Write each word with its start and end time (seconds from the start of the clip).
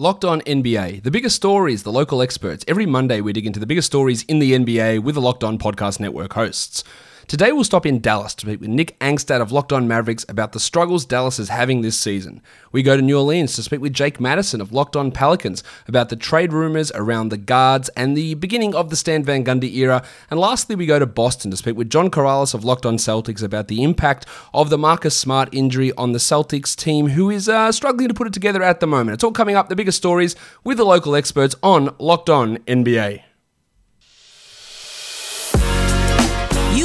Locked 0.00 0.24
on 0.24 0.40
NBA, 0.40 1.02
the 1.02 1.10
biggest 1.10 1.36
stories, 1.36 1.82
the 1.82 1.92
local 1.92 2.22
experts. 2.22 2.64
Every 2.66 2.86
Monday, 2.86 3.20
we 3.20 3.34
dig 3.34 3.44
into 3.44 3.60
the 3.60 3.66
biggest 3.66 3.84
stories 3.84 4.22
in 4.22 4.38
the 4.38 4.52
NBA 4.52 5.02
with 5.02 5.14
the 5.14 5.20
Locked 5.20 5.44
On 5.44 5.58
Podcast 5.58 6.00
Network 6.00 6.32
hosts. 6.32 6.82
Today 7.30 7.52
we'll 7.52 7.62
stop 7.62 7.86
in 7.86 8.00
Dallas 8.00 8.34
to 8.34 8.40
speak 8.44 8.60
with 8.60 8.70
Nick 8.70 8.98
Angstadt 8.98 9.40
of 9.40 9.52
Locked 9.52 9.72
On 9.72 9.86
Mavericks 9.86 10.26
about 10.28 10.50
the 10.50 10.58
struggles 10.58 11.04
Dallas 11.04 11.38
is 11.38 11.48
having 11.48 11.80
this 11.80 11.96
season. 11.96 12.42
We 12.72 12.82
go 12.82 12.96
to 12.96 13.02
New 13.02 13.16
Orleans 13.16 13.54
to 13.54 13.62
speak 13.62 13.80
with 13.80 13.92
Jake 13.92 14.18
Madison 14.18 14.60
of 14.60 14.72
Locked 14.72 14.96
On 14.96 15.12
Pelicans 15.12 15.62
about 15.86 16.08
the 16.08 16.16
trade 16.16 16.52
rumors 16.52 16.90
around 16.90 17.28
the 17.28 17.36
guards 17.36 17.88
and 17.90 18.16
the 18.16 18.34
beginning 18.34 18.74
of 18.74 18.90
the 18.90 18.96
Stan 18.96 19.22
Van 19.22 19.44
Gundy 19.44 19.72
era. 19.76 20.02
And 20.28 20.40
lastly, 20.40 20.74
we 20.74 20.86
go 20.86 20.98
to 20.98 21.06
Boston 21.06 21.52
to 21.52 21.56
speak 21.56 21.76
with 21.76 21.88
John 21.88 22.10
Karalis 22.10 22.52
of 22.52 22.64
Locked 22.64 22.84
On 22.84 22.96
Celtics 22.96 23.44
about 23.44 23.68
the 23.68 23.84
impact 23.84 24.26
of 24.52 24.68
the 24.68 24.76
Marcus 24.76 25.16
Smart 25.16 25.50
injury 25.52 25.92
on 25.92 26.10
the 26.10 26.18
Celtics 26.18 26.74
team, 26.74 27.10
who 27.10 27.30
is 27.30 27.48
uh, 27.48 27.70
struggling 27.70 28.08
to 28.08 28.14
put 28.14 28.26
it 28.26 28.32
together 28.32 28.64
at 28.64 28.80
the 28.80 28.88
moment. 28.88 29.14
It's 29.14 29.22
all 29.22 29.30
coming 29.30 29.54
up, 29.54 29.68
the 29.68 29.76
biggest 29.76 29.98
stories 29.98 30.34
with 30.64 30.78
the 30.78 30.84
local 30.84 31.14
experts 31.14 31.54
on 31.62 31.94
Locked 32.00 32.28
On 32.28 32.58
NBA. 32.66 33.22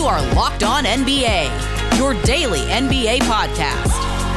You 0.05 0.11
are 0.11 0.35
Locked 0.35 0.61
On 0.61 0.83
NBA, 0.83 1.97
your 1.97 2.13
daily 2.21 2.59
NBA 2.59 3.21
podcast. 3.21 3.89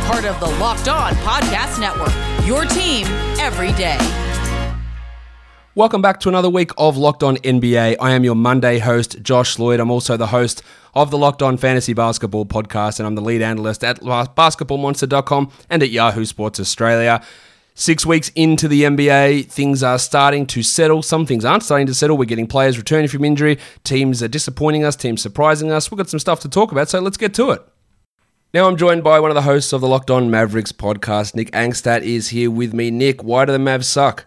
Part 0.06 0.24
of 0.24 0.40
the 0.40 0.46
Locked 0.58 0.88
On 0.88 1.12
Podcast 1.16 1.78
Network, 1.78 2.46
your 2.46 2.64
team 2.64 3.06
every 3.38 3.72
day. 3.72 3.98
Welcome 5.74 6.00
back 6.00 6.20
to 6.20 6.30
another 6.30 6.48
week 6.48 6.70
of 6.78 6.96
Locked 6.96 7.22
On 7.22 7.36
NBA. 7.36 7.96
I 8.00 8.12
am 8.12 8.24
your 8.24 8.34
Monday 8.34 8.78
host, 8.78 9.20
Josh 9.20 9.58
Lloyd. 9.58 9.78
I'm 9.78 9.90
also 9.90 10.16
the 10.16 10.28
host 10.28 10.62
of 10.94 11.10
the 11.10 11.18
Locked 11.18 11.42
On 11.42 11.58
Fantasy 11.58 11.92
Basketball 11.92 12.46
podcast, 12.46 12.98
and 12.98 13.06
I'm 13.06 13.14
the 13.14 13.20
lead 13.20 13.42
analyst 13.42 13.84
at 13.84 14.00
basketballmonster.com 14.00 15.52
and 15.68 15.82
at 15.82 15.90
Yahoo 15.90 16.24
Sports 16.24 16.58
Australia. 16.58 17.22
Six 17.80 18.04
weeks 18.04 18.32
into 18.34 18.66
the 18.66 18.82
NBA, 18.82 19.46
things 19.46 19.84
are 19.84 20.00
starting 20.00 20.46
to 20.46 20.64
settle. 20.64 21.00
Some 21.00 21.26
things 21.26 21.44
aren't 21.44 21.62
starting 21.62 21.86
to 21.86 21.94
settle. 21.94 22.18
We're 22.18 22.24
getting 22.24 22.48
players 22.48 22.76
returning 22.76 23.06
from 23.06 23.24
injury. 23.24 23.56
Teams 23.84 24.20
are 24.20 24.26
disappointing 24.26 24.82
us, 24.82 24.96
teams 24.96 25.22
surprising 25.22 25.70
us. 25.70 25.88
We've 25.88 25.96
got 25.96 26.08
some 26.08 26.18
stuff 26.18 26.40
to 26.40 26.48
talk 26.48 26.72
about, 26.72 26.88
so 26.88 26.98
let's 26.98 27.16
get 27.16 27.34
to 27.34 27.52
it. 27.52 27.62
Now 28.52 28.66
I'm 28.66 28.76
joined 28.76 29.04
by 29.04 29.20
one 29.20 29.30
of 29.30 29.36
the 29.36 29.42
hosts 29.42 29.72
of 29.72 29.80
the 29.80 29.86
Locked 29.86 30.10
On 30.10 30.28
Mavericks 30.28 30.72
podcast. 30.72 31.36
Nick 31.36 31.52
Angstadt 31.52 32.02
is 32.02 32.30
here 32.30 32.50
with 32.50 32.74
me. 32.74 32.90
Nick, 32.90 33.22
why 33.22 33.44
do 33.44 33.52
the 33.52 33.58
Mavs 33.58 33.84
suck? 33.84 34.26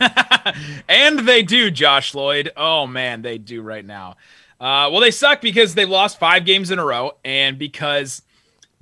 and 0.88 1.18
they 1.28 1.42
do, 1.42 1.70
Josh 1.70 2.14
Lloyd. 2.14 2.52
Oh 2.56 2.86
man, 2.86 3.20
they 3.20 3.36
do 3.36 3.60
right 3.60 3.84
now. 3.84 4.16
Uh, 4.58 4.88
well, 4.90 5.00
they 5.00 5.10
suck 5.10 5.42
because 5.42 5.74
they've 5.74 5.90
lost 5.90 6.18
five 6.18 6.46
games 6.46 6.70
in 6.70 6.78
a 6.78 6.84
row, 6.86 7.18
and 7.22 7.58
because 7.58 8.22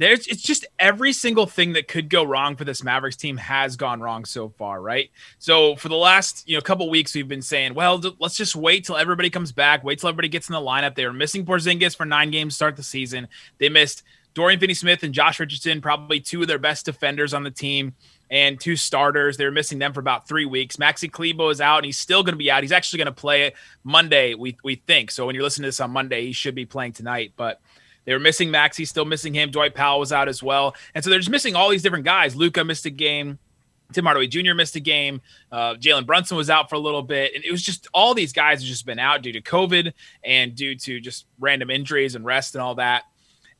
there's 0.00 0.26
it's 0.28 0.40
just 0.40 0.66
every 0.78 1.12
single 1.12 1.44
thing 1.44 1.74
that 1.74 1.86
could 1.86 2.08
go 2.08 2.24
wrong 2.24 2.56
for 2.56 2.64
this 2.64 2.82
Mavericks 2.82 3.16
team 3.16 3.36
has 3.36 3.76
gone 3.76 4.00
wrong 4.00 4.24
so 4.24 4.48
far, 4.48 4.80
right? 4.80 5.10
So 5.38 5.76
for 5.76 5.90
the 5.90 5.96
last 5.96 6.48
you 6.48 6.56
know 6.56 6.62
couple 6.62 6.88
weeks, 6.88 7.14
we've 7.14 7.28
been 7.28 7.42
saying, 7.42 7.74
well, 7.74 8.02
let's 8.18 8.34
just 8.34 8.56
wait 8.56 8.86
till 8.86 8.96
everybody 8.96 9.28
comes 9.28 9.52
back, 9.52 9.84
wait 9.84 9.98
till 9.98 10.08
everybody 10.08 10.28
gets 10.28 10.48
in 10.48 10.54
the 10.54 10.58
lineup. 10.58 10.94
They 10.94 11.04
were 11.04 11.12
missing 11.12 11.44
Porzingis 11.44 11.94
for 11.94 12.06
nine 12.06 12.30
games 12.30 12.54
start 12.54 12.76
the 12.76 12.82
season. 12.82 13.28
They 13.58 13.68
missed 13.68 14.02
Dorian 14.32 14.58
Finney-Smith 14.58 15.02
and 15.02 15.12
Josh 15.12 15.38
Richardson, 15.38 15.82
probably 15.82 16.18
two 16.18 16.40
of 16.40 16.48
their 16.48 16.58
best 16.58 16.86
defenders 16.86 17.34
on 17.34 17.42
the 17.42 17.50
team 17.50 17.94
and 18.30 18.58
two 18.58 18.76
starters. 18.76 19.36
They 19.36 19.44
were 19.44 19.50
missing 19.50 19.78
them 19.78 19.92
for 19.92 20.00
about 20.00 20.26
three 20.26 20.46
weeks. 20.46 20.76
Maxi 20.76 21.12
Kleber 21.12 21.50
is 21.50 21.60
out, 21.60 21.78
and 21.78 21.84
he's 21.84 21.98
still 21.98 22.22
going 22.22 22.32
to 22.32 22.38
be 22.38 22.50
out. 22.50 22.62
He's 22.62 22.72
actually 22.72 22.98
going 22.98 23.06
to 23.06 23.20
play 23.20 23.52
Monday, 23.84 24.32
we 24.32 24.56
we 24.64 24.76
think. 24.76 25.10
So 25.10 25.26
when 25.26 25.34
you're 25.34 25.44
listening 25.44 25.64
to 25.64 25.68
this 25.68 25.80
on 25.80 25.90
Monday, 25.90 26.24
he 26.24 26.32
should 26.32 26.54
be 26.54 26.64
playing 26.64 26.92
tonight. 26.92 27.32
But 27.36 27.60
they 28.11 28.14
were 28.14 28.19
missing 28.19 28.48
Maxi, 28.48 28.84
still 28.89 29.05
missing 29.05 29.33
him. 29.33 29.53
Dwight 29.53 29.72
Powell 29.72 30.00
was 30.00 30.12
out 30.12 30.27
as 30.27 30.42
well. 30.42 30.75
And 30.97 31.05
so 31.05 31.11
they're 31.11 31.20
just 31.20 31.30
missing 31.30 31.55
all 31.55 31.69
these 31.69 31.80
different 31.80 32.05
guys. 32.05 32.34
Luka 32.34 32.64
missed 32.64 32.84
a 32.84 32.91
game. 32.91 33.39
Tim 33.92 34.05
Hardaway 34.05 34.27
Jr. 34.27 34.52
missed 34.52 34.75
a 34.75 34.80
game. 34.80 35.20
Uh, 35.52 35.75
Jalen 35.75 36.06
Brunson 36.06 36.36
was 36.36 36.50
out 36.50 36.69
for 36.69 36.75
a 36.75 36.80
little 36.80 37.05
bit. 37.05 37.36
And 37.36 37.44
it 37.44 37.52
was 37.52 37.62
just 37.62 37.86
all 37.94 38.12
these 38.12 38.33
guys 38.33 38.62
have 38.62 38.69
just 38.69 38.84
been 38.84 38.98
out 38.98 39.22
due 39.22 39.30
to 39.30 39.41
COVID 39.41 39.92
and 40.25 40.56
due 40.56 40.75
to 40.75 40.98
just 40.98 41.27
random 41.39 41.70
injuries 41.70 42.17
and 42.17 42.24
rest 42.24 42.57
and 42.57 42.62
all 42.62 42.74
that. 42.74 43.05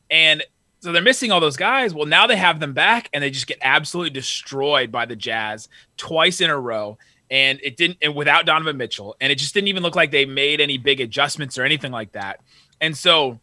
And 0.09 0.43
so 0.81 0.91
they're 0.91 1.01
missing 1.01 1.31
all 1.31 1.39
those 1.39 1.55
guys. 1.55 1.93
Well, 1.93 2.05
now 2.05 2.27
they 2.27 2.35
have 2.35 2.59
them 2.59 2.73
back 2.73 3.09
and 3.13 3.23
they 3.23 3.29
just 3.31 3.47
get 3.47 3.57
absolutely 3.61 4.09
destroyed 4.09 4.91
by 4.91 5.05
the 5.05 5.15
Jazz 5.15 5.69
twice 5.95 6.41
in 6.41 6.49
a 6.49 6.59
row. 6.59 6.97
And 7.29 7.57
it 7.63 7.77
didn't, 7.77 7.99
and 8.01 8.15
without 8.15 8.45
Donovan 8.45 8.75
Mitchell. 8.75 9.15
And 9.21 9.31
it 9.31 9.35
just 9.37 9.53
didn't 9.53 9.69
even 9.69 9.81
look 9.81 9.95
like 9.95 10.11
they 10.11 10.25
made 10.25 10.59
any 10.59 10.77
big 10.77 10.99
adjustments 10.99 11.57
or 11.57 11.63
anything 11.63 11.93
like 11.93 12.11
that. 12.11 12.41
And 12.81 12.97
so 12.97 13.39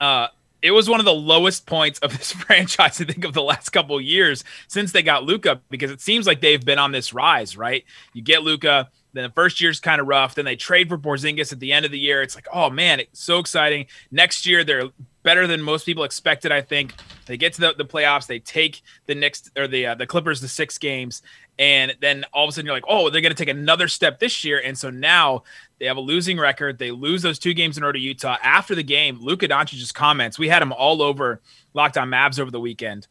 uh, 0.00 0.28
it 0.62 0.72
was 0.72 0.88
one 0.88 1.00
of 1.00 1.06
the 1.06 1.14
lowest 1.14 1.66
points 1.66 1.98
of 2.00 2.16
this 2.16 2.32
franchise, 2.32 3.00
I 3.00 3.04
think, 3.04 3.24
of 3.24 3.32
the 3.32 3.42
last 3.42 3.70
couple 3.70 4.00
years 4.00 4.44
since 4.68 4.92
they 4.92 5.02
got 5.02 5.24
Luka, 5.24 5.60
because 5.70 5.90
it 5.90 6.00
seems 6.00 6.26
like 6.26 6.40
they've 6.40 6.64
been 6.64 6.78
on 6.78 6.92
this 6.92 7.12
rise, 7.12 7.56
right? 7.56 7.84
You 8.12 8.22
get 8.22 8.42
Luka, 8.42 8.90
then 9.12 9.24
the 9.24 9.30
first 9.30 9.60
year's 9.60 9.80
kind 9.80 10.00
of 10.00 10.06
rough. 10.06 10.34
Then 10.34 10.44
they 10.44 10.56
trade 10.56 10.88
for 10.88 10.98
Porzingis 10.98 11.52
at 11.52 11.60
the 11.60 11.72
end 11.72 11.84
of 11.84 11.90
the 11.90 11.98
year. 11.98 12.22
It's 12.22 12.34
like, 12.34 12.46
oh 12.52 12.70
man, 12.70 13.00
it's 13.00 13.22
so 13.22 13.38
exciting. 13.38 13.86
Next 14.10 14.46
year, 14.46 14.62
they're 14.62 14.90
better 15.22 15.46
than 15.46 15.62
most 15.62 15.84
people 15.84 16.04
expected. 16.04 16.52
I 16.52 16.60
think 16.60 16.94
they 17.26 17.36
get 17.36 17.52
to 17.54 17.60
the, 17.60 17.74
the 17.76 17.84
playoffs. 17.84 18.26
They 18.26 18.38
take 18.38 18.82
the 19.06 19.14
next 19.14 19.50
or 19.56 19.66
the 19.66 19.86
uh, 19.86 19.94
the 19.96 20.06
Clippers 20.06 20.40
the 20.40 20.48
six 20.48 20.78
games, 20.78 21.22
and 21.60 21.94
then 22.00 22.24
all 22.32 22.44
of 22.44 22.48
a 22.48 22.52
sudden 22.52 22.64
you're 22.64 22.74
like, 22.74 22.84
oh, 22.88 23.10
they're 23.10 23.20
going 23.20 23.34
to 23.34 23.36
take 23.36 23.54
another 23.54 23.86
step 23.86 24.18
this 24.18 24.44
year. 24.44 24.62
And 24.64 24.76
so 24.76 24.88
now 24.88 25.42
they 25.78 25.84
have 25.84 25.98
a 25.98 26.00
losing 26.00 26.38
record. 26.38 26.78
They 26.78 26.90
lose 26.90 27.20
those 27.20 27.38
two 27.38 27.52
games 27.52 27.76
in 27.76 27.84
order 27.84 27.98
to 27.98 28.02
Utah. 28.02 28.38
After 28.42 28.74
the 28.74 28.82
game, 28.82 29.18
Luka 29.20 29.46
Doncic's 29.46 29.92
comments. 29.92 30.38
We 30.38 30.48
had 30.48 30.62
him 30.62 30.72
all 30.72 31.02
over 31.02 31.42
Locked 31.74 31.98
On 31.98 32.08
Mavs 32.08 32.40
over 32.40 32.50
the 32.50 32.58
weekend. 32.58 33.06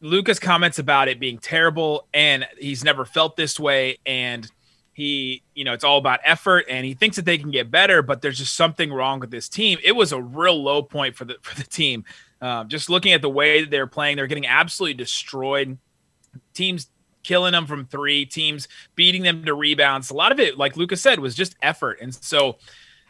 Luka's 0.00 0.38
comments 0.38 0.78
about 0.78 1.08
it 1.08 1.18
being 1.18 1.38
terrible, 1.38 2.06
and 2.14 2.46
he's 2.56 2.84
never 2.84 3.04
felt 3.04 3.36
this 3.36 3.58
way, 3.58 3.98
and 4.06 4.48
he, 4.92 5.42
you 5.54 5.64
know, 5.64 5.72
it's 5.72 5.84
all 5.84 5.98
about 5.98 6.20
effort, 6.24 6.66
and 6.68 6.84
he 6.84 6.94
thinks 6.94 7.16
that 7.16 7.24
they 7.24 7.38
can 7.38 7.50
get 7.50 7.70
better, 7.70 8.02
but 8.02 8.20
there's 8.20 8.38
just 8.38 8.54
something 8.54 8.92
wrong 8.92 9.20
with 9.20 9.30
this 9.30 9.48
team. 9.48 9.78
It 9.82 9.92
was 9.92 10.12
a 10.12 10.20
real 10.20 10.60
low 10.60 10.82
point 10.82 11.16
for 11.16 11.24
the 11.24 11.36
for 11.42 11.56
the 11.56 11.64
team. 11.64 12.04
Um, 12.40 12.68
just 12.68 12.90
looking 12.90 13.12
at 13.12 13.22
the 13.22 13.30
way 13.30 13.60
that 13.60 13.70
they're 13.70 13.86
playing, 13.86 14.16
they're 14.16 14.26
getting 14.26 14.46
absolutely 14.46 14.94
destroyed. 14.94 15.78
Teams 16.52 16.88
killing 17.22 17.52
them 17.52 17.66
from 17.66 17.86
three, 17.86 18.26
teams 18.26 18.68
beating 18.94 19.22
them 19.22 19.44
to 19.44 19.54
rebounds. 19.54 20.10
A 20.10 20.14
lot 20.14 20.32
of 20.32 20.40
it, 20.40 20.58
like 20.58 20.76
Luka's 20.76 21.00
said, 21.00 21.20
was 21.20 21.34
just 21.34 21.56
effort. 21.62 21.98
And 22.00 22.14
so 22.14 22.56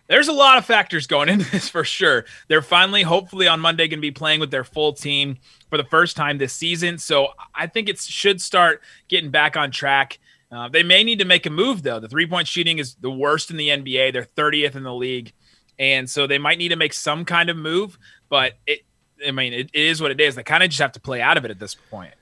there's 0.08 0.28
a 0.28 0.32
lot 0.32 0.58
of 0.58 0.64
factors 0.64 1.06
going 1.06 1.28
into 1.30 1.50
this 1.50 1.68
for 1.68 1.84
sure. 1.84 2.24
They're 2.48 2.62
finally, 2.62 3.02
hopefully, 3.02 3.48
on 3.48 3.60
Monday 3.60 3.88
going 3.88 3.98
to 3.98 4.02
be 4.02 4.10
playing 4.10 4.40
with 4.40 4.50
their 4.50 4.64
full 4.64 4.92
team 4.92 5.38
for 5.70 5.76
the 5.76 5.84
first 5.84 6.16
time 6.16 6.38
this 6.38 6.52
season. 6.52 6.98
So 6.98 7.28
I 7.54 7.66
think 7.66 7.88
it 7.88 7.98
should 7.98 8.40
start 8.40 8.82
getting 9.08 9.30
back 9.30 9.56
on 9.56 9.70
track. 9.70 10.18
Uh, 10.50 10.68
they 10.68 10.82
may 10.82 11.02
need 11.02 11.18
to 11.18 11.24
make 11.24 11.46
a 11.46 11.50
move, 11.50 11.82
though. 11.82 11.98
The 11.98 12.08
three 12.08 12.26
point 12.26 12.46
shooting 12.46 12.78
is 12.78 12.94
the 12.96 13.10
worst 13.10 13.50
in 13.50 13.56
the 13.56 13.68
NBA, 13.68 14.12
they're 14.12 14.28
30th 14.36 14.76
in 14.76 14.82
the 14.82 14.94
league. 14.94 15.32
And 15.78 16.08
so 16.08 16.26
they 16.26 16.38
might 16.38 16.58
need 16.58 16.68
to 16.68 16.76
make 16.76 16.92
some 16.92 17.24
kind 17.24 17.48
of 17.48 17.56
move, 17.56 17.98
but 18.28 18.52
it, 18.66 18.80
I 19.26 19.30
mean, 19.30 19.54
it, 19.54 19.70
it 19.72 19.86
is 19.86 20.02
what 20.02 20.10
it 20.10 20.20
is. 20.20 20.34
They 20.34 20.42
kind 20.42 20.62
of 20.62 20.68
just 20.68 20.80
have 20.80 20.92
to 20.92 21.00
play 21.00 21.22
out 21.22 21.36
of 21.38 21.44
it 21.44 21.50
at 21.50 21.58
this 21.58 21.74
point. 21.74 22.12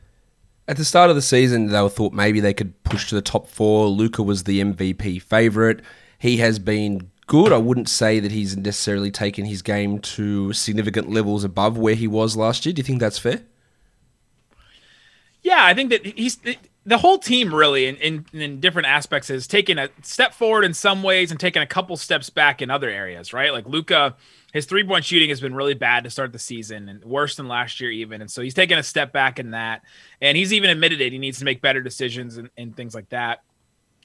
At 0.71 0.77
the 0.77 0.85
start 0.85 1.11
of 1.11 1.17
the 1.17 1.23
season, 1.23 1.67
they 1.67 1.83
were 1.83 1.89
thought 1.89 2.13
maybe 2.13 2.39
they 2.39 2.55
could 2.55 2.81
push 2.85 3.09
to 3.09 3.17
the 3.17 3.21
top 3.21 3.49
four. 3.49 3.89
Luka 3.89 4.23
was 4.23 4.45
the 4.45 4.61
MVP 4.61 5.21
favorite. 5.21 5.81
He 6.17 6.37
has 6.37 6.61
been 6.61 7.11
good. 7.27 7.53
I 7.53 7.57
wouldn't 7.57 7.89
say 7.89 8.21
that 8.21 8.31
he's 8.31 8.57
necessarily 8.57 9.11
taken 9.11 9.47
his 9.47 9.63
game 9.63 9.99
to 9.99 10.53
significant 10.53 11.11
levels 11.11 11.43
above 11.43 11.77
where 11.77 11.97
he 11.97 12.07
was 12.07 12.37
last 12.37 12.65
year. 12.65 12.73
Do 12.73 12.79
you 12.79 12.85
think 12.85 13.01
that's 13.01 13.19
fair? 13.19 13.41
Yeah, 15.43 15.65
I 15.65 15.75
think 15.75 15.91
that 15.91 16.07
he's 16.07 16.39
the 16.87 16.99
whole 16.99 17.19
team 17.19 17.53
really 17.53 17.87
in, 17.87 17.97
in, 17.97 18.27
in 18.33 18.61
different 18.61 18.87
aspects 18.87 19.27
has 19.27 19.49
taken 19.49 19.77
a 19.77 19.89
step 20.03 20.35
forward 20.35 20.65
in 20.65 20.73
some 20.73 21.03
ways 21.03 21.33
and 21.33 21.41
taken 21.41 21.63
a 21.63 21.67
couple 21.67 21.97
steps 21.97 22.31
back 22.31 22.63
in 22.63 22.71
other 22.71 22.89
areas, 22.89 23.33
right? 23.33 23.53
Like 23.53 23.67
Luka 23.67 24.15
his 24.53 24.67
three 24.67 24.85
point 24.85 25.05
shooting 25.05 25.29
has 25.29 25.41
been 25.41 25.55
really 25.55 25.75
bad 25.75 26.05
to 26.05 26.11
start 26.11 26.33
the 26.33 26.39
season 26.39 26.89
and 26.89 27.05
worse 27.05 27.37
than 27.37 27.49
last 27.49 27.81
year, 27.81 27.91
even. 27.91 28.21
And 28.21 28.31
so 28.31 28.43
he's 28.43 28.55
taken 28.55 28.79
a 28.79 28.83
step 28.83 29.13
back 29.13 29.39
in 29.39 29.53
that. 29.53 29.83
And 30.21 30.37
he's 30.37 30.53
even 30.53 30.71
admitted 30.71 31.01
it. 31.01 31.13
He 31.13 31.19
needs 31.19 31.39
to 31.39 31.45
make 31.45 31.61
better 31.61 31.83
decisions 31.83 32.37
and, 32.37 32.51
and 32.57 32.77
things 32.77 32.95
like 32.95 33.09
that 33.11 33.43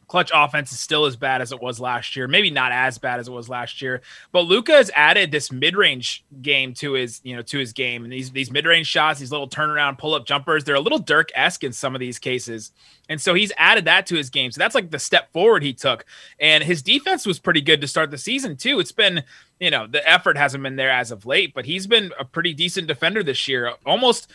clutch 0.07 0.31
offense 0.33 0.71
is 0.71 0.79
still 0.79 1.05
as 1.05 1.15
bad 1.15 1.41
as 1.41 1.51
it 1.51 1.61
was 1.61 1.79
last 1.79 2.15
year. 2.15 2.27
Maybe 2.27 2.49
not 2.49 2.71
as 2.71 2.97
bad 2.97 3.19
as 3.19 3.27
it 3.27 3.31
was 3.31 3.49
last 3.49 3.81
year, 3.81 4.01
but 4.31 4.41
Luka 4.41 4.73
has 4.73 4.91
added 4.95 5.31
this 5.31 5.51
mid-range 5.51 6.23
game 6.41 6.73
to 6.75 6.93
his, 6.93 7.21
you 7.23 7.35
know, 7.35 7.41
to 7.43 7.57
his 7.57 7.73
game. 7.73 8.03
And 8.03 8.13
these 8.13 8.31
these 8.31 8.51
mid-range 8.51 8.87
shots, 8.87 9.19
these 9.19 9.31
little 9.31 9.49
turnaround 9.49 9.97
pull-up 9.97 10.25
jumpers, 10.25 10.63
they're 10.63 10.75
a 10.75 10.79
little 10.79 10.99
Dirk-esque 10.99 11.63
in 11.63 11.73
some 11.73 11.95
of 11.95 11.99
these 11.99 12.19
cases. 12.19 12.71
And 13.07 13.21
so 13.21 13.33
he's 13.33 13.51
added 13.57 13.85
that 13.85 14.07
to 14.07 14.15
his 14.15 14.29
game. 14.29 14.51
So 14.51 14.59
that's 14.59 14.75
like 14.75 14.91
the 14.91 14.99
step 14.99 15.31
forward 15.31 15.63
he 15.63 15.73
took. 15.73 16.05
And 16.39 16.63
his 16.63 16.81
defense 16.81 17.25
was 17.25 17.39
pretty 17.39 17.61
good 17.61 17.81
to 17.81 17.87
start 17.87 18.11
the 18.11 18.17
season 18.17 18.57
too. 18.57 18.79
It's 18.79 18.91
been, 18.91 19.23
you 19.59 19.69
know, 19.69 19.85
the 19.87 20.07
effort 20.09 20.37
hasn't 20.37 20.63
been 20.63 20.75
there 20.75 20.91
as 20.91 21.11
of 21.11 21.25
late, 21.25 21.53
but 21.53 21.65
he's 21.65 21.85
been 21.87 22.11
a 22.19 22.25
pretty 22.25 22.53
decent 22.53 22.87
defender 22.87 23.21
this 23.21 23.47
year. 23.47 23.73
Almost 23.85 24.31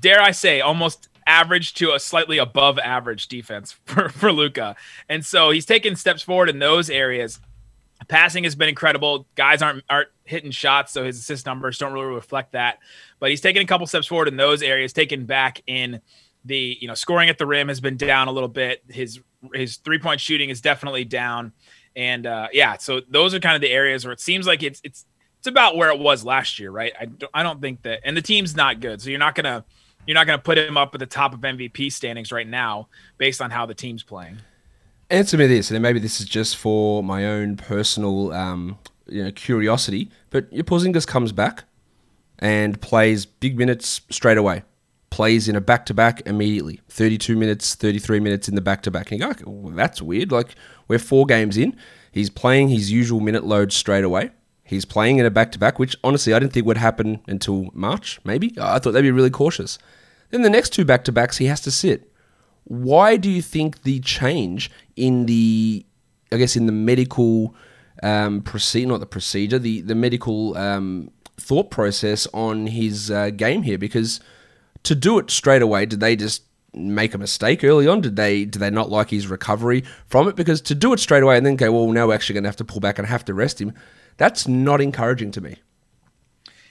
dare 0.00 0.20
I 0.20 0.30
say, 0.30 0.60
almost 0.60 1.08
average 1.26 1.74
to 1.74 1.92
a 1.92 2.00
slightly 2.00 2.38
above 2.38 2.78
average 2.78 3.28
defense 3.28 3.72
for, 3.84 4.08
for 4.08 4.32
Luka. 4.32 4.76
And 5.08 5.24
so 5.24 5.50
he's 5.50 5.66
taken 5.66 5.96
steps 5.96 6.22
forward 6.22 6.48
in 6.48 6.58
those 6.58 6.90
areas. 6.90 7.40
Passing 8.08 8.44
has 8.44 8.54
been 8.54 8.68
incredible. 8.68 9.26
Guys 9.34 9.62
aren't 9.62 9.84
aren't 9.88 10.08
hitting 10.24 10.50
shots, 10.50 10.92
so 10.92 11.04
his 11.04 11.18
assist 11.18 11.46
numbers 11.46 11.78
don't 11.78 11.92
really 11.92 12.14
reflect 12.14 12.52
that. 12.52 12.78
But 13.18 13.30
he's 13.30 13.40
taken 13.40 13.62
a 13.62 13.66
couple 13.66 13.86
steps 13.86 14.06
forward 14.06 14.28
in 14.28 14.36
those 14.36 14.62
areas, 14.62 14.92
taken 14.92 15.24
back 15.24 15.62
in 15.66 16.00
the 16.44 16.76
you 16.80 16.88
know 16.88 16.94
scoring 16.94 17.28
at 17.28 17.38
the 17.38 17.46
rim 17.46 17.68
has 17.68 17.80
been 17.80 17.96
down 17.96 18.28
a 18.28 18.32
little 18.32 18.48
bit. 18.48 18.82
His 18.88 19.20
his 19.54 19.76
three 19.76 19.98
point 19.98 20.20
shooting 20.20 20.50
is 20.50 20.60
definitely 20.60 21.04
down, 21.04 21.52
and 21.96 22.26
uh, 22.26 22.48
yeah, 22.52 22.76
so 22.76 23.00
those 23.08 23.32
are 23.32 23.40
kind 23.40 23.54
of 23.54 23.62
the 23.62 23.70
areas 23.70 24.04
where 24.04 24.12
it 24.12 24.20
seems 24.20 24.46
like 24.46 24.62
it's 24.62 24.80
it's 24.84 25.06
it's 25.38 25.46
about 25.46 25.76
where 25.76 25.90
it 25.90 25.98
was 25.98 26.24
last 26.24 26.58
year, 26.58 26.70
right? 26.70 26.92
I 26.98 27.06
don't, 27.06 27.30
I 27.34 27.42
don't 27.42 27.60
think 27.60 27.82
that, 27.82 28.00
and 28.04 28.16
the 28.16 28.22
team's 28.22 28.56
not 28.56 28.80
good, 28.80 29.00
so 29.00 29.10
you're 29.10 29.18
not 29.18 29.34
gonna 29.34 29.64
you're 30.06 30.14
not 30.14 30.26
gonna 30.26 30.38
put 30.38 30.58
him 30.58 30.76
up 30.76 30.94
at 30.94 31.00
the 31.00 31.06
top 31.06 31.34
of 31.34 31.40
MVP 31.40 31.92
standings 31.92 32.32
right 32.32 32.46
now 32.46 32.88
based 33.18 33.40
on 33.40 33.50
how 33.50 33.66
the 33.66 33.74
team's 33.74 34.02
playing. 34.02 34.38
Answer 35.10 35.36
me 35.36 35.46
this, 35.46 35.70
and 35.70 35.82
maybe 35.82 35.98
this 35.98 36.20
is 36.20 36.26
just 36.26 36.56
for 36.56 37.02
my 37.02 37.26
own 37.26 37.56
personal 37.56 38.32
um, 38.32 38.78
you 39.06 39.24
know 39.24 39.32
curiosity, 39.32 40.10
but 40.30 40.52
your 40.52 40.64
Porzingis 40.64 41.06
comes 41.06 41.32
back 41.32 41.64
and 42.38 42.80
plays 42.80 43.26
big 43.26 43.58
minutes 43.58 44.00
straight 44.10 44.38
away 44.38 44.62
plays 45.14 45.48
in 45.48 45.54
a 45.54 45.60
back 45.60 45.86
to 45.86 45.94
back 45.94 46.26
immediately. 46.26 46.80
32 46.88 47.36
minutes, 47.36 47.76
33 47.76 48.18
minutes 48.18 48.48
in 48.48 48.56
the 48.56 48.60
back 48.60 48.82
to 48.82 48.90
back. 48.90 49.12
And 49.12 49.20
you 49.20 49.32
go, 49.32 49.70
that's 49.70 50.02
weird. 50.02 50.32
Like, 50.32 50.56
we're 50.88 50.98
four 50.98 51.24
games 51.24 51.56
in. 51.56 51.76
He's 52.10 52.28
playing 52.28 52.70
his 52.70 52.90
usual 52.90 53.20
minute 53.20 53.44
load 53.44 53.72
straight 53.72 54.02
away. 54.02 54.32
He's 54.64 54.86
playing 54.86 55.18
in 55.18 55.26
a 55.26 55.30
back 55.30 55.52
to 55.52 55.58
back, 55.58 55.78
which 55.78 55.96
honestly 56.02 56.32
I 56.32 56.38
didn't 56.38 56.54
think 56.54 56.66
would 56.66 56.78
happen 56.78 57.20
until 57.26 57.70
March, 57.74 58.18
maybe. 58.24 58.54
I 58.60 58.78
thought 58.78 58.92
they'd 58.92 59.02
be 59.02 59.10
really 59.10 59.30
cautious. 59.30 59.78
Then 60.30 60.42
the 60.42 60.50
next 60.50 60.70
two 60.70 60.84
back 60.84 61.04
to 61.04 61.12
backs, 61.12 61.36
he 61.36 61.46
has 61.46 61.60
to 61.62 61.70
sit. 61.70 62.10
Why 62.64 63.16
do 63.16 63.30
you 63.30 63.42
think 63.42 63.82
the 63.82 64.00
change 64.00 64.70
in 64.96 65.26
the, 65.26 65.84
I 66.32 66.38
guess, 66.38 66.56
in 66.56 66.64
the 66.64 66.72
medical 66.72 67.54
um, 68.02 68.40
procedure, 68.40 68.88
not 68.88 69.00
the 69.00 69.06
procedure, 69.06 69.58
the, 69.58 69.82
the 69.82 69.94
medical 69.94 70.56
um, 70.56 71.10
thought 71.36 71.70
process 71.70 72.26
on 72.32 72.66
his 72.66 73.10
uh, 73.10 73.30
game 73.30 73.62
here? 73.62 73.76
Because 73.76 74.20
to 74.84 74.94
do 74.94 75.18
it 75.18 75.30
straight 75.30 75.62
away, 75.62 75.84
did 75.84 76.00
they 76.00 76.16
just 76.16 76.42
make 76.72 77.14
a 77.14 77.18
mistake 77.18 77.62
early 77.62 77.86
on? 77.86 78.00
Did 78.00 78.16
they 78.16 78.44
did 78.44 78.60
they 78.60 78.70
not 78.70 78.90
like 78.90 79.10
his 79.10 79.26
recovery 79.26 79.84
from 80.06 80.26
it? 80.26 80.36
Because 80.36 80.60
to 80.62 80.74
do 80.74 80.92
it 80.92 81.00
straight 81.00 81.22
away 81.22 81.36
and 81.36 81.44
then 81.44 81.56
go, 81.56 81.70
well, 81.70 81.92
now 81.92 82.08
we're 82.08 82.14
actually 82.14 82.34
going 82.34 82.44
to 82.44 82.48
have 82.48 82.56
to 82.56 82.64
pull 82.64 82.80
back 82.80 82.98
and 82.98 83.06
have 83.06 83.24
to 83.26 83.34
rest 83.34 83.60
him, 83.60 83.72
that's 84.16 84.46
not 84.48 84.80
encouraging 84.80 85.30
to 85.32 85.40
me. 85.40 85.56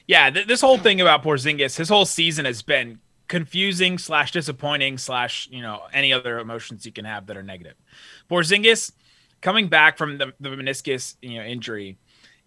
Yeah, 0.08 0.30
th- 0.30 0.48
this 0.48 0.62
whole 0.62 0.78
thing 0.78 1.02
about 1.02 1.24
Porzingis, 1.24 1.78
his 1.78 1.90
whole 1.90 2.06
season 2.06 2.46
has 2.46 2.62
been 2.62 3.00
confusing 3.28 3.98
slash 3.98 4.32
disappointing 4.32 4.98
slash 4.98 5.48
you 5.52 5.62
know 5.62 5.84
any 5.94 6.12
other 6.12 6.40
emotions 6.40 6.86
you 6.86 6.92
can 6.92 7.06
have 7.06 7.28
that 7.28 7.38
are 7.38 7.44
negative. 7.44 7.76
Porzingis 8.30 8.92
coming 9.42 9.68
back 9.68 9.98
from 9.98 10.18
the, 10.18 10.34
the 10.40 10.50
meniscus 10.50 11.16
you 11.22 11.38
know 11.40 11.46
injury 11.46 11.98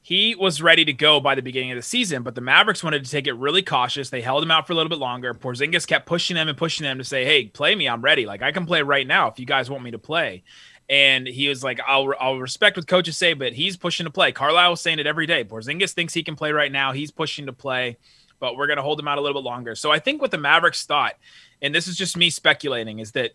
he 0.07 0.37
was 0.37 0.63
ready 0.63 0.85
to 0.85 0.93
go 0.93 1.19
by 1.19 1.35
the 1.35 1.43
beginning 1.43 1.73
of 1.73 1.77
the 1.77 1.83
season, 1.83 2.23
but 2.23 2.37
the 2.37 2.41
Mavericks 2.41 2.85
wanted 2.85 3.05
to 3.05 3.11
take 3.11 3.27
it 3.27 3.33
really 3.33 3.61
cautious. 3.61 4.09
They 4.09 4.21
held 4.21 4.41
him 4.41 4.53
out 4.53 4.65
for 4.65 4.73
a 4.73 4.77
little 4.77 4.89
bit 4.89 5.01
longer. 5.01 5.35
Porzingis 5.35 5.85
kept 5.85 6.07
pushing 6.07 6.37
him 6.37 6.47
and 6.47 6.57
pushing 6.57 6.87
him 6.87 6.99
to 6.99 7.03
say, 7.03 7.25
"Hey, 7.25 7.47
play 7.47 7.75
me. 7.75 7.89
I'm 7.89 8.03
ready. 8.03 8.25
Like 8.25 8.41
I 8.41 8.53
can 8.53 8.67
play 8.67 8.83
right 8.83 9.05
now 9.05 9.27
if 9.27 9.41
you 9.41 9.47
guys 9.47 9.69
want 9.69 9.83
me 9.83 9.91
to 9.91 9.99
play." 9.99 10.45
And 10.89 11.27
he 11.27 11.49
was 11.49 11.65
like, 11.65 11.81
"I'll 11.87 12.15
I'll 12.21 12.39
respect 12.39 12.77
what 12.77 12.87
coaches 12.87 13.17
say, 13.17 13.35
but 13.35 13.53
he's 13.53 13.77
pushing 13.77 14.05
to 14.05 14.11
play." 14.11 14.33
Carlisle 14.33 14.71
was 14.71 14.81
saying 14.81 14.99
it 14.99 15.07
every 15.07 15.27
day. 15.27 15.45
Porzingis 15.45 15.93
thinks 15.93 16.15
he 16.15 16.23
can 16.23 16.37
play 16.37 16.53
right 16.53 16.71
now. 16.71 16.93
He's 16.93 17.11
pushing 17.11 17.47
to 17.47 17.53
play, 17.53 17.97
but 18.39 18.57
we're 18.57 18.69
going 18.69 18.77
to 18.77 18.83
hold 18.83 19.01
him 19.01 19.09
out 19.09 19.19
a 19.19 19.21
little 19.21 19.41
bit 19.41 19.47
longer. 19.47 19.75
So 19.75 19.91
I 19.91 19.99
think 19.99 20.23
what 20.23 20.31
the 20.31 20.39
Mavericks 20.39 20.87
thought, 20.87 21.15
and 21.61 21.75
this 21.75 21.89
is 21.89 21.97
just 21.97 22.17
me 22.17 22.31
speculating, 22.31 23.01
is 23.01 23.13
that 23.13 23.33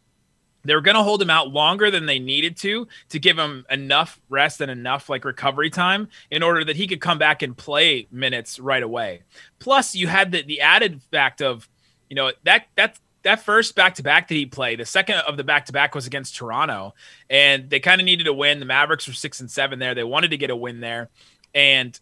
they 0.63 0.75
were 0.75 0.81
going 0.81 0.95
to 0.95 1.03
hold 1.03 1.21
him 1.21 1.29
out 1.29 1.49
longer 1.49 1.89
than 1.89 2.05
they 2.05 2.19
needed 2.19 2.55
to 2.57 2.87
to 3.09 3.19
give 3.19 3.37
him 3.37 3.65
enough 3.69 4.19
rest 4.29 4.61
and 4.61 4.71
enough 4.71 5.09
like 5.09 5.25
recovery 5.25 5.69
time 5.69 6.07
in 6.29 6.43
order 6.43 6.63
that 6.63 6.75
he 6.75 6.87
could 6.87 7.01
come 7.01 7.17
back 7.17 7.41
and 7.41 7.57
play 7.57 8.07
minutes 8.11 8.59
right 8.59 8.83
away. 8.83 9.23
Plus, 9.59 9.95
you 9.95 10.07
had 10.07 10.31
the, 10.31 10.43
the 10.43 10.61
added 10.61 11.01
fact 11.11 11.41
of, 11.41 11.67
you 12.09 12.15
know, 12.15 12.31
that 12.43 12.67
that 12.75 12.99
that 13.23 13.41
first 13.41 13.75
back 13.75 13.95
to 13.95 14.03
back 14.03 14.27
that 14.27 14.35
he 14.35 14.45
played, 14.45 14.79
the 14.79 14.85
second 14.85 15.17
of 15.27 15.37
the 15.37 15.43
back 15.43 15.65
to 15.65 15.73
back 15.73 15.93
was 15.95 16.07
against 16.07 16.35
Toronto, 16.35 16.93
and 17.29 17.69
they 17.69 17.79
kind 17.79 18.01
of 18.01 18.05
needed 18.05 18.27
a 18.27 18.33
win. 18.33 18.59
The 18.59 18.65
Mavericks 18.65 19.07
were 19.07 19.13
six 19.13 19.39
and 19.39 19.49
seven 19.49 19.79
there; 19.79 19.93
they 19.93 20.03
wanted 20.03 20.31
to 20.31 20.37
get 20.37 20.49
a 20.49 20.55
win 20.55 20.79
there, 20.79 21.09
and 21.53 21.99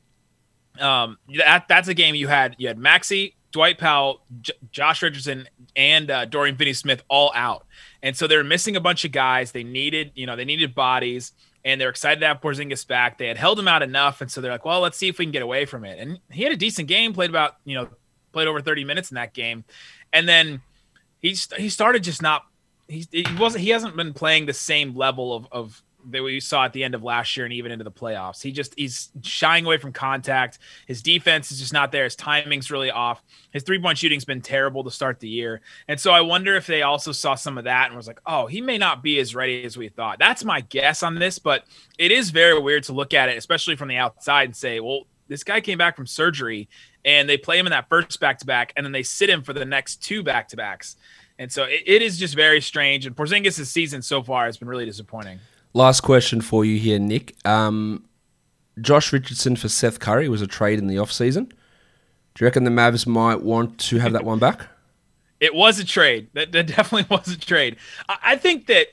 um, 0.79 1.17
that 1.37 1.67
that's 1.67 1.87
a 1.87 1.93
game 1.93 2.15
you 2.15 2.27
had 2.27 2.55
you 2.57 2.67
had 2.67 2.77
Maxi, 2.77 3.33
Dwight 3.51 3.77
Powell, 3.77 4.21
J- 4.41 4.53
Josh 4.71 5.01
Richardson, 5.01 5.47
and 5.75 6.09
uh, 6.09 6.25
Dorian 6.25 6.55
Finney-Smith 6.55 7.03
all 7.07 7.31
out. 7.35 7.65
And 8.01 8.15
so 8.15 8.27
they're 8.27 8.43
missing 8.43 8.75
a 8.75 8.81
bunch 8.81 9.05
of 9.05 9.11
guys. 9.11 9.51
They 9.51 9.63
needed, 9.63 10.11
you 10.15 10.25
know, 10.25 10.35
they 10.35 10.45
needed 10.45 10.75
bodies, 10.75 11.33
and 11.65 11.81
they're 11.81 11.89
excited 11.89 12.19
to 12.21 12.27
have 12.27 12.41
Porzingis 12.41 12.87
back. 12.87 13.17
They 13.17 13.27
had 13.27 13.37
held 13.37 13.59
him 13.59 13.67
out 13.67 13.81
enough, 13.81 14.21
and 14.21 14.31
so 14.31 14.41
they're 14.41 14.51
like, 14.51 14.65
well, 14.65 14.81
let's 14.81 14.97
see 14.97 15.07
if 15.07 15.17
we 15.17 15.25
can 15.25 15.31
get 15.31 15.41
away 15.41 15.65
from 15.65 15.83
it. 15.83 15.99
And 15.99 16.19
he 16.31 16.43
had 16.43 16.51
a 16.51 16.57
decent 16.57 16.87
game, 16.87 17.13
played 17.13 17.29
about, 17.29 17.55
you 17.65 17.75
know, 17.75 17.89
played 18.31 18.47
over 18.47 18.61
30 18.61 18.83
minutes 18.83 19.11
in 19.11 19.15
that 19.15 19.33
game, 19.33 19.65
and 20.13 20.29
then 20.29 20.61
he 21.21 21.35
he 21.57 21.69
started 21.69 22.03
just 22.03 22.21
not. 22.21 22.45
He, 22.87 23.05
he 23.11 23.25
wasn't. 23.37 23.63
He 23.63 23.69
hasn't 23.69 23.95
been 23.95 24.13
playing 24.13 24.45
the 24.45 24.53
same 24.53 24.95
level 24.95 25.35
of 25.35 25.47
of 25.51 25.83
that 26.11 26.23
we 26.23 26.39
saw 26.39 26.63
at 26.65 26.73
the 26.73 26.83
end 26.83 26.95
of 26.95 27.03
last 27.03 27.35
year 27.35 27.45
and 27.45 27.53
even 27.53 27.71
into 27.71 27.83
the 27.83 27.91
playoffs. 27.91 28.41
He 28.41 28.51
just 28.51 28.73
he's 28.77 29.09
shying 29.21 29.65
away 29.65 29.77
from 29.77 29.91
contact. 29.91 30.59
His 30.87 31.01
defense 31.01 31.51
is 31.51 31.59
just 31.59 31.73
not 31.73 31.91
there. 31.91 32.05
His 32.05 32.15
timing's 32.15 32.71
really 32.71 32.91
off. 32.91 33.21
His 33.51 33.63
three 33.63 33.79
point 33.79 33.97
shooting's 33.97 34.25
been 34.25 34.41
terrible 34.41 34.83
to 34.83 34.91
start 34.91 35.19
the 35.19 35.27
year. 35.27 35.61
And 35.87 35.99
so 35.99 36.11
I 36.11 36.21
wonder 36.21 36.55
if 36.55 36.67
they 36.67 36.81
also 36.81 37.11
saw 37.11 37.35
some 37.35 37.57
of 37.57 37.65
that 37.65 37.87
and 37.87 37.97
was 37.97 38.07
like, 38.07 38.21
oh, 38.25 38.47
he 38.47 38.61
may 38.61 38.77
not 38.77 39.03
be 39.03 39.19
as 39.19 39.35
ready 39.35 39.63
as 39.63 39.77
we 39.77 39.89
thought. 39.89 40.19
That's 40.19 40.43
my 40.43 40.61
guess 40.61 41.03
on 41.03 41.15
this, 41.15 41.39
but 41.39 41.65
it 41.97 42.11
is 42.11 42.29
very 42.29 42.59
weird 42.59 42.83
to 42.83 42.93
look 42.93 43.13
at 43.13 43.29
it, 43.29 43.37
especially 43.37 43.75
from 43.75 43.89
the 43.89 43.97
outside 43.97 44.45
and 44.45 44.55
say, 44.55 44.79
well, 44.79 45.03
this 45.27 45.43
guy 45.43 45.61
came 45.61 45.77
back 45.77 45.95
from 45.95 46.07
surgery 46.07 46.69
and 47.05 47.29
they 47.29 47.37
play 47.37 47.57
him 47.57 47.65
in 47.65 47.71
that 47.71 47.89
first 47.89 48.19
back 48.19 48.39
to 48.39 48.45
back 48.45 48.73
and 48.75 48.85
then 48.85 48.91
they 48.91 49.03
sit 49.03 49.29
him 49.29 49.41
for 49.41 49.53
the 49.53 49.65
next 49.65 49.97
two 50.03 50.23
back 50.23 50.47
to 50.49 50.57
backs. 50.57 50.95
And 51.37 51.51
so 51.51 51.63
it, 51.63 51.83
it 51.85 52.01
is 52.01 52.17
just 52.17 52.35
very 52.35 52.61
strange. 52.61 53.05
And 53.05 53.15
Porzingis' 53.15 53.65
season 53.65 54.01
so 54.01 54.21
far 54.21 54.45
has 54.45 54.57
been 54.57 54.67
really 54.67 54.85
disappointing. 54.85 55.39
Last 55.73 56.01
question 56.01 56.41
for 56.41 56.65
you 56.65 56.77
here, 56.79 56.99
Nick. 56.99 57.35
Um, 57.45 58.05
Josh 58.81 59.13
Richardson 59.13 59.55
for 59.55 59.69
Seth 59.69 59.99
Curry 59.99 60.27
was 60.29 60.41
a 60.41 60.47
trade 60.47 60.79
in 60.79 60.87
the 60.87 60.95
offseason. 60.95 61.49
Do 61.49 62.43
you 62.43 62.45
reckon 62.45 62.63
the 62.63 62.71
Mavs 62.71 63.05
might 63.07 63.41
want 63.41 63.77
to 63.79 63.99
have 63.99 64.13
that 64.13 64.23
one 64.25 64.39
back? 64.39 64.67
It 65.39 65.55
was 65.55 65.79
a 65.79 65.85
trade. 65.85 66.27
That, 66.33 66.51
that 66.51 66.67
definitely 66.67 67.05
was 67.17 67.29
a 67.29 67.39
trade. 67.39 67.77
I, 68.09 68.17
I 68.23 68.35
think 68.35 68.67
that 68.67 68.87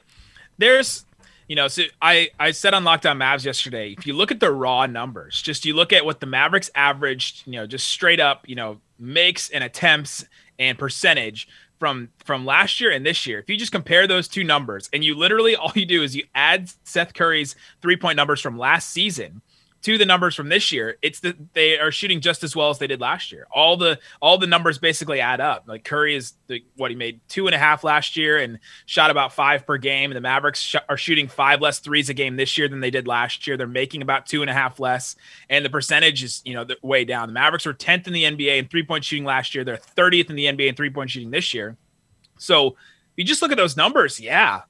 there's 0.58 1.04
you 1.48 1.56
know, 1.56 1.68
so 1.68 1.84
I, 2.02 2.30
I 2.40 2.50
said 2.50 2.74
on 2.74 2.84
Locked 2.84 3.06
On 3.06 3.18
Mavs 3.18 3.44
yesterday, 3.44 3.94
if 3.96 4.06
you 4.06 4.14
look 4.14 4.32
at 4.32 4.40
the 4.40 4.50
raw 4.50 4.86
numbers, 4.86 5.40
just 5.40 5.64
you 5.64 5.74
look 5.74 5.92
at 5.92 6.04
what 6.04 6.20
the 6.20 6.26
Mavericks 6.26 6.70
averaged, 6.74 7.46
you 7.46 7.52
know, 7.52 7.66
just 7.66 7.86
straight 7.88 8.20
up, 8.20 8.48
you 8.48 8.56
know, 8.56 8.80
makes 8.98 9.50
and 9.50 9.62
attempts 9.62 10.24
and 10.58 10.78
percentage 10.78 11.48
from 11.78 12.08
from 12.24 12.46
last 12.46 12.80
year 12.80 12.90
and 12.90 13.04
this 13.04 13.26
year. 13.26 13.38
If 13.38 13.48
you 13.48 13.56
just 13.56 13.72
compare 13.72 14.06
those 14.06 14.28
two 14.28 14.42
numbers 14.42 14.88
and 14.92 15.04
you 15.04 15.14
literally 15.14 15.54
all 15.56 15.72
you 15.74 15.86
do 15.86 16.02
is 16.02 16.16
you 16.16 16.24
add 16.34 16.70
Seth 16.84 17.14
Curry's 17.14 17.54
three 17.80 17.96
point 17.96 18.16
numbers 18.16 18.40
from 18.40 18.58
last 18.58 18.90
season 18.90 19.42
to 19.82 19.98
the 19.98 20.06
numbers 20.06 20.34
from 20.34 20.48
this 20.48 20.72
year, 20.72 20.96
it's 21.02 21.20
that 21.20 21.36
they 21.54 21.78
are 21.78 21.92
shooting 21.92 22.20
just 22.20 22.42
as 22.42 22.56
well 22.56 22.70
as 22.70 22.78
they 22.78 22.86
did 22.86 23.00
last 23.00 23.30
year. 23.30 23.46
All 23.54 23.76
the 23.76 23.98
all 24.20 24.38
the 24.38 24.46
numbers 24.46 24.78
basically 24.78 25.20
add 25.20 25.40
up. 25.40 25.64
Like 25.66 25.84
Curry 25.84 26.16
is 26.16 26.34
the 26.48 26.64
what 26.76 26.90
he 26.90 26.96
made 26.96 27.20
two 27.28 27.46
and 27.46 27.54
a 27.54 27.58
half 27.58 27.84
last 27.84 28.16
year 28.16 28.38
and 28.38 28.58
shot 28.86 29.10
about 29.10 29.32
five 29.32 29.66
per 29.66 29.76
game. 29.76 30.12
The 30.12 30.20
Mavericks 30.20 30.60
sh- 30.60 30.76
are 30.88 30.96
shooting 30.96 31.28
five 31.28 31.60
less 31.60 31.78
threes 31.78 32.08
a 32.08 32.14
game 32.14 32.36
this 32.36 32.58
year 32.58 32.68
than 32.68 32.80
they 32.80 32.90
did 32.90 33.06
last 33.06 33.46
year. 33.46 33.56
They're 33.56 33.66
making 33.66 34.02
about 34.02 34.26
two 34.26 34.40
and 34.40 34.50
a 34.50 34.54
half 34.54 34.80
less, 34.80 35.14
and 35.48 35.64
the 35.64 35.70
percentage 35.70 36.24
is 36.24 36.42
you 36.44 36.54
know 36.54 36.66
way 36.82 37.04
down. 37.04 37.28
The 37.28 37.34
Mavericks 37.34 37.66
were 37.66 37.72
tenth 37.72 38.06
in 38.06 38.12
the 38.12 38.24
NBA 38.24 38.58
in 38.58 38.68
three 38.68 38.82
point 38.82 39.04
shooting 39.04 39.24
last 39.24 39.54
year. 39.54 39.62
They're 39.62 39.76
thirtieth 39.76 40.30
in 40.30 40.36
the 40.36 40.46
NBA 40.46 40.68
in 40.68 40.74
three 40.74 40.90
point 40.90 41.10
shooting 41.10 41.30
this 41.30 41.54
year. 41.54 41.76
So 42.38 42.76
you 43.16 43.24
just 43.24 43.40
look 43.40 43.50
at 43.50 43.56
those 43.56 43.76
numbers, 43.76 44.20
yeah, 44.20 44.62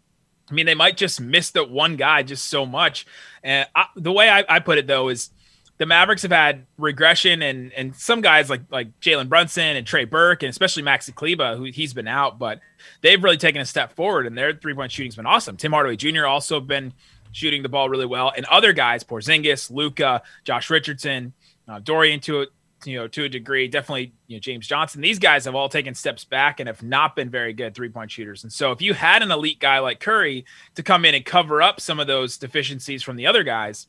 I 0.51 0.55
mean, 0.55 0.67
they 0.67 0.75
might 0.75 0.97
just 0.97 1.21
miss 1.21 1.51
the 1.51 1.65
one 1.65 1.97
guy 1.97 2.23
just 2.23 2.47
so 2.49 2.65
much. 2.67 3.07
And 3.43 3.67
I, 3.75 3.87
the 3.97 4.13
way 4.13 4.29
I, 4.29 4.45
I, 4.49 4.61
put 4.61 4.79
it 4.79 4.87
though 4.87 5.09
is 5.09 5.31
the 5.79 5.87
Mavericks 5.87 6.23
have 6.23 6.33
had 6.33 6.67
regression 6.79 7.43
and 7.43 7.73
and 7.73 7.95
some 7.95 8.21
guys 8.21 8.49
like 8.49 8.63
like 8.71 8.99
Jalen 9.01 9.29
Brunson 9.29 9.77
and 9.77 9.87
Trey 9.87 10.05
Burke 10.05 10.43
and 10.43 10.51
especially 10.51 10.83
Maxi 10.83 11.15
Kleber, 11.15 11.57
who 11.57 11.65
he's 11.65 11.93
been 11.93 12.09
out, 12.09 12.39
but 12.39 12.61
they've 13.03 13.23
really 13.23 13.37
taken 13.37 13.61
a 13.61 13.67
step 13.67 13.93
forward 13.95 14.27
and 14.27 14.39
their 14.39 14.55
three 14.55 14.75
point 14.75 14.93
shooting's 14.93 15.17
been 15.17 15.27
awesome. 15.27 15.57
Tim 15.57 15.73
Hardaway 15.73 15.97
Jr. 15.97 16.27
also 16.27 16.61
been 16.61 16.93
shooting 17.33 17.63
the 17.63 17.69
ball 17.69 17.91
really 17.91 18.07
well, 18.07 18.33
and 18.35 18.47
other 18.47 18.73
guys, 18.73 19.05
Porzingis, 19.05 19.71
Luka, 19.71 20.23
Josh 20.45 20.71
Richardson, 20.71 21.35
uh, 21.69 21.81
Dorian 21.81 22.21
to 22.21 22.47
you 22.87 22.97
know, 22.99 23.09
to 23.09 23.25
a 23.25 23.29
degree, 23.29 23.69
definitely, 23.69 24.13
you 24.27 24.37
know, 24.37 24.41
James 24.41 24.67
Johnson. 24.67 25.01
These 25.01 25.19
guys 25.19 25.45
have 25.45 25.55
all 25.55 25.69
taken 25.69 25.95
steps 25.95 26.25
back 26.25 26.61
and 26.61 26.67
have 26.69 26.83
not 26.83 27.17
been 27.17 27.29
very 27.29 27.53
good 27.53 27.75
three 27.75 27.89
point 27.89 28.11
shooters. 28.11 28.45
And 28.45 28.53
so, 28.53 28.73
if 28.73 28.81
you 28.81 28.95
had 28.95 29.23
an 29.23 29.31
elite 29.31 29.59
guy 29.59 29.79
like 29.81 30.01
Curry 30.01 30.45
to 30.75 30.83
come 30.83 31.05
in 31.05 31.15
and 31.15 31.25
cover 31.25 31.61
up 31.61 31.81
some 31.81 31.99
of 31.99 32.07
those 32.07 32.39
deficiencies 32.39 33.03
from 33.03 33.17
the 33.17 33.27
other 33.27 33.43
guys, 33.43 33.89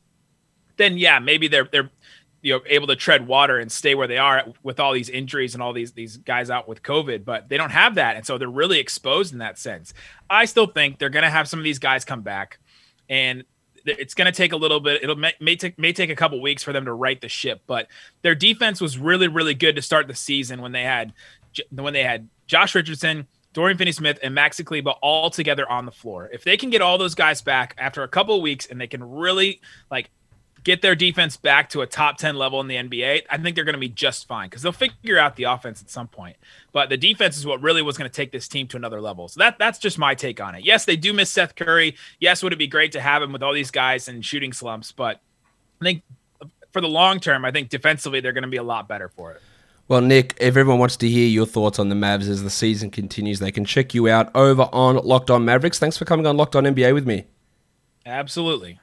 then 0.76 0.98
yeah, 0.98 1.18
maybe 1.18 1.48
they're 1.48 1.68
they're 1.70 1.90
you 2.42 2.54
know 2.54 2.60
able 2.66 2.86
to 2.86 2.96
tread 2.96 3.26
water 3.26 3.58
and 3.58 3.70
stay 3.70 3.94
where 3.94 4.06
they 4.06 4.18
are 4.18 4.44
with 4.62 4.80
all 4.80 4.92
these 4.92 5.08
injuries 5.08 5.54
and 5.54 5.62
all 5.62 5.72
these 5.72 5.92
these 5.92 6.16
guys 6.16 6.50
out 6.50 6.68
with 6.68 6.82
COVID. 6.82 7.24
But 7.24 7.48
they 7.48 7.56
don't 7.56 7.70
have 7.70 7.96
that, 7.96 8.16
and 8.16 8.26
so 8.26 8.38
they're 8.38 8.48
really 8.48 8.78
exposed 8.78 9.32
in 9.32 9.38
that 9.38 9.58
sense. 9.58 9.94
I 10.28 10.44
still 10.46 10.66
think 10.66 10.98
they're 10.98 11.08
going 11.08 11.24
to 11.24 11.30
have 11.30 11.48
some 11.48 11.60
of 11.60 11.64
these 11.64 11.78
guys 11.78 12.04
come 12.04 12.22
back, 12.22 12.58
and 13.08 13.44
it's 13.88 14.14
going 14.14 14.26
to 14.26 14.36
take 14.36 14.52
a 14.52 14.56
little 14.56 14.80
bit. 14.80 15.02
It'll 15.02 15.16
may, 15.16 15.34
may 15.40 15.56
take 15.56 15.78
may 15.78 15.92
take 15.92 16.10
a 16.10 16.16
couple 16.16 16.40
weeks 16.40 16.62
for 16.62 16.72
them 16.72 16.84
to 16.84 16.92
right 16.92 17.20
the 17.20 17.28
ship, 17.28 17.62
but 17.66 17.88
their 18.22 18.34
defense 18.34 18.80
was 18.80 18.98
really 18.98 19.28
really 19.28 19.54
good 19.54 19.76
to 19.76 19.82
start 19.82 20.08
the 20.08 20.14
season 20.14 20.60
when 20.60 20.72
they 20.72 20.82
had 20.82 21.12
when 21.70 21.92
they 21.92 22.04
had 22.04 22.28
Josh 22.46 22.74
Richardson, 22.74 23.26
Dorian 23.52 23.78
Finney-Smith, 23.78 24.18
and 24.22 24.36
Maxi 24.36 24.64
Kleber 24.64 24.92
all 25.02 25.30
together 25.30 25.68
on 25.70 25.86
the 25.86 25.92
floor. 25.92 26.28
If 26.32 26.44
they 26.44 26.56
can 26.56 26.70
get 26.70 26.82
all 26.82 26.98
those 26.98 27.14
guys 27.14 27.42
back 27.42 27.74
after 27.78 28.02
a 28.02 28.08
couple 28.08 28.40
weeks 28.40 28.66
and 28.66 28.80
they 28.80 28.86
can 28.86 29.02
really 29.02 29.60
like 29.90 30.10
get 30.64 30.82
their 30.82 30.94
defense 30.94 31.36
back 31.36 31.70
to 31.70 31.80
a 31.80 31.86
top 31.86 32.18
10 32.18 32.36
level 32.36 32.60
in 32.60 32.68
the 32.68 32.76
NBA, 32.76 33.22
I 33.30 33.38
think 33.38 33.54
they're 33.54 33.64
going 33.64 33.74
to 33.74 33.80
be 33.80 33.88
just 33.88 34.26
fine 34.26 34.48
because 34.48 34.62
they'll 34.62 34.72
figure 34.72 35.18
out 35.18 35.36
the 35.36 35.44
offense 35.44 35.80
at 35.80 35.90
some 35.90 36.08
point. 36.08 36.36
But 36.72 36.88
the 36.88 36.96
defense 36.96 37.36
is 37.36 37.46
what 37.46 37.62
really 37.62 37.82
was 37.82 37.96
going 37.96 38.10
to 38.10 38.14
take 38.14 38.32
this 38.32 38.48
team 38.48 38.66
to 38.68 38.76
another 38.76 39.00
level. 39.00 39.28
So 39.28 39.38
that 39.40 39.58
that's 39.58 39.78
just 39.78 39.98
my 39.98 40.14
take 40.14 40.40
on 40.40 40.54
it. 40.54 40.64
Yes, 40.64 40.84
they 40.84 40.96
do 40.96 41.12
miss 41.12 41.30
Seth 41.30 41.54
Curry. 41.54 41.96
Yes, 42.20 42.42
would 42.42 42.52
it 42.52 42.58
be 42.58 42.66
great 42.66 42.92
to 42.92 43.00
have 43.00 43.22
him 43.22 43.32
with 43.32 43.42
all 43.42 43.52
these 43.52 43.70
guys 43.70 44.08
and 44.08 44.24
shooting 44.24 44.52
slumps, 44.52 44.92
but 44.92 45.20
I 45.80 45.84
think 45.84 46.02
for 46.72 46.80
the 46.80 46.88
long 46.88 47.20
term, 47.20 47.44
I 47.44 47.50
think 47.50 47.68
defensively 47.70 48.20
they're 48.20 48.32
going 48.32 48.42
to 48.42 48.48
be 48.48 48.56
a 48.56 48.62
lot 48.62 48.88
better 48.88 49.08
for 49.08 49.32
it. 49.32 49.42
Well, 49.88 50.02
Nick, 50.02 50.36
if 50.38 50.48
everyone 50.48 50.78
wants 50.78 50.98
to 50.98 51.08
hear 51.08 51.26
your 51.26 51.46
thoughts 51.46 51.78
on 51.78 51.88
the 51.88 51.94
Mavs 51.94 52.28
as 52.28 52.42
the 52.42 52.50
season 52.50 52.90
continues, 52.90 53.38
they 53.38 53.50
can 53.50 53.64
check 53.64 53.94
you 53.94 54.06
out 54.08 54.30
over 54.34 54.68
on 54.70 54.96
Locked 54.96 55.30
On 55.30 55.44
Mavericks. 55.46 55.78
Thanks 55.78 55.96
for 55.96 56.04
coming 56.04 56.26
on 56.26 56.36
Locked 56.36 56.54
On 56.56 56.64
NBA 56.64 56.92
with 56.92 57.06
me. 57.06 57.24
Absolutely. 58.04 58.80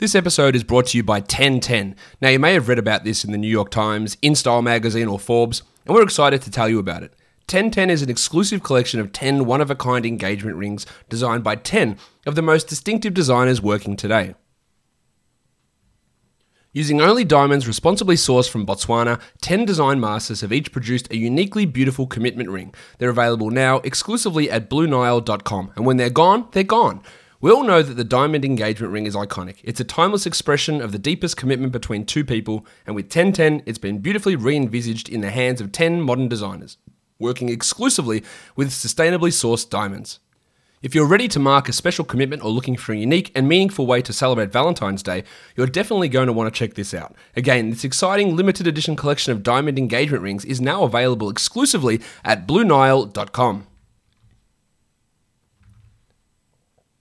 This 0.00 0.14
episode 0.14 0.56
is 0.56 0.64
brought 0.64 0.86
to 0.86 0.96
you 0.96 1.02
by 1.02 1.18
1010. 1.18 1.94
Now, 2.22 2.30
you 2.30 2.38
may 2.38 2.54
have 2.54 2.68
read 2.68 2.78
about 2.78 3.04
this 3.04 3.22
in 3.22 3.32
the 3.32 3.36
New 3.36 3.50
York 3.50 3.70
Times, 3.70 4.16
InStyle 4.22 4.62
magazine, 4.62 5.08
or 5.08 5.18
Forbes, 5.18 5.62
and 5.84 5.94
we're 5.94 6.02
excited 6.02 6.40
to 6.40 6.50
tell 6.50 6.70
you 6.70 6.78
about 6.78 7.02
it. 7.02 7.10
1010 7.50 7.90
is 7.90 8.00
an 8.00 8.08
exclusive 8.08 8.62
collection 8.62 8.98
of 8.98 9.12
10 9.12 9.44
one 9.44 9.60
of 9.60 9.70
a 9.70 9.74
kind 9.74 10.06
engagement 10.06 10.56
rings 10.56 10.86
designed 11.10 11.44
by 11.44 11.54
10 11.54 11.98
of 12.24 12.34
the 12.34 12.40
most 12.40 12.66
distinctive 12.66 13.12
designers 13.12 13.60
working 13.60 13.94
today. 13.94 14.34
Using 16.72 17.02
only 17.02 17.24
diamonds 17.24 17.68
responsibly 17.68 18.16
sourced 18.16 18.48
from 18.48 18.64
Botswana, 18.64 19.20
10 19.42 19.66
design 19.66 20.00
masters 20.00 20.40
have 20.40 20.52
each 20.52 20.72
produced 20.72 21.12
a 21.12 21.18
uniquely 21.18 21.66
beautiful 21.66 22.06
commitment 22.06 22.48
ring. 22.48 22.72
They're 22.96 23.10
available 23.10 23.50
now 23.50 23.80
exclusively 23.80 24.50
at 24.50 24.70
BlueNile.com, 24.70 25.72
and 25.76 25.84
when 25.84 25.98
they're 25.98 26.08
gone, 26.08 26.48
they're 26.52 26.62
gone. 26.62 27.02
We 27.42 27.50
all 27.50 27.64
know 27.64 27.82
that 27.82 27.94
the 27.94 28.04
diamond 28.04 28.44
engagement 28.44 28.92
ring 28.92 29.06
is 29.06 29.16
iconic. 29.16 29.60
It's 29.64 29.80
a 29.80 29.84
timeless 29.84 30.26
expression 30.26 30.82
of 30.82 30.92
the 30.92 30.98
deepest 30.98 31.38
commitment 31.38 31.72
between 31.72 32.04
two 32.04 32.22
people, 32.22 32.66
and 32.86 32.94
with 32.94 33.06
1010, 33.06 33.62
it's 33.64 33.78
been 33.78 34.00
beautifully 34.00 34.36
re 34.36 34.54
envisaged 34.54 35.08
in 35.08 35.22
the 35.22 35.30
hands 35.30 35.62
of 35.62 35.72
10 35.72 36.02
modern 36.02 36.28
designers, 36.28 36.76
working 37.18 37.48
exclusively 37.48 38.22
with 38.56 38.68
sustainably 38.68 39.30
sourced 39.30 39.70
diamonds. 39.70 40.18
If 40.82 40.94
you're 40.94 41.06
ready 41.06 41.28
to 41.28 41.38
mark 41.38 41.66
a 41.70 41.72
special 41.72 42.04
commitment 42.04 42.44
or 42.44 42.50
looking 42.50 42.76
for 42.76 42.92
a 42.92 42.98
unique 42.98 43.32
and 43.34 43.48
meaningful 43.48 43.86
way 43.86 44.02
to 44.02 44.12
celebrate 44.12 44.52
Valentine's 44.52 45.02
Day, 45.02 45.24
you're 45.56 45.66
definitely 45.66 46.10
going 46.10 46.26
to 46.26 46.34
want 46.34 46.52
to 46.52 46.58
check 46.58 46.74
this 46.74 46.92
out. 46.92 47.14
Again, 47.36 47.70
this 47.70 47.84
exciting 47.84 48.36
limited 48.36 48.66
edition 48.66 48.96
collection 48.96 49.32
of 49.32 49.42
diamond 49.42 49.78
engagement 49.78 50.22
rings 50.22 50.44
is 50.44 50.60
now 50.60 50.82
available 50.82 51.30
exclusively 51.30 52.02
at 52.22 52.46
BlueNile.com. 52.46 53.66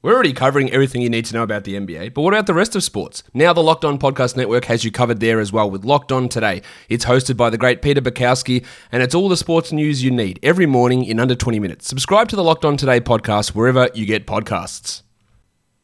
We're 0.01 0.13
already 0.13 0.31
covering 0.31 0.71
everything 0.71 1.01
you 1.01 1.09
need 1.09 1.25
to 1.25 1.33
know 1.33 1.43
about 1.43 1.65
the 1.65 1.75
NBA, 1.75 2.13
but 2.13 2.21
what 2.21 2.33
about 2.33 2.47
the 2.47 2.53
rest 2.53 2.73
of 2.73 2.83
sports? 2.83 3.21
Now, 3.33 3.51
the 3.51 3.61
Locked 3.61 3.83
On 3.83 3.99
Podcast 3.99 4.37
Network 4.37 4.63
has 4.65 4.85
you 4.85 4.91
covered 4.91 5.19
there 5.19 5.41
as 5.41 5.51
well 5.51 5.69
with 5.69 5.83
Locked 5.83 6.13
On 6.13 6.29
Today. 6.29 6.61
It's 6.87 7.03
hosted 7.03 7.35
by 7.35 7.49
the 7.49 7.57
great 7.57 7.81
Peter 7.81 7.99
Bukowski, 7.99 8.65
and 8.93 9.03
it's 9.03 9.13
all 9.13 9.27
the 9.27 9.35
sports 9.35 9.73
news 9.73 10.01
you 10.01 10.09
need 10.09 10.39
every 10.41 10.65
morning 10.65 11.03
in 11.03 11.19
under 11.19 11.35
20 11.35 11.59
minutes. 11.59 11.85
Subscribe 11.85 12.29
to 12.29 12.37
the 12.37 12.43
Locked 12.45 12.63
On 12.63 12.77
Today 12.77 13.01
podcast 13.01 13.49
wherever 13.49 13.89
you 13.93 14.05
get 14.05 14.25
podcasts. 14.25 15.01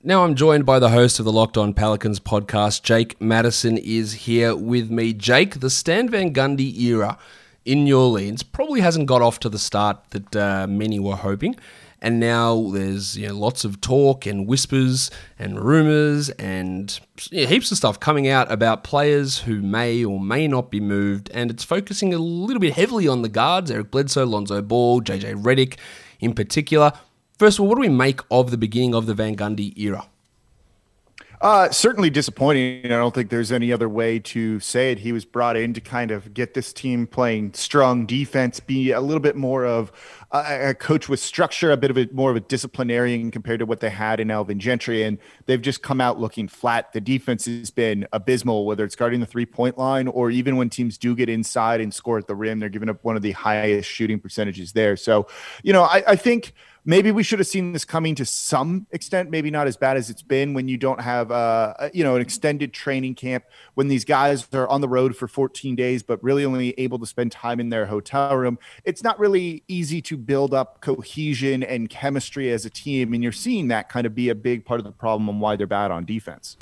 Now, 0.01 0.23
I'm 0.23 0.35
joined 0.35 0.65
by 0.65 0.79
the 0.79 0.91
host 0.91 1.19
of 1.19 1.25
the 1.25 1.33
Locked 1.33 1.57
On 1.57 1.73
Pelicans 1.73 2.21
podcast, 2.21 2.83
Jake 2.83 3.19
Madison, 3.19 3.77
is 3.77 4.13
here 4.13 4.55
with 4.55 4.89
me. 4.89 5.11
Jake, 5.11 5.59
the 5.59 5.69
Stan 5.69 6.07
Van 6.07 6.33
Gundy 6.33 6.73
era 6.79 7.17
in 7.65 7.83
New 7.83 7.99
Orleans 7.99 8.43
probably 8.43 8.79
hasn't 8.79 9.07
got 9.07 9.21
off 9.21 9.41
to 9.41 9.49
the 9.49 9.59
start 9.59 9.97
that 10.11 10.35
uh, 10.37 10.67
many 10.67 10.99
were 10.99 11.17
hoping 11.17 11.57
and 12.01 12.19
now 12.19 12.69
there's 12.71 13.17
you 13.17 13.27
know 13.27 13.35
lots 13.35 13.65
of 13.65 13.81
talk 13.81 14.25
and 14.25 14.47
whispers 14.47 15.09
and 15.39 15.59
rumors 15.59 16.29
and 16.31 16.99
heaps 17.31 17.71
of 17.71 17.77
stuff 17.77 17.99
coming 17.99 18.27
out 18.27 18.51
about 18.51 18.83
players 18.83 19.39
who 19.39 19.61
may 19.61 20.03
or 20.03 20.19
may 20.19 20.47
not 20.47 20.71
be 20.71 20.79
moved, 20.79 21.29
and 21.33 21.49
it's 21.51 21.63
focusing 21.63 22.13
a 22.13 22.17
little 22.17 22.59
bit 22.59 22.73
heavily 22.73 23.07
on 23.07 23.21
the 23.21 23.29
guards: 23.29 23.71
Eric 23.71 23.91
Bledsoe, 23.91 24.25
Lonzo 24.25 24.61
Ball, 24.61 25.01
JJ 25.01 25.41
Redick, 25.43 25.77
in 26.19 26.33
particular. 26.33 26.93
First 27.37 27.59
of 27.59 27.63
all, 27.63 27.67
what 27.67 27.75
do 27.75 27.81
we 27.81 27.89
make 27.89 28.21
of 28.31 28.51
the 28.51 28.57
beginning 28.57 28.95
of 28.95 29.07
the 29.07 29.13
Van 29.13 29.35
Gundy 29.35 29.77
era? 29.77 30.07
Uh, 31.41 31.69
certainly 31.69 32.09
disappointing. 32.09 32.85
I 32.85 32.89
don't 32.89 33.13
think 33.13 33.29
there's 33.29 33.51
any 33.51 33.71
other 33.71 33.89
way 33.89 34.19
to 34.19 34.59
say 34.59 34.91
it. 34.91 34.99
He 34.99 35.11
was 35.11 35.25
brought 35.25 35.57
in 35.57 35.73
to 35.73 35.81
kind 35.81 36.11
of 36.11 36.33
get 36.33 36.53
this 36.53 36.71
team 36.71 37.07
playing 37.07 37.53
strong 37.53 38.05
defense, 38.05 38.59
be 38.59 38.91
a 38.91 39.01
little 39.01 39.19
bit 39.19 39.35
more 39.35 39.65
of 39.65 39.91
a, 40.69 40.73
coach 40.73 41.07
with 41.07 41.19
structure, 41.19 41.71
a 41.71 41.77
bit 41.77 41.91
of 41.91 41.97
a 41.97 42.07
more 42.11 42.31
of 42.31 42.35
a 42.35 42.39
disciplinarian 42.39 43.31
compared 43.31 43.59
to 43.59 43.65
what 43.65 43.79
they 43.79 43.89
had 43.89 44.19
in 44.19 44.31
Alvin 44.31 44.59
Gentry. 44.59 45.03
And 45.03 45.17
they've 45.45 45.61
just 45.61 45.81
come 45.81 46.01
out 46.01 46.19
looking 46.19 46.47
flat. 46.47 46.93
The 46.93 47.01
defense 47.01 47.45
has 47.45 47.71
been 47.71 48.07
abysmal, 48.13 48.65
whether 48.65 48.83
it's 48.83 48.95
guarding 48.95 49.19
the 49.19 49.25
three 49.25 49.45
point 49.45 49.77
line 49.77 50.07
or 50.07 50.31
even 50.31 50.57
when 50.57 50.69
teams 50.69 50.97
do 50.97 51.15
get 51.15 51.29
inside 51.29 51.81
and 51.81 51.93
score 51.93 52.17
at 52.17 52.27
the 52.27 52.35
rim, 52.35 52.59
they're 52.59 52.69
giving 52.69 52.89
up 52.89 53.03
one 53.03 53.15
of 53.15 53.21
the 53.21 53.31
highest 53.31 53.89
shooting 53.89 54.19
percentages 54.19 54.73
there. 54.73 54.97
So, 54.97 55.27
you 55.63 55.73
know, 55.73 55.83
I, 55.83 56.03
I 56.07 56.15
think 56.15 56.53
maybe 56.85 57.11
we 57.11 57.23
should 57.23 57.39
have 57.39 57.47
seen 57.47 57.73
this 57.73 57.83
coming 57.83 58.15
to 58.15 58.25
some 58.25 58.85
extent 58.91 59.29
maybe 59.29 59.49
not 59.49 59.67
as 59.67 59.75
bad 59.75 59.97
as 59.97 60.09
it's 60.09 60.21
been 60.21 60.53
when 60.53 60.67
you 60.67 60.77
don't 60.77 61.01
have 61.01 61.31
uh, 61.31 61.73
you 61.93 62.03
know 62.03 62.15
an 62.15 62.21
extended 62.21 62.71
training 62.71 63.15
camp 63.15 63.43
when 63.73 63.87
these 63.87 64.05
guys 64.05 64.47
are 64.53 64.67
on 64.69 64.81
the 64.81 64.87
road 64.87 65.15
for 65.15 65.27
14 65.27 65.75
days 65.75 66.03
but 66.03 66.23
really 66.23 66.45
only 66.45 66.73
able 66.77 66.99
to 66.99 67.05
spend 67.05 67.31
time 67.31 67.59
in 67.59 67.69
their 67.69 67.87
hotel 67.87 68.35
room 68.37 68.57
it's 68.85 69.03
not 69.03 69.19
really 69.19 69.63
easy 69.67 70.01
to 70.01 70.15
build 70.15 70.53
up 70.53 70.79
cohesion 70.81 71.63
and 71.63 71.89
chemistry 71.89 72.51
as 72.51 72.65
a 72.65 72.69
team 72.69 73.13
and 73.13 73.23
you're 73.23 73.31
seeing 73.31 73.67
that 73.67 73.89
kind 73.89 74.05
of 74.05 74.13
be 74.13 74.29
a 74.29 74.35
big 74.35 74.63
part 74.63 74.79
of 74.79 74.83
the 74.85 74.91
problem 74.91 75.27
and 75.27 75.41
why 75.41 75.55
they're 75.55 75.67
bad 75.67 75.91
on 75.91 76.05
defense 76.05 76.55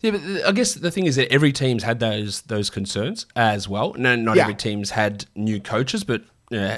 yeah, 0.00 0.10
but 0.10 0.20
I 0.44 0.50
guess 0.50 0.74
the 0.74 0.90
thing 0.90 1.06
is 1.06 1.14
that 1.14 1.32
every 1.32 1.52
team's 1.52 1.84
had 1.84 2.00
those 2.00 2.42
those 2.42 2.70
concerns 2.70 3.26
as 3.36 3.68
well. 3.68 3.94
No, 3.96 4.16
not 4.16 4.36
yeah. 4.36 4.42
every 4.42 4.56
team's 4.56 4.90
had 4.90 5.26
new 5.36 5.60
coaches, 5.60 6.02
but 6.02 6.24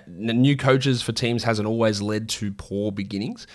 new 0.07 0.57
coaches 0.57 1.03
for 1.03 1.13
teams 1.13 1.45
hasn't 1.45 1.69
always 1.69 2.01
led 2.01 2.29
to 2.31 2.53
poor 2.53 2.93
beginnings. 2.93 3.47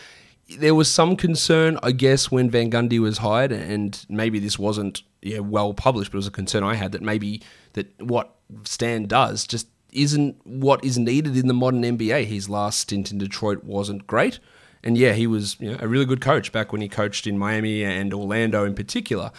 There 0.57 0.75
was 0.75 0.89
some 0.89 1.15
concern, 1.15 1.77
I 1.83 1.91
guess, 1.91 2.31
when 2.31 2.49
Van 2.49 2.71
Gundy 2.71 2.99
was 2.99 3.19
hired, 3.19 3.51
and 3.51 4.03
maybe 4.09 4.39
this 4.39 4.57
wasn't 4.57 5.03
yeah, 5.21 5.39
well 5.39 5.73
published, 5.73 6.11
but 6.11 6.15
it 6.15 6.19
was 6.19 6.27
a 6.27 6.31
concern 6.31 6.63
I 6.63 6.75
had 6.75 6.91
that 6.93 7.01
maybe 7.01 7.41
that 7.73 8.01
what 8.01 8.35
Stan 8.63 9.05
does 9.05 9.45
just 9.45 9.67
isn't 9.91 10.35
what 10.45 10.83
is 10.83 10.97
needed 10.97 11.37
in 11.37 11.47
the 11.47 11.53
modern 11.53 11.83
NBA. 11.83 12.25
His 12.25 12.49
last 12.49 12.79
stint 12.79 13.11
in 13.11 13.17
Detroit 13.17 13.63
wasn't 13.63 14.07
great. 14.07 14.39
And 14.83 14.97
yeah, 14.97 15.13
he 15.13 15.27
was 15.27 15.57
you 15.59 15.71
know, 15.71 15.77
a 15.79 15.87
really 15.87 16.05
good 16.05 16.21
coach 16.21 16.51
back 16.51 16.71
when 16.71 16.81
he 16.81 16.87
coached 16.87 17.27
in 17.27 17.37
Miami 17.37 17.83
and 17.83 18.13
Orlando 18.13 18.65
in 18.65 18.75
particular. 18.75 19.31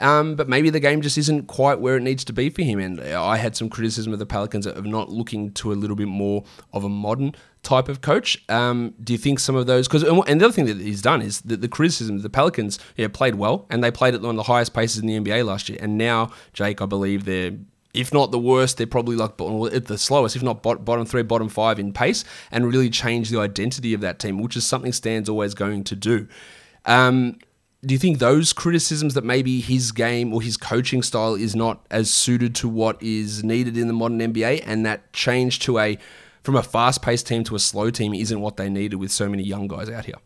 Um, 0.00 0.34
but 0.34 0.48
maybe 0.48 0.70
the 0.70 0.80
game 0.80 1.02
just 1.02 1.18
isn't 1.18 1.46
quite 1.46 1.78
where 1.78 1.96
it 1.96 2.02
needs 2.02 2.24
to 2.24 2.32
be 2.32 2.50
for 2.50 2.62
him. 2.62 2.80
And 2.80 3.00
I 3.00 3.36
had 3.36 3.54
some 3.54 3.68
criticism 3.68 4.12
of 4.12 4.18
the 4.18 4.26
Pelicans 4.26 4.66
of 4.66 4.84
not 4.86 5.10
looking 5.10 5.52
to 5.52 5.72
a 5.72 5.74
little 5.74 5.96
bit 5.96 6.08
more 6.08 6.44
of 6.72 6.84
a 6.84 6.88
modern 6.88 7.34
type 7.62 7.88
of 7.88 8.00
coach. 8.00 8.42
Um, 8.48 8.94
do 9.02 9.12
you 9.12 9.18
think 9.18 9.38
some 9.38 9.54
of 9.54 9.66
those? 9.66 9.86
Because 9.86 10.02
and 10.02 10.40
the 10.40 10.44
other 10.46 10.52
thing 10.52 10.66
that 10.66 10.78
he's 10.78 11.02
done 11.02 11.20
is 11.20 11.42
that 11.42 11.60
the 11.60 11.68
criticism 11.68 12.18
the 12.20 12.30
Pelicans 12.30 12.78
yeah 12.96 13.08
played 13.08 13.34
well 13.34 13.66
and 13.70 13.84
they 13.84 13.90
played 13.90 14.14
at 14.14 14.22
one 14.22 14.30
of 14.30 14.36
the 14.36 14.44
highest 14.44 14.72
paces 14.72 14.98
in 14.98 15.06
the 15.06 15.18
NBA 15.18 15.44
last 15.44 15.68
year. 15.68 15.78
And 15.80 15.98
now 15.98 16.30
Jake, 16.54 16.80
I 16.80 16.86
believe 16.86 17.24
they're 17.24 17.52
if 17.92 18.12
not 18.12 18.30
the 18.30 18.38
worst, 18.38 18.76
they're 18.76 18.86
probably 18.86 19.16
like 19.16 19.36
the 19.36 19.98
slowest, 19.98 20.36
if 20.36 20.42
not 20.42 20.62
bottom 20.62 21.04
three, 21.04 21.22
bottom 21.22 21.48
five 21.48 21.78
in 21.78 21.92
pace, 21.92 22.24
and 22.52 22.64
really 22.64 22.88
change 22.88 23.30
the 23.30 23.40
identity 23.40 23.94
of 23.94 24.00
that 24.00 24.18
team, 24.18 24.40
which 24.40 24.56
is 24.56 24.64
something 24.64 24.92
Stan's 24.92 25.28
always 25.28 25.54
going 25.54 25.82
to 25.84 25.96
do. 25.96 26.28
Um, 26.86 27.38
do 27.84 27.94
you 27.94 27.98
think 27.98 28.18
those 28.18 28.52
criticisms 28.52 29.14
that 29.14 29.24
maybe 29.24 29.60
his 29.60 29.90
game 29.90 30.34
or 30.34 30.42
his 30.42 30.56
coaching 30.56 31.02
style 31.02 31.34
is 31.34 31.56
not 31.56 31.84
as 31.90 32.10
suited 32.10 32.54
to 32.56 32.68
what 32.68 33.02
is 33.02 33.42
needed 33.42 33.76
in 33.76 33.86
the 33.86 33.94
modern 33.94 34.18
NBA 34.18 34.62
and 34.66 34.84
that 34.84 35.12
change 35.12 35.60
to 35.60 35.78
a 35.78 35.98
from 36.42 36.56
a 36.56 36.62
fast-paced 36.62 37.26
team 37.26 37.44
to 37.44 37.54
a 37.54 37.58
slow 37.58 37.90
team 37.90 38.14
isn't 38.14 38.40
what 38.40 38.56
they 38.56 38.68
needed 38.68 38.96
with 38.96 39.10
so 39.10 39.28
many 39.28 39.42
young 39.42 39.68
guys 39.68 39.90
out 39.90 40.06
here? 40.06 40.16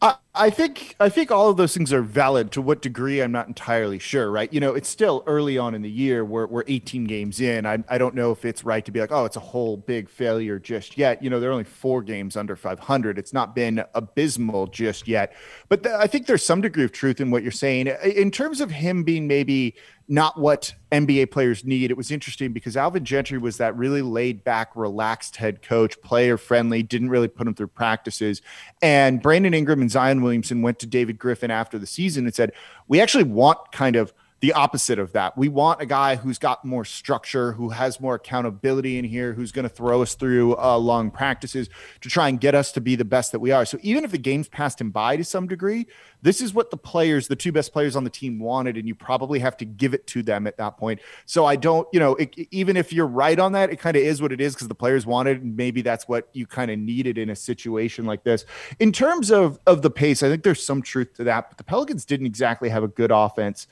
I, 0.00 0.50
think 0.50 0.94
I 1.00 1.08
think 1.08 1.30
all 1.30 1.50
of 1.50 1.56
those 1.56 1.74
things 1.74 1.92
are 1.92 2.02
valid. 2.02 2.52
To 2.52 2.62
what 2.62 2.80
degree, 2.80 3.20
I'm 3.20 3.32
not 3.32 3.48
entirely 3.48 3.98
sure. 3.98 4.30
Right? 4.30 4.52
You 4.52 4.60
know, 4.60 4.74
it's 4.74 4.88
still 4.88 5.24
early 5.26 5.58
on 5.58 5.74
in 5.74 5.82
the 5.82 5.90
year. 5.90 6.24
We're 6.24 6.46
we're 6.46 6.64
18 6.66 7.04
games 7.04 7.40
in. 7.40 7.66
I 7.66 7.82
I 7.88 7.98
don't 7.98 8.14
know 8.14 8.30
if 8.30 8.44
it's 8.44 8.64
right 8.64 8.84
to 8.84 8.92
be 8.92 9.00
like, 9.00 9.10
oh, 9.10 9.24
it's 9.24 9.36
a 9.36 9.40
whole 9.40 9.76
big 9.76 10.08
failure 10.08 10.58
just 10.58 10.96
yet. 10.96 11.22
You 11.22 11.30
know, 11.30 11.40
they're 11.40 11.52
only 11.52 11.64
four 11.64 12.02
games 12.02 12.36
under 12.36 12.54
500. 12.54 13.18
It's 13.18 13.32
not 13.32 13.54
been 13.54 13.84
abysmal 13.94 14.68
just 14.68 15.08
yet. 15.08 15.34
But 15.68 15.82
th- 15.82 15.94
I 15.94 16.06
think 16.06 16.26
there's 16.26 16.44
some 16.44 16.60
degree 16.60 16.84
of 16.84 16.92
truth 16.92 17.20
in 17.20 17.30
what 17.30 17.42
you're 17.42 17.50
saying 17.52 17.88
in 17.88 18.30
terms 18.30 18.60
of 18.60 18.70
him 18.70 19.02
being 19.02 19.26
maybe 19.26 19.74
not 20.08 20.38
what 20.40 20.74
NBA 20.90 21.30
players 21.30 21.64
need. 21.64 21.90
It 21.90 21.96
was 21.96 22.10
interesting 22.10 22.52
because 22.52 22.76
Alvin 22.76 23.04
Gentry 23.04 23.36
was 23.36 23.58
that 23.58 23.76
really 23.76 24.00
laid 24.00 24.42
back, 24.42 24.74
relaxed 24.74 25.36
head 25.36 25.60
coach, 25.60 26.00
player 26.00 26.38
friendly, 26.38 26.82
didn't 26.82 27.10
really 27.10 27.28
put 27.28 27.46
him 27.46 27.54
through 27.54 27.68
practices. 27.68 28.40
And 28.80 29.20
Brandon 29.20 29.52
Ingram 29.52 29.82
and 29.82 29.90
Zion 29.90 30.22
Williamson 30.22 30.62
went 30.62 30.78
to 30.78 30.86
David 30.86 31.18
Griffin 31.18 31.50
after 31.50 31.78
the 31.78 31.86
season 31.86 32.24
and 32.24 32.34
said, 32.34 32.52
We 32.88 33.00
actually 33.00 33.24
want 33.24 33.58
kind 33.70 33.96
of 33.96 34.14
the 34.40 34.52
opposite 34.52 34.98
of 34.98 35.12
that. 35.12 35.36
We 35.36 35.48
want 35.48 35.80
a 35.80 35.86
guy 35.86 36.14
who's 36.16 36.38
got 36.38 36.64
more 36.64 36.84
structure, 36.84 37.52
who 37.52 37.70
has 37.70 38.00
more 38.00 38.14
accountability 38.14 38.96
in 38.98 39.04
here, 39.04 39.32
who's 39.32 39.50
going 39.50 39.64
to 39.64 39.68
throw 39.68 40.00
us 40.02 40.14
through 40.14 40.56
uh, 40.56 40.78
long 40.78 41.10
practices 41.10 41.68
to 42.02 42.08
try 42.08 42.28
and 42.28 42.40
get 42.40 42.54
us 42.54 42.70
to 42.72 42.80
be 42.80 42.94
the 42.94 43.04
best 43.04 43.32
that 43.32 43.40
we 43.40 43.50
are. 43.50 43.64
So 43.64 43.78
even 43.82 44.04
if 44.04 44.12
the 44.12 44.18
game's 44.18 44.48
passed 44.48 44.80
him 44.80 44.90
by 44.90 45.16
to 45.16 45.24
some 45.24 45.48
degree, 45.48 45.86
this 46.22 46.40
is 46.40 46.54
what 46.54 46.70
the 46.70 46.76
players, 46.76 47.28
the 47.28 47.36
two 47.36 47.52
best 47.52 47.72
players 47.72 47.96
on 47.96 48.04
the 48.04 48.10
team 48.10 48.38
wanted, 48.38 48.76
and 48.76 48.86
you 48.86 48.94
probably 48.94 49.38
have 49.40 49.56
to 49.58 49.64
give 49.64 49.94
it 49.94 50.06
to 50.08 50.22
them 50.22 50.46
at 50.46 50.56
that 50.56 50.76
point. 50.76 51.00
So 51.26 51.44
I 51.44 51.56
don't, 51.56 51.88
you 51.92 52.00
know, 52.00 52.14
it, 52.16 52.34
even 52.50 52.76
if 52.76 52.92
you're 52.92 53.06
right 53.06 53.38
on 53.38 53.52
that, 53.52 53.70
it 53.70 53.76
kind 53.76 53.96
of 53.96 54.02
is 54.02 54.20
what 54.22 54.32
it 54.32 54.40
is 54.40 54.54
because 54.54 54.68
the 54.68 54.74
players 54.74 55.06
wanted, 55.06 55.42
and 55.42 55.56
maybe 55.56 55.82
that's 55.82 56.08
what 56.08 56.28
you 56.32 56.46
kind 56.46 56.70
of 56.70 56.78
needed 56.78 57.18
in 57.18 57.30
a 57.30 57.36
situation 57.36 58.04
like 58.04 58.24
this. 58.24 58.44
In 58.78 58.92
terms 58.92 59.30
of 59.30 59.58
of 59.66 59.82
the 59.82 59.90
pace, 59.90 60.22
I 60.22 60.28
think 60.28 60.42
there's 60.42 60.64
some 60.64 60.82
truth 60.82 61.14
to 61.14 61.24
that, 61.24 61.50
but 61.50 61.58
the 61.58 61.64
Pelicans 61.64 62.04
didn't 62.04 62.26
exactly 62.26 62.68
have 62.68 62.82
a 62.82 62.88
good 62.88 63.10
offense 63.12 63.66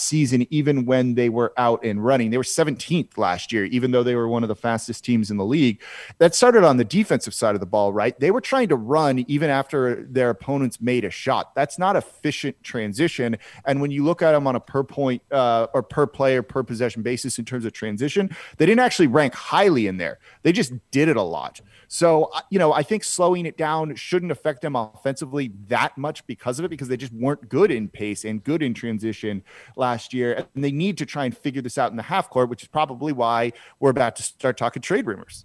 last 0.00 0.08
season, 0.08 0.46
even 0.50 0.86
when 0.86 1.14
they 1.14 1.28
were 1.28 1.52
out 1.56 1.84
and 1.84 2.04
running. 2.04 2.30
They 2.30 2.38
were 2.38 2.42
17th 2.42 3.18
last 3.18 3.52
year, 3.52 3.64
even 3.66 3.90
though 3.90 4.02
they 4.02 4.14
were 4.14 4.28
one 4.28 4.42
of 4.42 4.48
the 4.48 4.56
fastest 4.56 5.04
teams 5.04 5.30
in 5.30 5.36
the 5.36 5.44
league. 5.44 5.80
That 6.18 6.34
started 6.34 6.64
on 6.64 6.76
the 6.76 6.84
defensive 6.84 7.34
side 7.34 7.54
of 7.54 7.60
the 7.60 7.66
ball, 7.66 7.92
right? 7.92 8.18
They 8.18 8.30
were 8.30 8.40
trying 8.40 8.68
to 8.68 8.76
run 8.76 9.24
even 9.28 9.50
after 9.50 10.06
their 10.08 10.30
opponents 10.30 10.80
made 10.80 11.04
a 11.04 11.10
shot. 11.10 11.54
That's 11.54 11.78
not 11.78 11.96
efficient 11.96 12.62
transition. 12.62 13.36
And 13.64 13.80
when 13.80 13.90
you 13.90 14.04
look 14.04 14.22
at 14.22 14.32
them 14.32 14.46
on 14.46 14.56
a 14.56 14.60
per 14.60 14.82
point 14.82 15.22
uh, 15.30 15.66
or 15.74 15.82
per 15.82 16.06
player 16.06 16.42
per 16.42 16.62
possession 16.62 17.02
basis 17.02 17.38
in 17.38 17.44
terms 17.44 17.64
of 17.64 17.72
transition, 17.72 18.30
they 18.56 18.66
didn't 18.66 18.80
actually 18.80 19.08
rank 19.08 19.34
highly 19.34 19.86
in 19.86 19.98
there. 19.98 20.18
They 20.42 20.52
just 20.52 20.72
did 20.90 21.08
it 21.08 21.16
a 21.16 21.22
lot. 21.22 21.60
So, 21.92 22.30
uh, 22.32 22.42
you 22.50 22.58
know, 22.60 22.72
I 22.72 22.84
think 22.84 23.02
slowing 23.02 23.46
it 23.46 23.56
down 23.58 23.96
shouldn't 23.96 24.30
affect 24.30 24.62
them 24.62 24.76
offensively 24.76 25.50
that 25.66 25.98
much 25.98 26.24
because 26.28 26.60
of 26.60 26.64
it, 26.64 26.68
because 26.68 26.86
they 26.86 26.96
just 26.96 27.12
weren't 27.12 27.48
good 27.48 27.72
in 27.72 27.88
pace 27.88 28.24
and 28.24 28.42
good 28.44 28.62
in 28.62 28.74
transition 28.74 29.42
last 29.74 29.89
year. 30.12 30.46
And 30.54 30.64
they 30.64 30.72
need 30.72 30.98
to 30.98 31.06
try 31.06 31.24
and 31.24 31.36
figure 31.36 31.62
this 31.62 31.78
out 31.78 31.90
in 31.90 31.96
the 31.96 32.02
half 32.02 32.30
court, 32.30 32.48
which 32.48 32.62
is 32.62 32.68
probably 32.68 33.12
why 33.12 33.52
we're 33.78 33.90
about 33.90 34.16
to 34.16 34.22
start 34.22 34.56
talking 34.56 34.82
trade 34.82 35.06
rumors. 35.06 35.44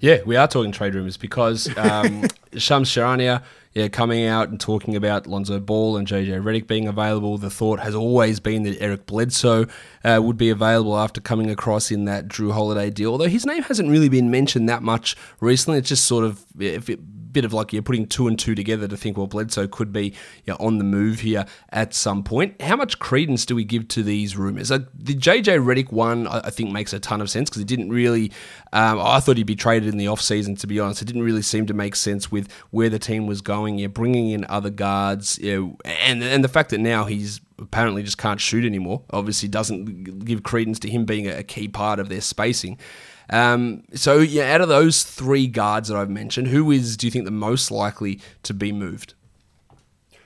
Yeah, 0.00 0.20
we 0.24 0.36
are 0.36 0.48
talking 0.48 0.72
trade 0.72 0.94
rumors 0.94 1.16
because 1.16 1.68
um, 1.76 2.24
Shams 2.56 2.90
Charania 2.90 3.42
yeah, 3.72 3.86
coming 3.86 4.26
out 4.26 4.48
and 4.48 4.58
talking 4.58 4.96
about 4.96 5.28
Lonzo 5.28 5.60
Ball 5.60 5.96
and 5.96 6.06
JJ 6.06 6.42
Redick 6.42 6.66
being 6.66 6.88
available. 6.88 7.38
The 7.38 7.50
thought 7.50 7.78
has 7.78 7.94
always 7.94 8.40
been 8.40 8.64
that 8.64 8.80
Eric 8.80 9.06
Bledsoe 9.06 9.66
uh, 10.02 10.20
would 10.20 10.36
be 10.36 10.50
available 10.50 10.98
after 10.98 11.20
coming 11.20 11.50
across 11.50 11.92
in 11.92 12.04
that 12.06 12.26
Jrue 12.26 12.52
Holiday 12.52 12.90
deal, 12.90 13.12
although 13.12 13.28
his 13.28 13.46
name 13.46 13.62
hasn't 13.62 13.88
really 13.88 14.08
been 14.08 14.28
mentioned 14.28 14.68
that 14.68 14.82
much 14.82 15.16
recently. 15.38 15.78
It's 15.78 15.88
just 15.88 16.04
sort 16.04 16.24
of, 16.24 16.44
it, 16.58 16.98
bit 17.32 17.44
of 17.44 17.52
like 17.52 17.72
you're 17.72 17.82
putting 17.82 18.06
two 18.06 18.26
and 18.26 18.38
two 18.38 18.54
together 18.54 18.88
to 18.88 18.96
think, 18.96 19.16
well, 19.16 19.26
Bledsoe 19.26 19.68
could 19.68 19.92
be 19.92 20.06
you 20.06 20.14
know, 20.48 20.56
on 20.58 20.78
the 20.78 20.84
move 20.84 21.20
here 21.20 21.46
at 21.70 21.94
some 21.94 22.22
point. 22.22 22.60
How 22.60 22.76
much 22.76 22.98
credence 22.98 23.46
do 23.46 23.54
we 23.54 23.64
give 23.64 23.88
to 23.88 24.02
these 24.02 24.36
rumors? 24.36 24.70
Uh, 24.70 24.80
the 24.94 25.14
JJ 25.14 25.64
Redick 25.64 25.92
one, 25.92 26.26
I, 26.26 26.40
I, 26.44 26.50
think, 26.50 26.70
makes 26.70 26.92
a 26.92 27.00
ton 27.00 27.20
of 27.20 27.30
sense 27.30 27.48
because 27.48 27.62
it 27.62 27.68
didn't 27.68 27.90
really. 27.90 28.32
Um, 28.72 29.00
I 29.00 29.20
thought 29.20 29.36
he'd 29.36 29.46
be 29.46 29.56
traded 29.56 29.88
in 29.88 29.98
the 29.98 30.06
offseason, 30.06 30.58
to 30.60 30.66
be 30.66 30.80
honest. 30.80 31.02
It 31.02 31.06
didn't 31.06 31.22
really 31.22 31.42
seem 31.42 31.66
to 31.66 31.74
make 31.74 31.96
sense 31.96 32.30
with 32.30 32.39
where 32.70 32.88
the 32.88 32.98
team 32.98 33.26
was 33.26 33.40
going. 33.40 33.78
You're 33.78 33.88
bringing 33.88 34.30
in 34.30 34.44
other 34.48 34.70
guards, 34.70 35.38
you 35.38 35.60
know, 35.60 35.76
and 35.84 36.22
and 36.22 36.44
the 36.44 36.48
fact 36.48 36.70
that 36.70 36.78
now 36.78 37.04
he's 37.04 37.40
apparently 37.58 38.02
just 38.02 38.18
can't 38.18 38.40
shoot 38.40 38.64
anymore 38.64 39.02
obviously 39.10 39.48
doesn't 39.48 40.24
give 40.24 40.42
credence 40.42 40.78
to 40.78 40.88
him 40.88 41.04
being 41.04 41.28
a 41.28 41.42
key 41.42 41.68
part 41.68 41.98
of 41.98 42.08
their 42.08 42.20
spacing. 42.20 42.78
Um, 43.28 43.84
so 43.94 44.18
yeah, 44.18 44.54
out 44.54 44.60
of 44.60 44.68
those 44.68 45.02
three 45.02 45.46
guards 45.46 45.88
that 45.88 45.96
I've 45.96 46.10
mentioned, 46.10 46.48
who 46.48 46.70
is 46.70 46.96
do 46.96 47.06
you 47.06 47.10
think 47.10 47.24
the 47.24 47.30
most 47.30 47.70
likely 47.70 48.20
to 48.42 48.54
be 48.54 48.72
moved? 48.72 49.14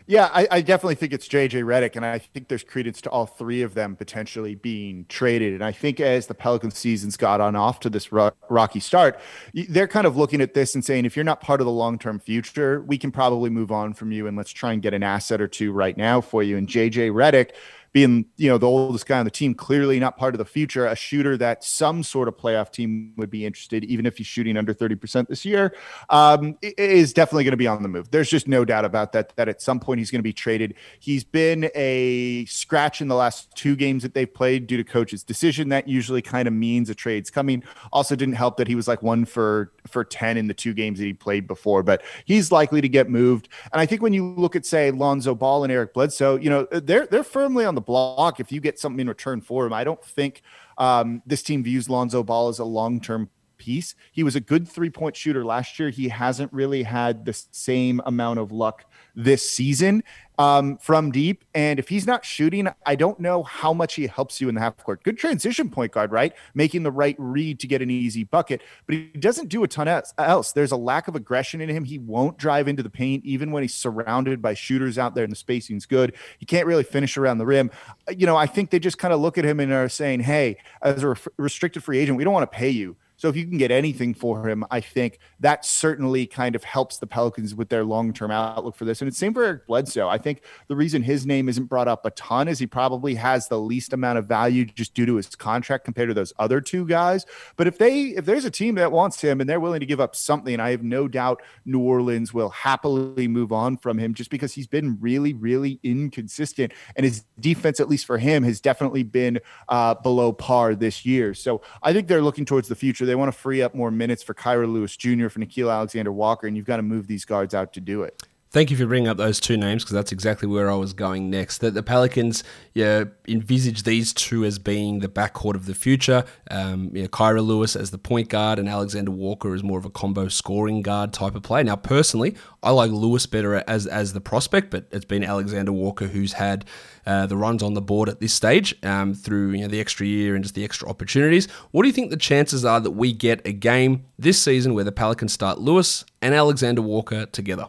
Yeah, 0.06 0.28
I, 0.34 0.46
I, 0.50 0.60
definitely 0.60 0.96
think 0.96 1.14
it's 1.14 1.26
JJ 1.26 1.64
Redick, 1.64 1.96
and 1.96 2.04
I 2.04 2.18
think 2.18 2.48
there's 2.48 2.62
credence 2.62 3.00
to 3.02 3.10
all 3.10 3.24
three 3.24 3.62
of 3.62 3.72
them 3.72 3.96
potentially 3.96 4.54
being 4.54 5.06
traded. 5.08 5.54
And 5.54 5.64
I 5.64 5.72
think 5.72 5.98
as 5.98 6.26
the 6.26 6.34
Pelican 6.34 6.72
seasons 6.72 7.16
got 7.16 7.40
on 7.40 7.56
off 7.56 7.80
to 7.80 7.90
this 7.90 8.12
ro- 8.12 8.32
rocky 8.50 8.80
start, 8.80 9.18
they're 9.54 9.88
kind 9.88 10.06
of 10.06 10.14
looking 10.14 10.42
at 10.42 10.52
this 10.52 10.74
and 10.74 10.84
saying, 10.84 11.06
if 11.06 11.16
you're 11.16 11.24
not 11.24 11.40
part 11.40 11.62
of 11.62 11.64
the 11.64 11.72
long 11.72 11.98
term 11.98 12.20
future, 12.20 12.82
we 12.82 12.98
can 12.98 13.10
probably 13.10 13.48
move 13.48 13.72
on 13.72 13.94
from 13.94 14.12
you, 14.12 14.26
and 14.26 14.36
let's 14.36 14.52
try 14.52 14.74
and 14.74 14.82
get 14.82 14.92
an 14.92 15.02
asset 15.02 15.40
or 15.40 15.48
two 15.48 15.72
right 15.72 15.96
now 15.96 16.20
for 16.20 16.42
you. 16.42 16.58
And 16.58 16.68
JJ 16.68 17.10
Redick 17.10 17.52
being 17.94 18.26
you 18.36 18.50
know 18.50 18.58
the 18.58 18.66
oldest 18.66 19.06
guy 19.06 19.20
on 19.20 19.24
the 19.24 19.30
team, 19.30 19.54
clearly 19.54 20.00
not 20.00 20.18
part 20.18 20.34
of 20.34 20.38
the 20.38 20.44
future, 20.44 20.84
a 20.84 20.96
shooter 20.96 21.36
that 21.36 21.62
some 21.62 22.02
sort 22.02 22.26
of 22.26 22.36
playoff 22.36 22.72
team 22.72 23.12
would 23.16 23.30
be 23.30 23.46
interested, 23.46 23.84
even 23.84 24.04
if 24.04 24.18
he's 24.18 24.26
shooting 24.26 24.56
under 24.56 24.74
thirty 24.74 24.96
percent 24.96 25.28
this 25.28 25.44
year, 25.44 25.74
um, 26.10 26.58
is 26.60 27.12
definitely 27.12 27.44
going 27.44 27.52
to 27.52 27.56
be 27.56 27.68
on 27.68 27.82
the 27.84 27.88
move. 27.88 28.10
There's 28.10 28.28
just 28.28 28.48
no 28.48 28.64
doubt 28.64 28.84
about 28.84 29.12
that. 29.12 29.34
That 29.36 29.48
at 29.48 29.62
some 29.62 29.78
point 29.78 30.00
he's 30.00 30.10
going 30.10 30.18
to 30.18 30.24
be 30.24 30.32
traded. 30.32 30.74
He's 30.98 31.22
been 31.22 31.70
a 31.76 32.44
scratch 32.46 33.00
in 33.00 33.06
the 33.06 33.14
last 33.14 33.54
two 33.54 33.76
games 33.76 34.02
that 34.02 34.12
they've 34.12 34.32
played 34.32 34.66
due 34.66 34.76
to 34.76 34.84
coach's 34.84 35.22
decision. 35.22 35.68
That 35.68 35.86
usually 35.86 36.20
kind 36.20 36.48
of 36.48 36.52
means 36.52 36.90
a 36.90 36.96
trade's 36.96 37.30
coming. 37.30 37.62
Also, 37.92 38.16
didn't 38.16 38.34
help 38.34 38.56
that 38.56 38.66
he 38.66 38.74
was 38.74 38.88
like 38.88 39.02
one 39.02 39.24
for 39.24 39.72
for 39.86 40.04
ten 40.04 40.36
in 40.36 40.48
the 40.48 40.54
two 40.54 40.74
games 40.74 40.98
that 40.98 41.04
he 41.04 41.12
played 41.12 41.46
before, 41.46 41.84
but 41.84 42.02
he's 42.24 42.50
likely 42.50 42.80
to 42.80 42.88
get 42.88 43.08
moved. 43.08 43.48
And 43.72 43.80
I 43.80 43.86
think 43.86 44.02
when 44.02 44.12
you 44.12 44.34
look 44.34 44.56
at 44.56 44.66
say 44.66 44.90
Lonzo 44.90 45.36
Ball 45.36 45.62
and 45.62 45.72
Eric 45.72 45.94
Bledsoe, 45.94 46.34
you 46.34 46.50
know 46.50 46.66
they're 46.72 47.06
they're 47.06 47.22
firmly 47.22 47.64
on 47.64 47.76
the 47.76 47.83
block 47.84 48.40
if 48.40 48.52
you 48.52 48.60
get 48.60 48.78
something 48.78 49.00
in 49.00 49.08
return 49.08 49.40
for 49.40 49.66
him. 49.66 49.72
I 49.72 49.84
don't 49.84 50.02
think 50.02 50.42
um, 50.78 51.22
this 51.26 51.42
team 51.42 51.62
views 51.62 51.88
Lonzo 51.88 52.22
Ball 52.22 52.48
as 52.48 52.58
a 52.58 52.64
long 52.64 53.00
term 53.00 53.30
piece. 53.58 53.94
He 54.12 54.22
was 54.22 54.36
a 54.36 54.40
good 54.40 54.68
three 54.68 54.90
point 54.90 55.16
shooter 55.16 55.44
last 55.44 55.78
year. 55.78 55.90
He 55.90 56.08
hasn't 56.08 56.52
really 56.52 56.82
had 56.82 57.24
the 57.24 57.32
same 57.50 58.00
amount 58.04 58.38
of 58.38 58.52
luck 58.52 58.84
this 59.16 59.48
season 59.48 60.02
um, 60.38 60.76
from 60.78 61.12
deep. 61.12 61.44
And 61.54 61.78
if 61.78 61.88
he's 61.88 62.06
not 62.06 62.24
shooting, 62.24 62.68
I 62.84 62.96
don't 62.96 63.20
know 63.20 63.42
how 63.42 63.72
much 63.72 63.94
he 63.94 64.06
helps 64.06 64.40
you 64.40 64.48
in 64.48 64.54
the 64.54 64.60
half 64.60 64.76
court. 64.78 65.02
Good 65.04 65.18
transition 65.18 65.70
point 65.70 65.92
guard, 65.92 66.10
right? 66.10 66.32
Making 66.54 66.82
the 66.82 66.90
right 66.90 67.14
read 67.18 67.60
to 67.60 67.66
get 67.66 67.82
an 67.82 67.90
easy 67.90 68.24
bucket, 68.24 68.62
but 68.86 68.94
he 68.94 69.04
doesn't 69.18 69.48
do 69.48 69.62
a 69.62 69.68
ton 69.68 69.86
else. 69.86 70.52
There's 70.52 70.72
a 70.72 70.76
lack 70.76 71.08
of 71.08 71.14
aggression 71.14 71.60
in 71.60 71.68
him. 71.68 71.84
He 71.84 71.98
won't 71.98 72.38
drive 72.38 72.68
into 72.68 72.82
the 72.82 72.90
paint, 72.90 73.24
even 73.24 73.52
when 73.52 73.62
he's 73.62 73.74
surrounded 73.74 74.42
by 74.42 74.54
shooters 74.54 74.98
out 74.98 75.14
there 75.14 75.24
and 75.24 75.32
the 75.32 75.36
spacing's 75.36 75.86
good. 75.86 76.14
He 76.38 76.46
can't 76.46 76.66
really 76.66 76.84
finish 76.84 77.16
around 77.16 77.38
the 77.38 77.46
rim. 77.46 77.70
You 78.10 78.26
know, 78.26 78.36
I 78.36 78.46
think 78.46 78.70
they 78.70 78.78
just 78.78 78.98
kind 78.98 79.14
of 79.14 79.20
look 79.20 79.38
at 79.38 79.44
him 79.44 79.60
and 79.60 79.72
are 79.72 79.88
saying, 79.88 80.20
hey, 80.20 80.56
as 80.82 81.04
a 81.04 81.14
restricted 81.36 81.84
free 81.84 81.98
agent, 81.98 82.16
we 82.16 82.24
don't 82.24 82.32
want 82.32 82.50
to 82.50 82.56
pay 82.56 82.70
you 82.70 82.96
so 83.16 83.28
if 83.28 83.36
you 83.36 83.46
can 83.46 83.58
get 83.58 83.70
anything 83.70 84.14
for 84.14 84.48
him, 84.48 84.64
I 84.70 84.80
think 84.80 85.18
that 85.40 85.64
certainly 85.64 86.26
kind 86.26 86.56
of 86.56 86.64
helps 86.64 86.98
the 86.98 87.06
Pelicans 87.06 87.54
with 87.54 87.68
their 87.68 87.84
long 87.84 88.12
term 88.12 88.30
outlook 88.30 88.74
for 88.74 88.84
this. 88.84 89.00
And 89.00 89.08
it's 89.08 89.18
same 89.18 89.32
for 89.32 89.44
Eric 89.44 89.66
Bledsoe. 89.66 90.08
I 90.08 90.18
think 90.18 90.42
the 90.68 90.76
reason 90.76 91.02
his 91.02 91.24
name 91.26 91.48
isn't 91.48 91.66
brought 91.66 91.88
up 91.88 92.04
a 92.04 92.10
ton 92.10 92.48
is 92.48 92.58
he 92.58 92.66
probably 92.66 93.14
has 93.14 93.48
the 93.48 93.58
least 93.58 93.92
amount 93.92 94.18
of 94.18 94.26
value 94.26 94.64
just 94.64 94.94
due 94.94 95.06
to 95.06 95.16
his 95.16 95.28
contract 95.28 95.84
compared 95.84 96.08
to 96.08 96.14
those 96.14 96.32
other 96.38 96.60
two 96.60 96.86
guys. 96.86 97.24
But 97.56 97.66
if 97.66 97.78
they 97.78 98.08
if 98.08 98.24
there's 98.24 98.44
a 98.44 98.50
team 98.50 98.74
that 98.76 98.92
wants 98.92 99.20
him 99.20 99.40
and 99.40 99.48
they're 99.48 99.60
willing 99.60 99.80
to 99.80 99.86
give 99.86 100.00
up 100.00 100.16
something, 100.16 100.58
I 100.58 100.70
have 100.70 100.82
no 100.82 101.08
doubt 101.08 101.42
New 101.64 101.80
Orleans 101.80 102.34
will 102.34 102.50
happily 102.50 103.28
move 103.28 103.52
on 103.52 103.76
from 103.76 103.98
him 103.98 104.14
just 104.14 104.30
because 104.30 104.52
he's 104.52 104.66
been 104.66 104.98
really, 105.00 105.34
really 105.34 105.78
inconsistent. 105.82 106.72
And 106.96 107.04
his 107.04 107.24
defense, 107.38 107.80
at 107.80 107.88
least 107.88 108.06
for 108.06 108.18
him, 108.18 108.42
has 108.42 108.60
definitely 108.60 109.02
been 109.02 109.40
uh, 109.68 109.94
below 109.94 110.32
par 110.32 110.74
this 110.74 111.06
year. 111.06 111.34
So 111.34 111.62
I 111.82 111.92
think 111.92 112.08
they're 112.08 112.22
looking 112.22 112.44
towards 112.44 112.68
the 112.68 112.74
future. 112.74 113.03
They 113.04 113.14
want 113.14 113.32
to 113.32 113.38
free 113.38 113.62
up 113.62 113.74
more 113.74 113.90
minutes 113.90 114.22
for 114.22 114.34
Kira 114.34 114.70
Lewis 114.70 114.96
Jr., 114.96 115.28
for 115.28 115.40
Nickeil 115.40 115.72
Alexander 115.72 116.12
Walker, 116.12 116.46
and 116.46 116.56
you've 116.56 116.66
got 116.66 116.76
to 116.76 116.82
move 116.82 117.06
these 117.06 117.24
guards 117.24 117.54
out 117.54 117.72
to 117.74 117.80
do 117.80 118.02
it. 118.02 118.22
Thank 118.54 118.70
you 118.70 118.76
for 118.76 118.86
bringing 118.86 119.08
up 119.08 119.16
those 119.16 119.40
two 119.40 119.56
names 119.56 119.82
because 119.82 119.94
that's 119.94 120.12
exactly 120.12 120.46
where 120.46 120.70
I 120.70 120.76
was 120.76 120.92
going 120.92 121.28
next. 121.28 121.58
That 121.58 121.74
the 121.74 121.82
Pelicans 121.82 122.44
yeah, 122.72 123.02
envisage 123.26 123.82
these 123.82 124.12
two 124.12 124.44
as 124.44 124.60
being 124.60 125.00
the 125.00 125.08
backcourt 125.08 125.56
of 125.56 125.66
the 125.66 125.74
future. 125.74 126.22
Um, 126.52 126.90
yeah, 126.92 127.06
Kira 127.08 127.44
Lewis 127.44 127.74
as 127.74 127.90
the 127.90 127.98
point 127.98 128.28
guard 128.28 128.60
and 128.60 128.68
Alexander 128.68 129.10
Walker 129.10 129.54
as 129.54 129.64
more 129.64 129.80
of 129.80 129.84
a 129.84 129.90
combo 129.90 130.28
scoring 130.28 130.82
guard 130.82 131.12
type 131.12 131.34
of 131.34 131.42
play. 131.42 131.64
Now, 131.64 131.74
personally, 131.74 132.36
I 132.62 132.70
like 132.70 132.92
Lewis 132.92 133.26
better 133.26 133.56
as 133.66 133.88
as 133.88 134.12
the 134.12 134.20
prospect, 134.20 134.70
but 134.70 134.86
it's 134.92 135.04
been 135.04 135.24
Alexander 135.24 135.72
Walker 135.72 136.06
who's 136.06 136.34
had 136.34 136.64
uh, 137.06 137.26
the 137.26 137.36
runs 137.36 137.60
on 137.60 137.74
the 137.74 137.82
board 137.82 138.08
at 138.08 138.20
this 138.20 138.32
stage 138.32 138.72
um, 138.84 139.14
through 139.14 139.50
you 139.50 139.62
know, 139.62 139.68
the 139.68 139.80
extra 139.80 140.06
year 140.06 140.36
and 140.36 140.44
just 140.44 140.54
the 140.54 140.62
extra 140.62 140.88
opportunities. 140.88 141.50
What 141.72 141.82
do 141.82 141.88
you 141.88 141.92
think 141.92 142.10
the 142.10 142.16
chances 142.16 142.64
are 142.64 142.78
that 142.78 142.92
we 142.92 143.12
get 143.12 143.44
a 143.44 143.52
game 143.52 144.04
this 144.16 144.40
season 144.40 144.74
where 144.74 144.84
the 144.84 144.92
Pelicans 144.92 145.32
start 145.32 145.58
Lewis 145.58 146.04
and 146.22 146.36
Alexander 146.36 146.82
Walker 146.82 147.26
together? 147.26 147.66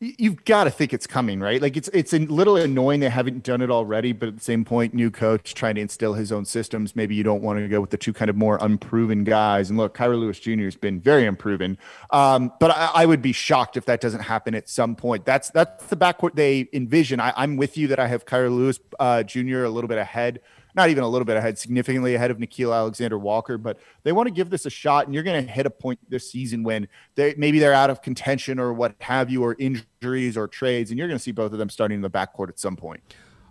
You've 0.00 0.44
got 0.44 0.64
to 0.64 0.70
think 0.70 0.92
it's 0.92 1.06
coming, 1.06 1.40
right? 1.40 1.62
Like 1.62 1.76
it's 1.76 1.88
it's 1.92 2.12
a 2.12 2.18
little 2.18 2.56
annoying 2.56 3.00
they 3.00 3.08
haven't 3.08 3.42
done 3.42 3.62
it 3.62 3.70
already, 3.70 4.12
but 4.12 4.28
at 4.28 4.36
the 4.36 4.42
same 4.42 4.64
point, 4.64 4.92
new 4.92 5.10
coach 5.10 5.54
trying 5.54 5.76
to 5.76 5.80
instill 5.80 6.14
his 6.14 6.32
own 6.32 6.44
systems. 6.44 6.94
Maybe 6.96 7.14
you 7.14 7.22
don't 7.22 7.42
want 7.42 7.58
to 7.60 7.68
go 7.68 7.80
with 7.80 7.90
the 7.90 7.96
two 7.96 8.12
kind 8.12 8.28
of 8.28 8.36
more 8.36 8.58
unproven 8.60 9.24
guys. 9.24 9.70
And 9.70 9.78
look, 9.78 9.96
Kira 9.96 10.18
Lewis 10.18 10.38
Jr. 10.40 10.64
has 10.64 10.76
been 10.76 11.00
very 11.00 11.26
unproven, 11.26 11.78
um, 12.10 12.52
but 12.60 12.70
I, 12.70 12.90
I, 12.94 13.06
would 13.06 13.22
be 13.22 13.32
shocked 13.32 13.76
if 13.76 13.86
that 13.86 14.00
doesn't 14.00 14.20
happen 14.20 14.54
at 14.54 14.68
some 14.68 14.96
point. 14.96 15.24
That's 15.24 15.50
that's 15.50 15.86
the 15.86 15.96
backcourt 15.96 16.34
they 16.34 16.68
envision. 16.72 17.20
I, 17.20 17.42
am 17.42 17.56
with 17.56 17.76
you 17.76 17.88
that 17.88 17.98
I 17.98 18.08
have 18.08 18.26
Kira 18.26 18.50
Lewis 18.50 18.80
uh, 18.98 19.22
Jr. 19.22 19.64
a 19.64 19.70
little 19.70 19.88
bit 19.88 19.98
ahead 19.98 20.40
not 20.74 20.90
even 20.90 21.04
a 21.04 21.08
little 21.08 21.24
bit 21.24 21.36
ahead, 21.36 21.58
significantly 21.58 22.14
ahead 22.14 22.30
of 22.30 22.38
Nickeil 22.38 22.74
Alexander 22.74 23.18
Walker. 23.18 23.58
But 23.58 23.78
they 24.02 24.12
want 24.12 24.26
to 24.26 24.34
give 24.34 24.50
this 24.50 24.66
a 24.66 24.70
shot, 24.70 25.06
and 25.06 25.14
you're 25.14 25.22
going 25.22 25.44
to 25.44 25.50
hit 25.50 25.66
a 25.66 25.70
point 25.70 25.98
this 26.08 26.30
season 26.30 26.62
when 26.62 26.88
they 27.14 27.34
maybe 27.36 27.58
they're 27.58 27.74
out 27.74 27.90
of 27.90 28.02
contention 28.02 28.58
or 28.58 28.72
what 28.72 28.94
have 29.00 29.30
you, 29.30 29.42
or 29.42 29.56
injuries 29.58 30.36
or 30.36 30.48
trades, 30.48 30.90
and 30.90 30.98
you're 30.98 31.08
going 31.08 31.18
to 31.18 31.22
see 31.22 31.32
both 31.32 31.52
of 31.52 31.58
them 31.58 31.70
starting 31.70 31.96
in 31.96 32.02
the 32.02 32.10
backcourt 32.10 32.48
at 32.48 32.58
some 32.58 32.76
point. 32.76 33.00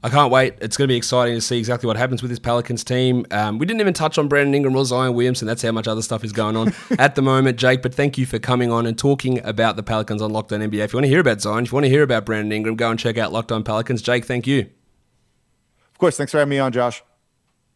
I 0.05 0.09
can't 0.09 0.29
wait. 0.29 0.55
It's 0.59 0.75
going 0.75 0.89
to 0.89 0.91
be 0.91 0.97
exciting 0.97 1.35
to 1.35 1.39
see 1.39 1.57
exactly 1.57 1.87
what 1.87 1.95
happens 1.95 2.21
with 2.21 2.29
this 2.29 2.39
Pelicans 2.39 2.83
team. 2.83 3.25
Um, 3.31 3.57
we 3.57 3.65
didn't 3.65 3.79
even 3.79 3.93
touch 3.93 4.17
on 4.17 4.27
Brandon 4.27 4.53
Ingram 4.53 4.75
or 4.75 4.83
Zion 4.83 5.13
Williamson. 5.13 5.47
That's 5.47 5.61
how 5.61 5.71
much 5.71 5.87
other 5.87 6.01
stuff 6.01 6.25
is 6.25 6.33
going 6.33 6.57
on 6.57 6.73
at 6.99 7.15
the 7.15 7.21
moment, 7.21 7.57
Jake. 7.57 7.81
But 7.81 7.95
thank 7.95 8.17
you 8.17 8.25
for 8.25 8.37
coming 8.37 8.69
on 8.69 8.85
and 8.85 8.97
talking 8.97 9.43
about 9.45 9.77
the 9.77 9.83
Pelicans 9.83 10.21
on 10.21 10.31
Locked 10.31 10.51
On 10.51 10.59
NBA. 10.59 10.83
If 10.83 10.91
you 10.91 10.97
want 10.97 11.05
to 11.05 11.09
hear 11.09 11.21
about 11.21 11.39
Zion, 11.39 11.63
if 11.63 11.71
you 11.71 11.75
want 11.77 11.85
to 11.85 11.89
hear 11.89 12.03
about 12.03 12.25
Brandon 12.25 12.51
Ingram, 12.51 12.75
go 12.75 12.89
and 12.89 12.99
check 12.99 13.17
out 13.17 13.31
Locked 13.31 13.53
On 13.53 13.63
Pelicans. 13.63 14.01
Jake, 14.01 14.25
thank 14.25 14.45
you. 14.45 14.69
Of 15.93 15.97
course. 15.99 16.17
Thanks 16.17 16.33
for 16.33 16.39
having 16.39 16.49
me 16.49 16.59
on, 16.59 16.73
Josh. 16.73 17.01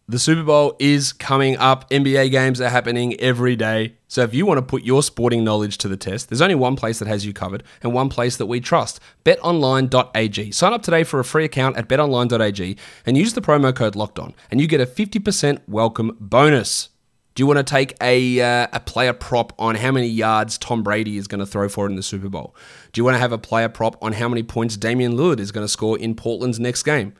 The 0.09 0.19
Super 0.19 0.43
Bowl 0.43 0.73
is 0.79 1.11
coming 1.11 1.57
up. 1.57 1.89
NBA 1.89 2.31
games 2.31 2.61
are 2.61 2.69
happening 2.69 3.19
every 3.19 3.57
day. 3.57 3.95
So 4.07 4.21
if 4.21 4.33
you 4.33 4.45
want 4.45 4.57
to 4.57 4.61
put 4.61 4.83
your 4.83 5.03
sporting 5.03 5.43
knowledge 5.43 5.77
to 5.79 5.89
the 5.89 5.97
test, 5.97 6.29
there's 6.29 6.41
only 6.41 6.55
one 6.55 6.77
place 6.77 6.99
that 6.99 7.09
has 7.09 7.25
you 7.25 7.33
covered 7.33 7.61
and 7.83 7.93
one 7.93 8.07
place 8.07 8.37
that 8.37 8.45
we 8.45 8.61
trust 8.61 9.01
betonline.ag. 9.25 10.51
Sign 10.53 10.71
up 10.71 10.81
today 10.81 11.03
for 11.03 11.19
a 11.19 11.25
free 11.25 11.43
account 11.43 11.75
at 11.75 11.89
betonline.ag 11.89 12.77
and 13.05 13.17
use 13.17 13.33
the 13.33 13.41
promo 13.41 13.75
code 13.75 13.97
locked 13.97 14.17
on, 14.17 14.33
and 14.49 14.61
you 14.61 14.67
get 14.67 14.79
a 14.79 14.85
50% 14.85 15.59
welcome 15.67 16.15
bonus. 16.21 16.87
Do 17.35 17.43
you 17.43 17.47
want 17.47 17.57
to 17.57 17.63
take 17.63 17.93
a, 18.01 18.39
uh, 18.39 18.67
a 18.71 18.79
player 18.79 19.11
prop 19.11 19.51
on 19.59 19.75
how 19.75 19.91
many 19.91 20.07
yards 20.07 20.57
Tom 20.57 20.83
Brady 20.83 21.17
is 21.17 21.27
going 21.27 21.39
to 21.39 21.45
throw 21.45 21.67
for 21.67 21.85
in 21.85 21.97
the 21.97 22.01
Super 22.01 22.29
Bowl? 22.29 22.55
Do 22.93 22.99
you 22.99 23.03
want 23.03 23.15
to 23.15 23.19
have 23.19 23.33
a 23.33 23.37
player 23.37 23.67
prop 23.67 24.01
on 24.01 24.13
how 24.13 24.29
many 24.29 24.41
points 24.41 24.77
Damian 24.77 25.17
Lillard 25.17 25.41
is 25.41 25.51
going 25.51 25.65
to 25.65 25.69
score 25.69 25.99
in 25.99 26.15
Portland's 26.15 26.61
next 26.61 26.83
game? 26.83 27.13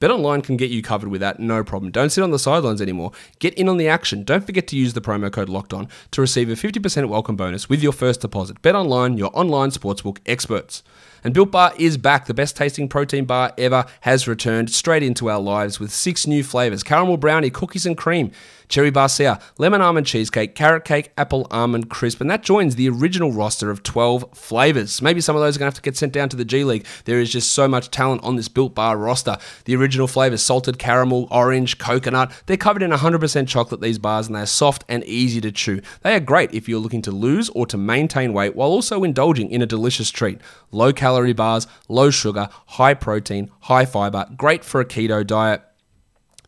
BetOnline 0.00 0.42
can 0.42 0.56
get 0.56 0.70
you 0.70 0.80
covered 0.80 1.10
with 1.10 1.20
that, 1.20 1.38
no 1.40 1.62
problem. 1.62 1.92
Don't 1.92 2.08
sit 2.08 2.24
on 2.24 2.30
the 2.30 2.38
sidelines 2.38 2.80
anymore. 2.80 3.12
Get 3.38 3.52
in 3.54 3.68
on 3.68 3.76
the 3.76 3.86
action. 3.86 4.24
Don't 4.24 4.46
forget 4.46 4.66
to 4.68 4.76
use 4.76 4.94
the 4.94 5.02
promo 5.02 5.30
code 5.30 5.50
Locked 5.50 5.74
On 5.74 5.88
to 6.12 6.22
receive 6.22 6.48
a 6.48 6.54
50% 6.54 7.06
welcome 7.08 7.36
bonus 7.36 7.68
with 7.68 7.82
your 7.82 7.92
first 7.92 8.22
deposit. 8.22 8.62
BetOnline, 8.62 9.18
your 9.18 9.30
online 9.34 9.70
sportsbook 9.70 10.16
experts. 10.24 10.82
And 11.22 11.34
Built 11.34 11.50
Bar 11.50 11.74
is 11.78 11.98
back. 11.98 12.26
The 12.26 12.34
best 12.34 12.56
tasting 12.56 12.88
protein 12.88 13.26
bar 13.26 13.52
ever 13.58 13.84
has 14.00 14.26
returned 14.26 14.70
straight 14.70 15.02
into 15.02 15.28
our 15.28 15.40
lives 15.40 15.78
with 15.78 15.92
six 15.92 16.26
new 16.26 16.42
flavors 16.42 16.82
caramel 16.82 17.18
brownie, 17.18 17.50
cookies 17.50 17.84
and 17.84 17.96
cream, 17.96 18.30
cherry 18.68 18.90
barcia, 18.90 19.40
lemon 19.58 19.82
almond 19.82 20.06
cheesecake, 20.06 20.54
carrot 20.54 20.84
cake, 20.84 21.12
apple 21.18 21.46
almond 21.50 21.90
crisp. 21.90 22.20
And 22.20 22.30
that 22.30 22.42
joins 22.42 22.76
the 22.76 22.88
original 22.88 23.32
roster 23.32 23.70
of 23.70 23.82
12 23.82 24.30
flavors. 24.32 25.02
Maybe 25.02 25.20
some 25.20 25.36
of 25.36 25.42
those 25.42 25.56
are 25.56 25.58
going 25.58 25.70
to 25.70 25.74
have 25.74 25.82
to 25.82 25.88
get 25.88 25.96
sent 25.96 26.12
down 26.12 26.30
to 26.30 26.36
the 26.36 26.44
G 26.44 26.64
League. 26.64 26.86
There 27.04 27.20
is 27.20 27.30
just 27.30 27.52
so 27.52 27.68
much 27.68 27.90
talent 27.90 28.22
on 28.22 28.36
this 28.36 28.48
Built 28.48 28.74
Bar 28.74 28.96
roster. 28.96 29.36
The 29.64 29.76
original 29.76 29.89
flavors 30.08 30.42
salted 30.42 30.78
caramel, 30.78 31.28
orange, 31.30 31.78
coconut. 31.78 32.32
They're 32.46 32.56
covered 32.56 32.82
in 32.82 32.90
100% 32.90 33.48
chocolate, 33.48 33.80
these 33.80 33.98
bars, 33.98 34.26
and 34.26 34.36
they're 34.36 34.46
soft 34.46 34.84
and 34.88 35.04
easy 35.04 35.40
to 35.40 35.52
chew. 35.52 35.80
They 36.02 36.14
are 36.14 36.20
great 36.20 36.52
if 36.54 36.68
you're 36.68 36.80
looking 36.80 37.02
to 37.02 37.10
lose 37.10 37.48
or 37.50 37.66
to 37.66 37.76
maintain 37.76 38.32
weight 38.32 38.54
while 38.54 38.70
also 38.70 39.04
indulging 39.04 39.50
in 39.50 39.62
a 39.62 39.66
delicious 39.66 40.10
treat. 40.10 40.40
Low 40.70 40.92
calorie 40.92 41.32
bars, 41.32 41.66
low 41.88 42.10
sugar, 42.10 42.48
high 42.66 42.94
protein, 42.94 43.50
high 43.60 43.84
fiber, 43.84 44.26
great 44.36 44.64
for 44.64 44.80
a 44.80 44.84
keto 44.84 45.26
diet. 45.26 45.62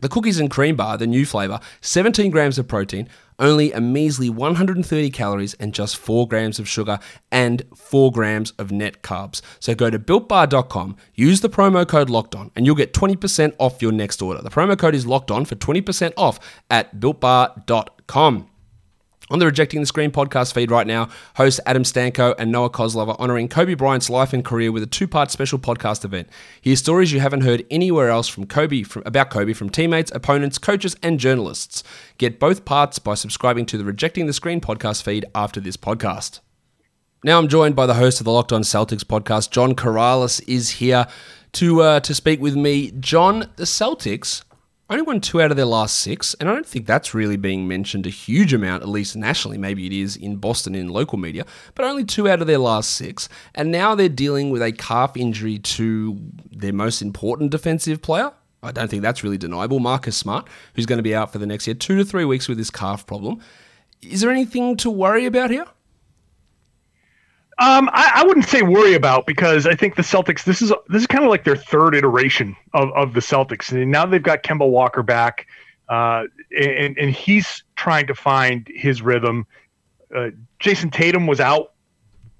The 0.01 0.09
cookies 0.09 0.41
and 0.41 0.51
cream 0.51 0.75
bar, 0.75 0.99
the 0.99 1.07
new 1.07 1.25
flavor, 1.25 1.61
17 1.81 2.31
grams 2.33 2.59
of 2.59 2.67
protein, 2.67 3.09
only 3.39 3.73
a 3.73 3.81
measly 3.81 4.31
130 4.31 5.11
calories 5.11 5.55
and 5.55 5.75
just 5.75 5.97
4 5.97 6.29
grams 6.29 6.59
of 6.59 6.69
sugar 6.69 6.99
and 7.31 7.63
4 7.75 8.13
grams 8.13 8.53
of 8.53 8.71
net 8.71 9.03
carbs. 9.03 9.41
So 9.61 9.75
go 9.75 9.91
to 9.91 9.99
builtbar.com, 9.99 10.97
use 11.15 11.41
the 11.41 11.51
promo 11.51 11.87
code 11.87 12.11
locked 12.11 12.35
on, 12.35 12.51
and 12.55 12.67
you'll 12.67 12.75
get 12.75 12.93
20% 12.93 13.55
off 13.59 13.83
your 13.83 13.93
next 13.93 14.23
order. 14.23 14.43
The 14.43 14.51
promo 14.51 14.79
code 14.79 14.95
is 14.95 15.07
locked 15.07 15.31
on 15.31 15.45
for 15.45 15.55
20% 15.55 16.13
off 16.17 16.39
at 16.71 17.01
builtbar.com. 17.01 18.49
On 19.33 19.39
the 19.39 19.47
Rejecting 19.47 19.81
the 19.81 19.87
Screen 19.87 20.11
podcast 20.11 20.53
feed 20.53 20.71
right 20.71 20.87
now, 20.87 21.09
hosts 21.37 21.59
Adam 21.65 21.85
Stanko 21.85 22.35
and 22.37 22.53
Noah 22.53 22.69
Kozlov 22.69 23.09
are 23.09 23.17
honoring 23.19 23.49
Kobe 23.49 23.73
Bryant's 23.73 24.11
life 24.11 24.35
and 24.35 24.45
career 24.45 24.71
with 24.71 24.83
a 24.83 24.87
two-part 24.87 25.31
special 25.31 25.59
podcast 25.59 26.05
event. 26.05 26.29
Hear 26.61 26.77
stories 26.77 27.13
you 27.13 27.21
haven't 27.21 27.41
heard 27.41 27.65
anywhere 27.71 28.11
else 28.11 28.29
from 28.29 28.45
Kobe 28.45 28.83
from, 28.83 29.03
about 29.07 29.31
Kobe 29.31 29.55
from 29.55 29.71
teammates, 29.71 30.13
opponents, 30.15 30.59
coaches, 30.59 30.97
and 31.03 31.19
journalists. 31.19 31.83
Get 32.19 32.39
both 32.39 32.67
parts 32.67 32.99
by 32.99 33.15
subscribing 33.15 33.65
to 33.67 33.79
the 33.79 33.87
Rejecting 33.87 34.27
the 34.27 34.35
Screen 34.35 34.61
podcast 34.61 35.03
feed 35.03 35.25
after 35.35 35.61
this 35.61 35.79
podcast. 35.79 36.41
Now 37.25 37.39
I'm 37.39 37.49
joined 37.49 37.75
by 37.75 37.87
the 37.87 37.95
host 37.95 38.21
of 38.21 38.27
the 38.27 38.33
Locked 38.33 38.53
On 38.53 38.61
Celtics 38.61 39.03
podcast, 39.03 39.51
John 39.51 39.75
Karalis, 39.75 40.47
is 40.47 40.73
here 40.73 41.07
to 41.53 41.81
uh, 41.81 42.01
to 42.01 42.15
speak 42.15 42.43
with 42.43 42.55
me. 42.55 42.91
John, 43.01 43.51
the 43.57 43.65
Celtics 43.65 44.43
only 44.91 45.03
won 45.03 45.21
two 45.21 45.41
out 45.41 45.51
of 45.51 45.57
their 45.57 45.67
last 45.67 45.99
six, 45.99 46.35
and 46.35 46.49
I 46.49 46.53
don't 46.53 46.67
think 46.67 46.87
that's 46.87 47.15
really 47.15 47.37
being 47.37 47.67
mentioned 47.67 48.07
a 48.07 48.11
huge 48.11 48.53
amount, 48.53 48.83
at 48.83 48.89
least 48.89 49.17
nationally. 49.17 49.57
Maybe 49.57 49.87
it 49.87 49.93
is 49.93 50.17
in 50.17 50.37
Boston 50.37 50.75
in 50.75 50.89
local 50.89 51.19
media, 51.19 51.47
but 51.75 51.87
only 51.87 52.05
two 52.05 52.29
out 52.29 52.41
of 52.41 52.47
their 52.47 52.59
last 52.59 52.91
six. 52.91 53.29
And 53.55 53.71
now 53.71 53.95
they're 53.95 54.09
dealing 54.09 54.51
with 54.51 54.61
a 54.61 54.73
calf 54.73 55.17
injury 55.17 55.59
to 55.59 56.19
their 56.51 56.73
most 56.73 57.01
important 57.01 57.51
defensive 57.51 58.03
player. 58.03 58.33
I 58.63 58.71
don't 58.71 58.89
think 58.89 59.03
that's 59.03 59.25
really 59.25 59.39
deniable. 59.39 59.81
Marcus 59.81 60.17
Smart, 60.17 60.47
who's 60.75 60.87
going 60.87 60.99
to 60.99 61.03
be 61.03 61.15
out 61.15 61.33
for 61.33 61.39
the 61.39 61.47
next 61.47 61.67
year, 61.67 61.75
two 61.75 61.97
to 61.97 62.05
three 62.05 62.25
weeks 62.25 62.49
with 62.49 62.59
this 62.59 62.71
calf 62.71 63.07
problem. 63.07 63.41
Is 64.03 64.21
there 64.21 64.31
anything 64.31 64.77
to 64.79 64.91
worry 64.91 65.27
about 65.27 65.51
here? 65.51 65.67
Um, 67.59 67.91
I, 67.93 68.13
I, 68.17 68.25
wouldn't 68.25 68.47
say 68.47 68.63
worry 68.63 68.95
about 68.95 69.27
because 69.27 69.67
I 69.67 69.75
think 69.75 69.97
the 69.97 70.03
Celtics. 70.03 70.45
This 70.45 70.63
is 70.63 70.73
this 70.89 71.03
is 71.03 71.07
kind 71.07 71.23
of 71.23 71.31
like 71.31 71.45
their 71.45 71.57
third 71.57 71.95
iteration 71.95 72.57
of, 72.73 72.91
of 72.93 73.13
the 73.13 73.21
Celtics, 73.21 73.71
and 73.71 73.91
now 73.91 74.07
they've 74.07 74.23
got 74.23 74.43
Kemba 74.43 74.69
Walker 74.69 75.03
back, 75.03 75.47
uh, 75.91 76.25
and 76.59 76.97
and 76.97 77.11
he's 77.11 77.63
trying 77.77 78.07
to 78.07 78.15
find 78.15 78.67
his 78.75 79.03
rhythm. 79.03 79.47
Uh, 80.15 80.31
Jayson 80.61 80.91
Tatum 80.91 81.27
was 81.27 81.41
out 81.41 81.73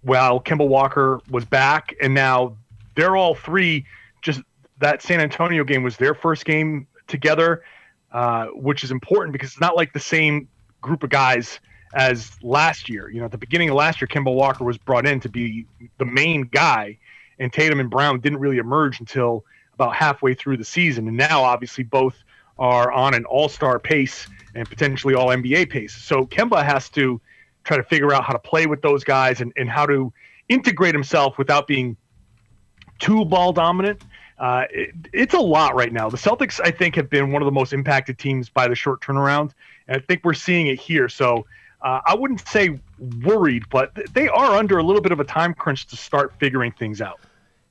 while 0.01 0.41
Kemba 0.41 0.67
Walker 0.67 1.21
was 1.31 1.45
back, 1.45 1.95
and 2.01 2.15
now 2.15 2.57
they're 2.95 3.15
all 3.15 3.35
three. 3.35 3.85
Just 4.23 4.41
that 4.79 5.03
San 5.03 5.21
Antonio 5.21 5.63
game 5.63 5.83
was 5.83 5.99
their 5.99 6.15
first 6.15 6.47
game 6.47 6.87
together, 7.07 7.63
uh, 8.13 8.47
which 8.47 8.83
is 8.83 8.91
important 8.91 9.35
because 9.35 9.51
it's 9.51 9.61
not 9.61 9.77
like 9.77 9.93
the 9.93 10.01
same 10.01 10.49
group 10.81 11.03
of 11.03 11.11
guys 11.11 11.61
as 11.95 12.33
last 12.43 12.89
year. 12.89 13.11
You 13.11 13.21
know, 13.21 13.27
at 13.27 13.33
the 13.33 13.39
beginning 13.39 13.71
of 13.71 13.77
last 13.77 14.01
year, 14.01 14.09
Kemba 14.09 14.33
Walker 14.35 14.65
was 14.65 14.79
brought 14.79 15.07
in 15.07 15.21
to 15.21 15.29
be 15.29 15.67
the 15.99 16.05
main 16.05 16.43
guy, 16.43 16.99
and 17.39 17.53
Tatum 17.53 17.81
and 17.81 17.91
Brown 17.91 18.21
didn't 18.21 18.39
really 18.39 18.59
emerge 18.59 19.01
until 19.01 19.45
about 19.75 19.95
halfway 19.95 20.35
through 20.35 20.57
the 20.57 20.65
season. 20.65 21.09
And 21.09 21.17
now, 21.17 21.43
obviously, 21.43 21.85
both 21.85 22.15
are 22.59 22.93
on 22.93 23.15
an 23.15 23.25
all 23.25 23.49
star 23.49 23.79
pace 23.79 24.27
and 24.55 24.69
potentially 24.69 25.15
all 25.15 25.29
NBA 25.29 25.71
pace. 25.71 25.95
So 25.95 26.27
Kemba 26.27 26.63
has 26.63 26.89
to 26.91 27.21
try 27.65 27.77
to 27.77 27.83
figure 27.83 28.13
out 28.13 28.25
how 28.25 28.33
to 28.33 28.39
play 28.39 28.67
with 28.67 28.83
those 28.83 29.05
guys 29.05 29.41
and, 29.41 29.53
and 29.57 29.69
how 29.69 29.87
to 29.87 30.13
integrate 30.49 30.95
himself 30.95 31.39
without 31.39 31.67
being 31.67 31.97
too 32.99 33.25
ball 33.25 33.53
dominant. 33.53 34.03
Uh, 34.39 34.65
it, 34.71 34.91
it's 35.13 35.35
a 35.35 35.41
lot 35.41 35.75
right 35.75 35.93
now. 35.93 36.11
The 36.11 36.17
Celtics, 36.17 36.61
I 36.63 36.71
think, 36.71 36.97
have 36.97 37.09
been 37.09 37.33
one 37.33 37.43
of 37.43 37.47
the 37.47 37.53
most 37.53 37.73
impacted 37.73 38.19
teams 38.19 38.49
by 38.49 38.69
the 38.69 38.75
short 38.75 39.01
turnaround. 39.01 39.53
And 39.89 39.97
I 39.97 40.05
think 40.05 40.25
we're 40.25 40.35
seeing 40.35 40.67
it 40.67 40.81
here. 40.81 41.09
So 41.09 41.47
uh, 41.83 42.01
I 42.07 42.15
wouldn't 42.15 42.47
say 42.47 42.79
worried, 43.23 43.65
but 43.71 43.93
they 44.15 44.29
are 44.29 44.53
under 44.53 44.79
a 44.79 44.83
little 44.83 45.03
bit 45.03 45.13
of 45.13 45.21
a 45.21 45.25
time 45.25 45.55
crunch 45.55 45.87
to 45.89 45.97
start 45.97 46.33
figuring 46.39 46.73
things 46.73 47.01
out. 47.01 47.21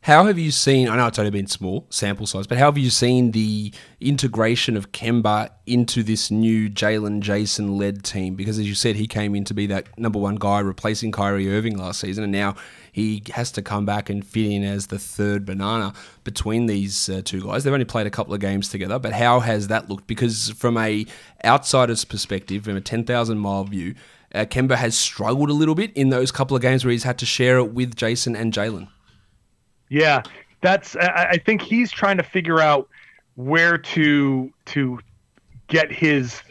How 0.06 0.26
have 0.26 0.40
you 0.40 0.50
seen? 0.50 0.90
I 0.90 0.98
know 0.98 1.06
it's 1.06 1.20
only 1.20 1.30
been 1.30 1.46
small 1.46 1.86
sample 1.92 2.26
size, 2.26 2.48
but 2.48 2.58
how 2.58 2.66
have 2.66 2.78
you 2.80 2.90
seen 2.90 3.34
the 3.34 3.72
integration 4.00 4.76
of 4.76 4.92
Kemba 4.92 5.52
into 5.68 6.02
this 6.02 6.32
new 6.32 6.72
Jaylen 6.72 7.22
Jayson 7.22 7.78
led 7.78 8.04
team? 8.04 8.34
Because 8.34 8.58
as 8.58 8.68
you 8.68 8.74
said, 8.74 8.96
he 8.96 9.06
came 9.06 9.36
in 9.36 9.44
to 9.44 9.54
be 9.54 9.68
that 9.68 10.00
number 10.00 10.18
one 10.18 10.38
guy 10.38 10.58
replacing 10.58 11.12
Kyrie 11.12 11.56
Irving 11.56 11.78
last 11.78 12.00
season, 12.00 12.24
and 12.24 12.34
now 12.34 12.56
he 12.92 13.22
has 13.36 13.52
to 13.52 13.62
come 13.62 13.86
back 13.86 14.10
and 14.10 14.26
fit 14.26 14.48
in 14.48 14.64
as 14.64 14.88
the 14.88 14.98
third 14.98 15.46
banana 15.46 15.94
between 16.24 16.66
these 16.66 17.08
uh, 17.08 17.22
two 17.24 17.44
guys. 17.44 17.64
They've 17.64 17.72
only 17.72 17.86
played 17.86 18.08
a 18.08 18.12
couple 18.12 18.34
of 18.34 18.40
games 18.40 18.70
together, 18.70 18.98
but 18.98 19.14
how 19.14 19.42
has 19.42 19.68
that 19.68 19.88
looked? 19.88 20.08
Because 20.08 20.50
from 20.58 20.78
a 20.78 21.06
outsider's 21.46 22.06
perspective, 22.06 22.64
from 22.64 22.76
a 22.76 22.82
ten 22.82 23.04
thousand 23.04 23.38
mile 23.38 23.66
view, 23.66 23.94
uh, 24.34 24.46
Kemba 24.46 24.78
has 24.78 24.98
struggled 24.98 25.52
a 25.52 25.54
little 25.54 25.76
bit 25.76 25.94
in 25.94 26.10
those 26.10 26.32
couple 26.32 26.56
of 26.56 26.64
games 26.64 26.84
where 26.84 26.92
he's 26.92 27.04
had 27.04 27.20
to 27.20 27.26
share 27.28 27.60
it 27.60 27.74
with 27.74 27.96
Jayson 27.96 28.36
and 28.36 28.52
Jaylen. 28.52 28.88
Yeah, 29.92 30.24
that's. 30.62 30.96
I 30.96 31.38
think 31.46 31.62
he's 31.62 31.92
trying 31.92 32.16
to 32.16 32.24
figure 32.24 32.62
out 32.62 32.88
where 33.36 33.78
to 33.78 34.52
to 34.68 35.00
get 35.68 35.92
his 35.92 36.42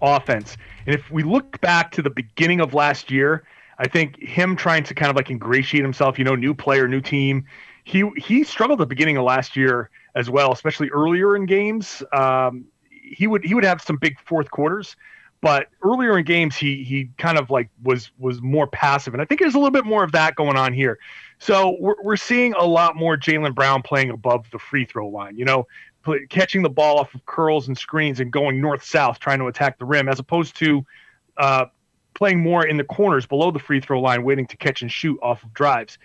offense. 0.00 0.56
And 0.86 0.94
if 0.94 1.10
we 1.10 1.24
look 1.24 1.60
back 1.60 1.90
to 1.92 2.02
the 2.02 2.10
beginning 2.10 2.60
of 2.60 2.72
last 2.72 3.10
year, 3.10 3.44
I 3.78 3.88
think 3.88 4.20
him 4.20 4.54
trying 4.54 4.84
to 4.84 4.94
kind 4.94 5.10
of 5.10 5.16
like 5.16 5.28
ingratiate 5.28 5.82
himself, 5.82 6.18
you 6.20 6.24
know, 6.24 6.36
new 6.36 6.54
player, 6.54 6.86
new 6.86 7.00
team. 7.00 7.44
He 7.82 8.08
he 8.16 8.44
struggled 8.44 8.80
at 8.80 8.84
the 8.84 8.94
beginning 8.94 9.16
of 9.16 9.24
last 9.24 9.56
year 9.56 9.90
as 10.14 10.30
well, 10.30 10.52
especially 10.52 10.88
earlier 10.90 11.34
in 11.34 11.46
games. 11.46 12.00
Um, 12.12 12.66
he 12.90 13.26
would 13.26 13.44
he 13.44 13.54
would 13.54 13.64
have 13.64 13.82
some 13.82 13.96
big 13.96 14.20
fourth 14.20 14.52
quarters, 14.52 14.94
but 15.40 15.66
earlier 15.82 16.16
in 16.16 16.24
games 16.24 16.54
he 16.54 16.84
he 16.84 17.10
kind 17.18 17.38
of 17.38 17.50
like 17.50 17.70
was 17.82 18.12
was 18.20 18.40
more 18.40 18.68
passive, 18.68 19.14
and 19.14 19.20
I 19.20 19.24
think 19.24 19.40
there's 19.40 19.54
a 19.54 19.58
little 19.58 19.72
bit 19.72 19.84
more 19.84 20.04
of 20.04 20.12
that 20.12 20.36
going 20.36 20.56
on 20.56 20.72
here. 20.72 21.00
So 21.44 21.76
we're, 21.78 21.96
we're 22.02 22.16
seeing 22.16 22.54
a 22.54 22.64
lot 22.64 22.96
more 22.96 23.18
Jaylen 23.18 23.54
Brown 23.54 23.82
playing 23.82 24.08
above 24.08 24.50
the 24.50 24.58
free 24.58 24.86
throw 24.86 25.08
line, 25.08 25.36
you 25.36 25.44
know, 25.44 25.66
play, 26.02 26.26
catching 26.30 26.62
the 26.62 26.70
ball 26.70 26.98
off 26.98 27.14
of 27.14 27.26
curls 27.26 27.68
and 27.68 27.76
screens 27.76 28.18
and 28.18 28.32
going 28.32 28.62
north 28.62 28.82
south 28.82 29.18
trying 29.18 29.40
to 29.40 29.46
attack 29.48 29.78
the 29.78 29.84
rim, 29.84 30.08
as 30.08 30.18
opposed 30.18 30.56
to 30.56 30.86
uh, 31.36 31.66
playing 32.14 32.40
more 32.40 32.66
in 32.66 32.78
the 32.78 32.84
corners 32.84 33.26
below 33.26 33.50
the 33.50 33.58
free 33.58 33.78
throw 33.78 34.00
line, 34.00 34.24
waiting 34.24 34.46
to 34.46 34.56
catch 34.56 34.80
and 34.80 34.90
shoot 34.90 35.18
off 35.20 35.42
of 35.42 35.52
drives. 35.52 35.98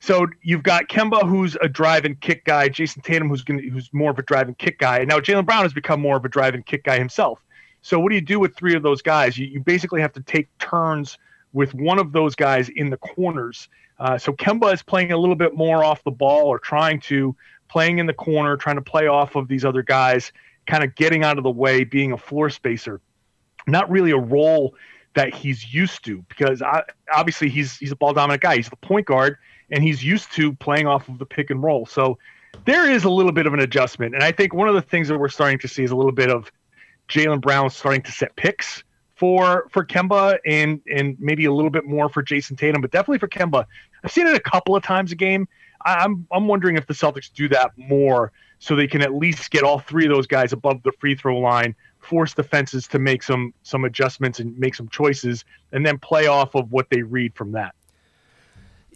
So 0.00 0.26
you've 0.42 0.62
got 0.62 0.88
Kemba, 0.88 1.26
who's 1.26 1.56
a 1.62 1.70
drive 1.70 2.04
and 2.04 2.20
kick 2.20 2.44
guy, 2.44 2.68
Jayson 2.68 3.02
Tatum, 3.02 3.30
who's 3.30 3.44
gonna, 3.44 3.62
who's 3.62 3.88
more 3.94 4.10
of 4.10 4.18
a 4.18 4.22
drive 4.22 4.46
and 4.46 4.58
kick 4.58 4.78
guy, 4.78 4.98
and 4.98 5.08
now 5.08 5.20
Jaylen 5.20 5.46
Brown 5.46 5.62
has 5.62 5.72
become 5.72 6.02
more 6.02 6.18
of 6.18 6.24
a 6.26 6.28
drive 6.28 6.52
and 6.52 6.66
kick 6.66 6.84
guy 6.84 6.98
himself. 6.98 7.42
So 7.80 7.98
what 7.98 8.10
do 8.10 8.14
you 8.14 8.20
do 8.20 8.38
with 8.38 8.54
three 8.54 8.74
of 8.74 8.82
those 8.82 9.00
guys? 9.00 9.38
You, 9.38 9.46
you 9.46 9.60
basically 9.60 10.02
have 10.02 10.12
to 10.12 10.20
take 10.20 10.48
turns 10.58 11.16
with 11.52 11.74
one 11.74 11.98
of 11.98 12.12
those 12.12 12.34
guys 12.34 12.68
in 12.68 12.90
the 12.90 12.96
corners. 12.96 13.68
Uh, 13.98 14.18
so 14.18 14.32
Kemba 14.32 14.72
is 14.72 14.82
playing 14.82 15.12
a 15.12 15.16
little 15.16 15.36
bit 15.36 15.54
more 15.54 15.82
off 15.82 16.04
the 16.04 16.10
ball 16.10 16.46
or 16.46 16.58
trying 16.58 17.00
to 17.00 17.34
playing 17.68 17.98
in 17.98 18.06
the 18.06 18.12
corner, 18.12 18.56
trying 18.56 18.76
to 18.76 18.82
play 18.82 19.06
off 19.06 19.36
of 19.36 19.48
these 19.48 19.64
other 19.64 19.82
guys, 19.82 20.32
kind 20.66 20.84
of 20.84 20.94
getting 20.94 21.24
out 21.24 21.38
of 21.38 21.44
the 21.44 21.50
way, 21.50 21.84
being 21.84 22.12
a 22.12 22.18
floor 22.18 22.50
spacer. 22.50 23.00
Not 23.66 23.90
really 23.90 24.10
a 24.10 24.18
role 24.18 24.74
that 25.14 25.34
he's 25.34 25.72
used 25.72 26.04
to 26.04 26.24
because 26.28 26.60
I, 26.62 26.82
obviously 27.12 27.48
he's 27.48 27.78
he's 27.78 27.90
a 27.90 27.96
ball 27.96 28.12
dominant 28.12 28.42
guy. 28.42 28.56
He's 28.56 28.68
the 28.68 28.76
point 28.76 29.06
guard 29.06 29.38
and 29.70 29.82
he's 29.82 30.04
used 30.04 30.32
to 30.32 30.52
playing 30.54 30.86
off 30.86 31.08
of 31.08 31.18
the 31.18 31.26
pick 31.26 31.50
and 31.50 31.62
roll. 31.62 31.86
So 31.86 32.18
there 32.64 32.90
is 32.90 33.04
a 33.04 33.10
little 33.10 33.32
bit 33.32 33.46
of 33.46 33.54
an 33.54 33.60
adjustment. 33.60 34.14
And 34.14 34.22
I 34.22 34.30
think 34.30 34.54
one 34.54 34.68
of 34.68 34.74
the 34.74 34.82
things 34.82 35.08
that 35.08 35.18
we're 35.18 35.28
starting 35.28 35.58
to 35.60 35.68
see 35.68 35.82
is 35.82 35.90
a 35.90 35.96
little 35.96 36.12
bit 36.12 36.30
of 36.30 36.52
Jaylen 37.08 37.40
Brown 37.40 37.70
starting 37.70 38.02
to 38.02 38.12
set 38.12 38.34
picks 38.36 38.84
for 39.16 39.68
for 39.70 39.84
Kemba 39.84 40.38
and 40.46 40.80
and 40.90 41.16
maybe 41.18 41.46
a 41.46 41.52
little 41.52 41.70
bit 41.70 41.84
more 41.84 42.08
for 42.08 42.22
Jayson 42.22 42.56
Tatum, 42.56 42.80
but 42.80 42.90
definitely 42.90 43.18
for 43.18 43.28
Kemba. 43.28 43.64
I've 44.04 44.12
seen 44.12 44.26
it 44.26 44.36
a 44.36 44.40
couple 44.40 44.76
of 44.76 44.82
times 44.82 45.12
a 45.12 45.16
game. 45.16 45.48
I'm 45.84 46.26
I'm 46.30 46.46
wondering 46.48 46.76
if 46.76 46.86
the 46.86 46.94
Celtics 46.94 47.32
do 47.32 47.48
that 47.48 47.72
more 47.76 48.32
so 48.58 48.74
they 48.74 48.86
can 48.86 49.02
at 49.02 49.14
least 49.14 49.50
get 49.50 49.62
all 49.62 49.78
three 49.78 50.06
of 50.06 50.12
those 50.12 50.26
guys 50.26 50.52
above 50.52 50.82
the 50.82 50.92
free 50.98 51.14
throw 51.14 51.38
line, 51.38 51.74
force 51.98 52.34
defenses 52.34 52.88
to 52.88 52.98
make 52.98 53.22
some 53.22 53.54
some 53.62 53.84
adjustments 53.84 54.40
and 54.40 54.58
make 54.58 54.74
some 54.74 54.88
choices, 54.88 55.44
and 55.72 55.84
then 55.84 55.98
play 55.98 56.26
off 56.26 56.54
of 56.54 56.72
what 56.72 56.88
they 56.90 57.02
read 57.02 57.34
from 57.34 57.52
that 57.52 57.74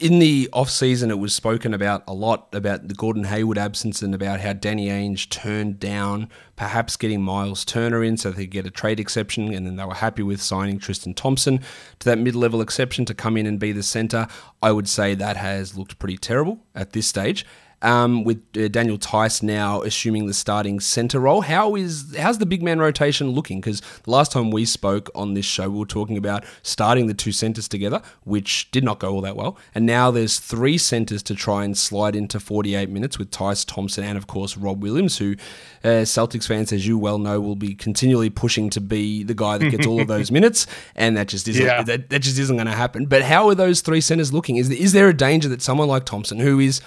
in 0.00 0.18
the 0.18 0.48
off 0.52 0.70
season, 0.70 1.10
it 1.10 1.18
was 1.18 1.34
spoken 1.34 1.74
about 1.74 2.02
a 2.08 2.14
lot 2.14 2.48
about 2.54 2.88
the 2.88 2.94
Gordon 2.94 3.24
Hayward 3.24 3.58
absence 3.58 4.00
and 4.00 4.14
about 4.14 4.40
how 4.40 4.54
Danny 4.54 4.88
Ainge 4.88 5.28
turned 5.28 5.78
down 5.78 6.28
perhaps 6.56 6.96
getting 6.96 7.22
Myles 7.22 7.64
Turner 7.64 8.02
in 8.02 8.16
so 8.16 8.30
they 8.30 8.44
could 8.44 8.50
get 8.50 8.66
a 8.66 8.70
trade 8.70 8.98
exception, 8.98 9.52
and 9.52 9.66
then 9.66 9.76
they 9.76 9.84
were 9.84 9.94
happy 9.94 10.22
with 10.22 10.40
signing 10.40 10.78
Tristan 10.78 11.14
Thompson 11.14 11.60
to 11.98 12.04
that 12.06 12.18
mid 12.18 12.34
level 12.34 12.60
exception 12.62 13.04
to 13.04 13.14
come 13.14 13.36
in 13.36 13.46
and 13.46 13.60
be 13.60 13.72
the 13.72 13.82
center. 13.82 14.26
I 14.62 14.72
would 14.72 14.88
say 14.88 15.14
that 15.14 15.36
has 15.36 15.76
looked 15.76 15.98
pretty 15.98 16.16
terrible 16.16 16.60
at 16.74 16.92
this 16.92 17.06
stage 17.06 17.44
um, 17.82 18.24
with 18.24 18.42
uh, 18.56 18.68
Daniel 18.68 18.98
Theis 18.98 19.42
now 19.42 19.82
assuming 19.82 20.26
the 20.26 20.34
starting 20.34 20.80
center 20.80 21.20
role. 21.20 21.42
How 21.42 21.74
is 21.76 22.14
how's 22.18 22.38
the 22.38 22.46
big 22.46 22.62
man 22.62 22.78
rotation 22.78 23.30
looking? 23.30 23.60
Because 23.60 23.80
the 23.80 24.10
last 24.10 24.32
time 24.32 24.50
we 24.50 24.64
spoke 24.64 25.10
on 25.14 25.34
this 25.34 25.44
show, 25.44 25.68
we 25.70 25.78
were 25.78 25.86
talking 25.86 26.16
about 26.16 26.44
starting 26.62 27.06
the 27.06 27.14
two 27.14 27.32
centers 27.32 27.68
together, 27.68 28.02
which 28.24 28.70
did 28.70 28.84
not 28.84 28.98
go 28.98 29.12
all 29.12 29.20
that 29.22 29.36
well. 29.36 29.56
And 29.74 29.86
now 29.86 30.10
there's 30.10 30.38
three 30.38 30.78
centers 30.78 31.22
to 31.24 31.34
try 31.34 31.64
and 31.64 31.76
slide 31.76 32.14
into 32.14 32.40
48 32.40 32.90
minutes 32.90 33.18
with 33.18 33.30
Theis 33.30 33.64
Thompson 33.64 34.04
and 34.04 34.18
of 34.18 34.26
course 34.26 34.56
Rob 34.56 34.82
Williams, 34.82 35.18
who 35.18 35.36
uh, 35.82 36.04
Celtics 36.04 36.46
fans, 36.46 36.72
as 36.72 36.86
you 36.86 36.98
well 36.98 37.18
know, 37.18 37.40
will 37.40 37.56
be 37.56 37.74
continually 37.74 38.30
pushing 38.30 38.70
to 38.70 38.80
be 38.80 39.22
the 39.22 39.34
guy 39.34 39.58
that 39.58 39.70
gets 39.70 39.86
all 39.86 40.00
of 40.00 40.08
those 40.08 40.30
minutes, 40.30 40.66
and 40.94 41.16
that 41.16 41.28
just 41.28 41.48
isn't 41.48 41.64
yeah. 41.64 41.82
that, 41.82 42.10
that 42.10 42.18
just 42.20 42.38
isn't 42.38 42.56
going 42.56 42.66
to 42.66 42.72
happen. 42.72 43.06
But 43.06 43.22
how 43.22 43.48
are 43.48 43.54
those 43.54 43.80
three 43.80 44.00
centers 44.00 44.32
looking? 44.32 44.56
Is 44.56 44.70
is 44.70 44.92
there 44.92 45.08
a 45.08 45.14
danger 45.14 45.48
that 45.48 45.62
someone 45.62 45.88
like 45.88 46.04
Thompson, 46.04 46.38
who 46.38 46.60
is 46.60 46.80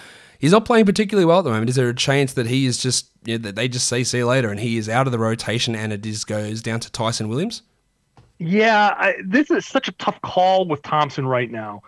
he's 0.43 0.51
not 0.51 0.65
playing 0.65 0.85
particularly 0.85 1.23
well 1.23 1.39
at 1.39 1.45
the 1.45 1.49
moment. 1.49 1.69
Is 1.69 1.77
there 1.77 1.87
a 1.87 1.95
chance 1.95 2.33
that 2.33 2.47
he 2.47 2.65
is 2.65 2.77
just 2.77 3.09
you 3.23 3.37
know, 3.37 3.43
that 3.43 3.55
they 3.55 3.69
just 3.69 3.87
say 3.87 4.03
see 4.03 4.17
you 4.17 4.27
later 4.27 4.49
and 4.49 4.59
he 4.59 4.75
is 4.77 4.89
out 4.89 5.07
of 5.07 5.13
the 5.13 5.17
rotation 5.17 5.73
and 5.73 5.93
it 5.93 6.03
just 6.03 6.27
goes 6.27 6.61
down 6.61 6.81
to 6.81 6.91
Tyson 6.91 7.29
Williams? 7.29 7.61
Yeah, 8.39 8.93
I, 8.97 9.15
this 9.23 9.49
is 9.49 9.65
such 9.65 9.87
a 9.87 9.93
tough 9.93 10.21
call 10.21 10.67
with 10.67 10.81
Thompson 10.81 11.25
right 11.25 11.49
now 11.49 11.81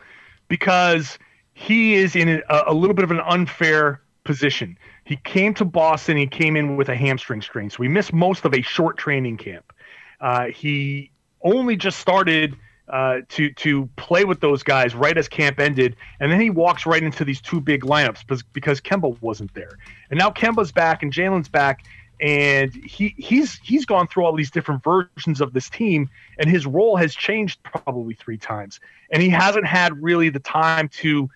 because 0.48 1.20
he 1.54 1.96
is 1.96 2.16
in 2.16 2.30
a, 2.30 2.64
a 2.68 2.74
little 2.74 2.94
bit 2.94 3.04
of 3.04 3.12
an 3.12 3.20
unfair 3.28 4.02
position. 4.24 4.78
He 5.04 5.18
came 5.18 5.54
to 5.56 5.66
Boston. 5.66 6.16
He 6.16 6.26
came 6.26 6.56
in 6.56 6.78
with 6.78 6.88
a 6.88 6.96
hamstring 6.96 7.42
strain, 7.42 7.70
so 7.70 7.84
he 7.84 7.90
missed 7.90 8.14
most 8.14 8.46
of 8.46 8.54
a 8.54 8.62
short 8.62 8.98
training 8.98 9.36
camp. 9.36 9.74
Uh, 10.22 10.46
he 10.46 11.12
only 11.42 11.76
just 11.76 12.00
started 12.00 12.56
uh, 12.90 13.22
to 13.30 13.52
to 13.54 13.90
play 13.96 14.26
with 14.26 14.40
those 14.42 14.64
guys 14.64 14.94
right 14.94 15.18
as 15.18 15.28
camp 15.28 15.60
ended, 15.60 15.96
and 16.20 16.32
then 16.32 16.40
he 16.40 16.50
walks 16.50 16.86
right 16.86 17.02
into 17.02 17.26
these 17.26 17.42
two 17.42 17.60
big 17.60 17.84
lineups 17.84 18.22
because, 18.22 18.44
because 18.44 18.82
Kemba 18.82 19.20
wasn't 19.22 19.54
there, 19.54 19.78
and 20.10 20.20
now 20.20 20.30
Kemba's 20.30 20.72
back 20.72 21.02
and 21.02 21.12
Jaylen's 21.12 21.50
back, 21.50 21.86
and 22.22 22.74
he 22.76 23.16
he's 23.18 23.60
he's 23.64 23.86
gone 23.86 24.08
through 24.08 24.26
all 24.26 24.36
these 24.36 24.52
different 24.52 24.84
versions 24.84 25.42
of 25.42 25.54
this 25.54 25.70
team, 25.70 26.10
and 26.38 26.50
his 26.50 26.66
role 26.66 26.96
has 26.96 27.16
changed 27.16 27.62
probably 27.64 28.14
three 28.14 28.38
times, 28.38 28.80
and 29.12 29.22
he 29.22 29.30
hasn't 29.30 29.66
had 29.66 30.02
really 30.02 30.30
the 30.30 30.40
time 30.40 30.88
to 30.90 31.30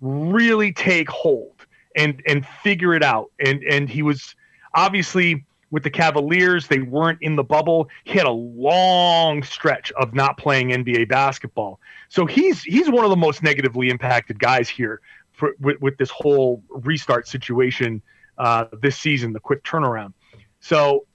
really 0.00 0.72
take 0.72 1.08
hold 1.10 1.66
and 1.96 2.22
and 2.26 2.46
figure 2.46 2.94
it 2.94 3.02
out, 3.02 3.30
and 3.44 3.62
and 3.64 3.90
he 3.90 4.02
was 4.02 4.34
obviously 4.74 5.44
with 5.74 5.82
the 5.82 5.90
Cavaliers. 5.90 6.68
They 6.68 6.78
weren't 6.78 7.18
in 7.20 7.34
the 7.34 7.42
bubble. 7.42 7.88
He 8.04 8.16
had 8.16 8.28
a 8.28 8.30
long 8.30 9.42
stretch 9.42 9.90
of 9.98 10.14
not 10.14 10.38
playing 10.38 10.68
NBA 10.68 11.08
basketball. 11.08 11.80
So 12.08 12.26
he's 12.26 12.62
he's 12.62 12.88
one 12.88 13.04
of 13.04 13.10
the 13.10 13.16
most 13.16 13.42
negatively 13.42 13.88
impacted 13.90 14.38
guys 14.38 14.68
here 14.68 15.00
for, 15.32 15.56
with, 15.58 15.80
with 15.80 15.96
this 15.96 16.10
whole 16.10 16.62
restart 16.70 17.26
situation 17.26 18.02
uh, 18.38 18.66
this 18.82 18.96
season, 18.96 19.32
the 19.32 19.40
quick 19.40 19.64
turnaround. 19.64 20.12
So, 20.60 21.06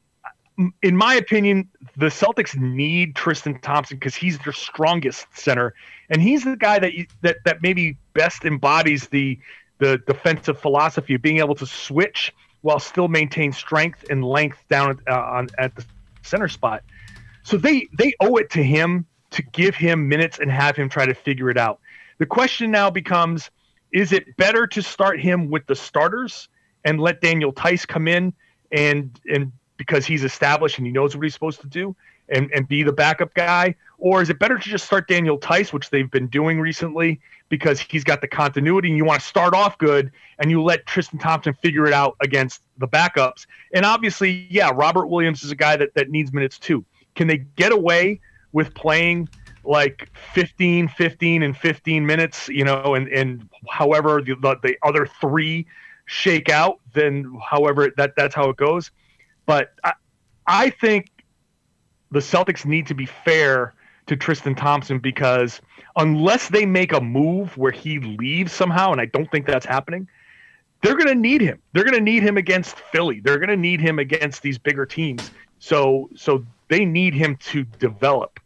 in 0.84 0.98
my 0.98 1.16
opinion, 1.16 1.70
the 1.96 2.08
Celtics 2.08 2.54
need 2.60 3.16
Tristan 3.16 3.62
Thompson 3.62 3.96
because 3.96 4.14
he's 4.14 4.40
their 4.40 4.52
strongest 4.52 5.26
center, 5.32 5.74
and 6.10 6.22
he's 6.22 6.44
the 6.44 6.58
guy 6.58 6.80
that 6.80 6.96
you, 6.96 7.08
that 7.22 7.38
that 7.46 7.62
maybe 7.62 7.96
best 8.12 8.44
embodies 8.44 9.08
the 9.08 9.40
the 9.78 10.00
defensive 10.00 10.60
philosophy 10.60 11.16
of 11.16 11.22
being 11.22 11.38
able 11.38 11.56
to 11.56 11.66
switch 11.66 12.34
while 12.62 12.80
still 12.80 13.08
maintain 13.08 13.52
strength 13.52 14.06
and 14.10 14.24
length 14.24 14.64
down 14.70 15.00
uh, 15.08 15.14
on 15.14 15.50
at 15.58 15.76
the 15.76 15.86
center 16.24 16.48
spot. 16.48 16.84
So 17.44 17.58
they 17.58 17.88
they 17.98 18.14
owe 18.20 18.36
it 18.38 18.50
to 18.52 18.64
him 18.64 19.06
to 19.32 19.44
give 19.44 19.76
him 19.76 20.08
minutes 20.08 20.40
and 20.40 20.52
have 20.52 20.76
him 20.76 20.90
try 20.90 21.06
to 21.06 21.14
figure 21.14 21.50
it 21.50 21.58
out. 21.58 21.80
The 22.18 22.26
question 22.26 22.72
now 22.72 22.90
becomes 22.90 23.50
is 23.92 24.12
it 24.12 24.36
better 24.38 24.68
to 24.68 24.82
start 24.82 25.20
him 25.20 25.50
with 25.50 25.66
the 25.66 25.76
starters 25.76 26.48
and 26.86 27.00
let 27.00 27.22
Daniel 27.22 27.52
Theis 27.52 27.86
come 27.88 28.08
in 28.08 28.34
and 28.72 29.20
and 29.32 29.52
because 29.78 30.06
he's 30.06 30.24
established 30.24 30.78
and 30.78 30.86
he 30.86 30.92
knows 30.92 31.16
what 31.16 31.24
he's 31.24 31.34
supposed 31.34 31.62
to 31.62 31.68
do 31.68 31.96
and, 32.28 32.52
and 32.52 32.68
be 32.68 32.84
the 32.84 32.92
backup 32.92 33.34
guy? 33.34 33.76
Or 34.00 34.22
is 34.22 34.30
it 34.30 34.40
better 34.40 34.58
to 34.58 34.70
just 34.70 34.86
start 34.86 35.08
Daniel 35.08 35.38
Theis, 35.38 35.74
which 35.74 35.90
they've 35.90 36.10
been 36.10 36.28
doing 36.28 36.60
recently, 36.60 37.20
because 37.50 37.80
he's 37.82 38.04
got 38.04 38.22
the 38.22 38.28
continuity 38.28 38.88
and 38.88 38.98
you 38.98 39.04
want 39.04 39.22
to 39.22 39.28
start 39.28 39.54
off 39.54 39.78
good 39.78 40.12
and 40.40 40.50
you 40.50 40.64
let 40.64 40.86
Tristan 40.86 41.20
Thompson 41.20 41.54
figure 41.54 41.86
it 41.86 41.94
out 41.94 42.16
against 42.22 42.62
the 42.78 42.88
backups? 42.88 43.46
And 43.74 43.86
obviously, 43.86 44.48
yeah, 44.50 44.72
Robert 44.74 45.08
Williams 45.08 45.44
is 45.44 45.52
a 45.52 45.56
guy 45.56 45.76
that, 45.76 45.94
that 45.96 46.10
needs 46.10 46.32
minutes 46.32 46.58
too. 46.58 46.86
Can 47.16 47.28
they 47.28 47.38
get 47.38 47.74
away 47.74 48.22
with 48.54 48.74
playing 48.74 49.28
like 49.66 50.10
15, 50.34 50.88
15, 50.88 51.44
and 51.44 51.58
15 51.58 52.06
minutes, 52.06 52.48
you 52.48 52.64
know, 52.64 52.96
and, 52.96 53.08
and 53.10 53.50
however 53.70 54.22
the, 54.22 54.36
the, 54.36 54.56
the 54.64 54.78
other 54.84 55.06
three 55.20 55.68
shake 56.06 56.50
out, 56.50 56.80
then 56.94 57.38
however 57.46 57.92
that 57.98 58.16
that's 58.16 58.34
how 58.34 58.50
it 58.50 58.58
goes. 58.58 58.92
But 59.46 59.74
I, 59.84 59.94
I 60.48 60.70
think 60.70 61.10
the 62.12 62.20
Celtics 62.20 62.66
need 62.66 62.88
to 62.88 62.96
be 62.96 63.06
fair 63.06 63.74
to 64.10 64.18
Tristan 64.18 64.56
Thompson 64.56 65.00
because 65.00 65.62
unless 65.96 66.50
they 66.50 66.66
make 66.66 66.92
a 66.92 67.00
move 67.00 67.58
where 67.58 67.72
he 67.72 68.00
leaves 68.00 68.52
somehow, 68.52 68.92
and 68.92 69.00
I 69.00 69.06
don't 69.06 69.30
think 69.32 69.46
that's 69.46 69.66
happening, 69.66 70.08
they're 70.82 70.96
going 70.96 71.08
to 71.08 71.16
need 71.16 71.42
him. 71.42 71.62
They're 71.74 71.84
going 71.84 71.96
to 71.96 72.02
need 72.02 72.24
him 72.24 72.38
against 72.38 72.78
Philly. 72.92 73.20
They're 73.20 73.38
going 73.38 73.50
to 73.50 73.58
need 73.58 73.80
him 73.80 74.00
against 74.00 74.42
these 74.42 74.58
bigger 74.58 74.86
teams. 74.86 75.32
So 75.60 76.10
so 76.16 76.46
they 76.70 76.86
need 76.86 77.14
him 77.14 77.36
to 77.38 77.64
develop. 77.64 78.40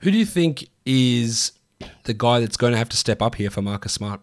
Who 0.00 0.10
do 0.10 0.18
you 0.18 0.26
think 0.26 0.68
is 0.84 1.52
the 2.04 2.14
guy 2.14 2.40
that's 2.40 2.56
going 2.56 2.72
to 2.72 2.78
have 2.78 2.88
to 2.90 2.96
step 2.96 3.22
up 3.22 3.34
here 3.34 3.50
for 3.50 3.62
Marcus 3.62 3.92
Smart? 3.92 4.20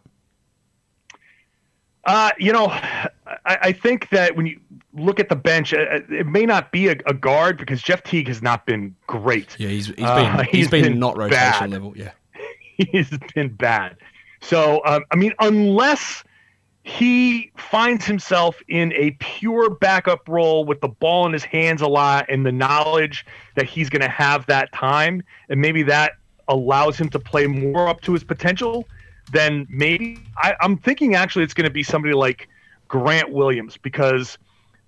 Uh, 2.05 2.31
you 2.37 2.53
know, 2.53 2.67
I, 2.67 3.39
I, 3.45 3.71
think 3.71 4.09
that 4.09 4.35
when 4.35 4.45
you 4.45 4.59
look 4.95 5.19
at 5.19 5.29
the 5.29 5.35
bench, 5.35 5.73
uh, 5.73 5.77
uh, 5.77 5.99
it 6.09 6.27
may 6.27 6.45
not 6.45 6.71
be 6.71 6.87
a, 6.87 6.95
a, 7.05 7.13
guard 7.13 7.57
because 7.57 7.81
Jeff 7.81 8.03
Teague 8.03 8.27
has 8.27 8.41
not 8.41 8.65
been 8.65 8.95
great. 9.07 9.55
Yeah, 9.59 9.69
he's, 9.69 9.87
he's 9.87 9.95
been 9.95 10.05
uh, 10.05 10.43
he's, 10.43 10.51
he's 10.51 10.69
been, 10.69 10.83
been, 10.83 10.99
not 10.99 11.17
rotation 11.17 11.39
bad. 11.39 11.69
level. 11.69 11.93
Yeah, 11.95 12.11
he's 12.77 13.09
been 13.33 13.49
bad. 13.49 13.97
So 14.41 14.81
um, 14.85 15.03
I 15.11 15.15
mean, 15.15 15.33
unless 15.39 16.23
he 16.83 17.51
finds 17.57 18.05
himself 18.05 18.61
in 18.67 18.93
a 18.93 19.11
pure 19.19 19.71
backup 19.71 20.27
role 20.29 20.65
with 20.65 20.81
the 20.81 20.87
ball 20.87 21.25
in 21.25 21.33
his 21.33 21.43
hands 21.43 21.81
a 21.81 21.87
lot 21.87 22.27
and 22.29 22.45
the 22.45 22.51
knowledge 22.51 23.25
that 23.55 23.65
he's 23.65 23.89
going 23.89 24.03
to 24.03 24.07
have 24.07 24.45
that 24.45 24.71
time, 24.71 25.23
and 25.49 25.59
maybe 25.59 25.81
that 25.83 26.13
allows 26.47 26.95
him 26.95 27.09
to 27.09 27.19
play 27.19 27.47
more 27.47 27.87
up 27.87 28.01
to 28.01 28.13
his 28.13 28.23
potential 28.23 28.85
then 29.31 29.67
maybe 29.69 30.19
I, 30.37 30.55
I'm 30.61 30.77
thinking 30.77 31.15
actually 31.15 31.43
it's 31.43 31.53
going 31.53 31.67
to 31.67 31.73
be 31.73 31.83
somebody 31.83 32.13
like 32.13 32.47
Grant 32.87 33.31
Williams 33.31 33.77
because 33.77 34.37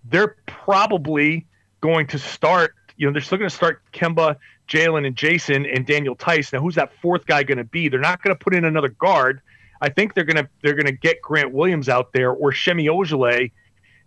they're 0.09 0.35
probably 0.45 1.45
going 1.81 2.07
to 2.07 2.19
start. 2.19 2.73
You 2.97 3.07
know, 3.07 3.13
they're 3.13 3.21
still 3.21 3.37
going 3.37 3.49
to 3.49 3.55
start 3.55 3.81
Kemba, 3.93 4.37
Jaylen, 4.67 5.05
and 5.05 5.15
Jayson 5.15 5.65
and 5.65 5.85
Daniel 5.85 6.15
Theis. 6.15 6.51
Now, 6.51 6.59
who's 6.59 6.75
that 6.75 6.91
fourth 7.01 7.25
guy 7.25 7.43
going 7.43 7.59
to 7.59 7.63
be? 7.63 7.89
They're 7.89 7.99
not 7.99 8.23
going 8.23 8.35
to 8.35 8.43
put 8.43 8.55
in 8.55 8.65
another 8.65 8.89
guard 8.89 9.41
I 9.81 9.89
think 9.89 10.13
they're 10.13 10.23
gonna 10.23 10.49
they're 10.61 10.73
gonna 10.73 10.91
get 10.91 11.21
Grant 11.21 11.51
Williams 11.51 11.89
out 11.89 12.13
there 12.13 12.31
or 12.31 12.51
Semi 12.51 12.87
Ojeleye, 12.87 13.51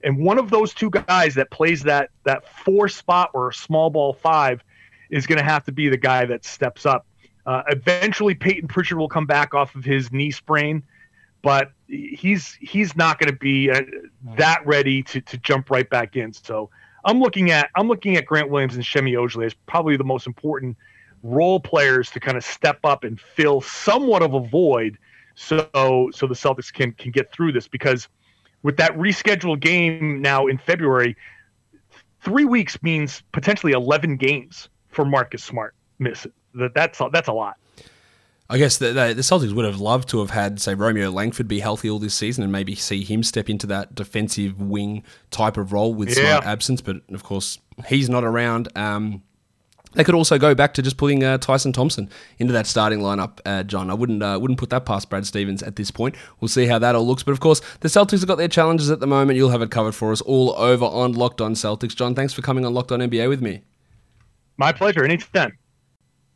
and 0.02 0.18
one 0.18 0.38
of 0.38 0.50
those 0.50 0.74
two 0.74 0.90
guys 0.90 1.34
that 1.36 1.50
plays 1.50 1.82
that 1.84 2.10
that 2.24 2.48
four 2.64 2.88
spot 2.88 3.30
or 3.34 3.52
small 3.52 3.90
ball 3.90 4.12
five 4.12 4.62
is 5.10 5.26
going 5.26 5.38
to 5.38 5.44
have 5.44 5.64
to 5.64 5.72
be 5.72 5.88
the 5.88 5.96
guy 5.96 6.24
that 6.24 6.44
steps 6.44 6.86
up. 6.86 7.06
Uh, 7.46 7.62
eventually, 7.68 8.34
Payton 8.34 8.68
Pritchard 8.68 8.98
will 8.98 9.08
come 9.08 9.26
back 9.26 9.54
off 9.54 9.74
of 9.74 9.84
his 9.84 10.12
knee 10.12 10.30
sprain, 10.30 10.82
but 11.42 11.72
he's 11.88 12.55
he's 12.61 12.96
not 12.96 13.18
going 13.18 13.31
to 13.31 13.38
be 13.38 13.70
uh, 13.70 13.81
that 14.37 14.64
ready 14.66 15.03
to 15.05 15.20
to 15.20 15.38
jump 15.38 15.70
right 15.70 15.88
back 15.88 16.16
in. 16.16 16.33
So 16.33 16.70
I'm 17.05 17.20
looking 17.20 17.50
at 17.50 17.70
I'm 17.74 17.88
looking 17.88 18.16
at 18.16 18.26
Grant 18.26 18.50
Williams 18.50 18.74
and 18.74 18.85
Semi 18.85 19.14
Ojeleye 19.14 19.46
as 19.46 19.55
probably 19.66 19.96
the 19.96 20.05
most 20.05 20.26
important 20.26 20.76
role 21.22 21.61
players 21.61 22.11
to 22.11 22.20
kind 22.20 22.37
of 22.37 22.44
step 22.44 22.79
up 22.85 23.05
and 23.05 23.20
fill 23.20 23.61
somewhat 23.61 24.22
of 24.22 24.35
a 24.35 24.40
void, 24.40 24.98
so 25.35 26.11
so 26.12 26.26
the 26.26 26.35
Celtics 26.35 26.72
can 26.72 26.92
can 26.92 27.11
get 27.11 27.33
through 27.33 27.53
this 27.53 27.68
because 27.68 28.09
with 28.62 28.76
that 28.76 28.92
rescheduled 28.96 29.61
game 29.61 30.20
now 30.20 30.46
in 30.46 30.59
February, 30.59 31.16
three 32.20 32.44
weeks 32.44 32.83
means 32.83 33.22
potentially 33.33 33.72
11 33.72 34.16
games 34.16 34.68
for 34.88 35.05
Marcus 35.05 35.42
Smart. 35.42 35.74
Miss 35.98 36.26
it. 36.26 36.33
That 36.55 36.74
that's 36.74 37.00
that's 37.12 37.29
a 37.29 37.33
lot. 37.33 37.57
I 38.52 38.58
guess 38.58 38.78
the, 38.78 38.86
the, 38.86 39.14
the, 39.14 39.22
Celtics 39.22 39.52
would 39.52 39.64
have 39.64 39.80
loved 39.80 40.08
to 40.08 40.18
have 40.18 40.30
had, 40.30 40.60
say, 40.60 40.74
Romeo 40.74 41.08
Langford 41.08 41.46
be 41.46 41.60
healthy 41.60 41.88
all 41.88 42.00
this 42.00 42.14
season 42.14 42.42
and 42.42 42.50
maybe 42.50 42.74
see 42.74 43.04
him 43.04 43.22
step 43.22 43.48
into 43.48 43.64
that 43.68 43.94
defensive 43.94 44.60
wing 44.60 45.04
type 45.30 45.56
of 45.56 45.72
role 45.72 45.94
with 45.94 46.18
yeah. 46.18 46.40
Absence. 46.42 46.80
But 46.80 46.96
of 47.10 47.22
course, 47.22 47.60
he's 47.86 48.10
not 48.10 48.24
around. 48.24 48.68
Um, 48.76 49.22
they 49.92 50.02
could 50.02 50.16
also 50.16 50.36
go 50.36 50.52
back 50.56 50.74
to 50.74 50.82
just 50.82 50.96
putting 50.96 51.22
uh, 51.22 51.38
Tristan 51.38 51.72
Thompson 51.72 52.10
into 52.40 52.52
that 52.52 52.66
starting 52.66 52.98
lineup, 52.98 53.38
uh, 53.46 53.62
John. 53.62 53.88
I 53.88 53.94
wouldn't 53.94 54.20
uh, 54.20 54.36
wouldn't 54.40 54.58
put 54.58 54.70
that 54.70 54.84
past 54.84 55.10
Brad 55.10 55.26
Stevens 55.26 55.62
at 55.62 55.76
this 55.76 55.92
point. 55.92 56.16
We'll 56.40 56.48
see 56.48 56.66
how 56.66 56.80
that 56.80 56.96
all 56.96 57.06
looks. 57.06 57.22
But 57.22 57.32
of 57.32 57.40
course, 57.40 57.60
the 57.80 57.88
Celtics 57.88 58.18
have 58.20 58.28
got 58.28 58.38
their 58.38 58.48
challenges 58.48 58.90
at 58.90 58.98
the 58.98 59.06
moment. 59.06 59.36
You'll 59.36 59.50
have 59.50 59.62
it 59.62 59.70
covered 59.70 59.94
for 59.94 60.10
us 60.10 60.20
all 60.22 60.54
over 60.56 60.84
on 60.84 61.12
Locked 61.12 61.40
On 61.40 61.54
Celtics. 61.54 61.94
John, 61.94 62.16
thanks 62.16 62.32
for 62.32 62.42
coming 62.42 62.66
on 62.66 62.74
Locked 62.74 62.90
On 62.90 62.98
NBA 62.98 63.28
with 63.28 63.42
me. 63.42 63.62
My 64.56 64.72
pleasure. 64.72 65.04
Anytime. 65.04 65.56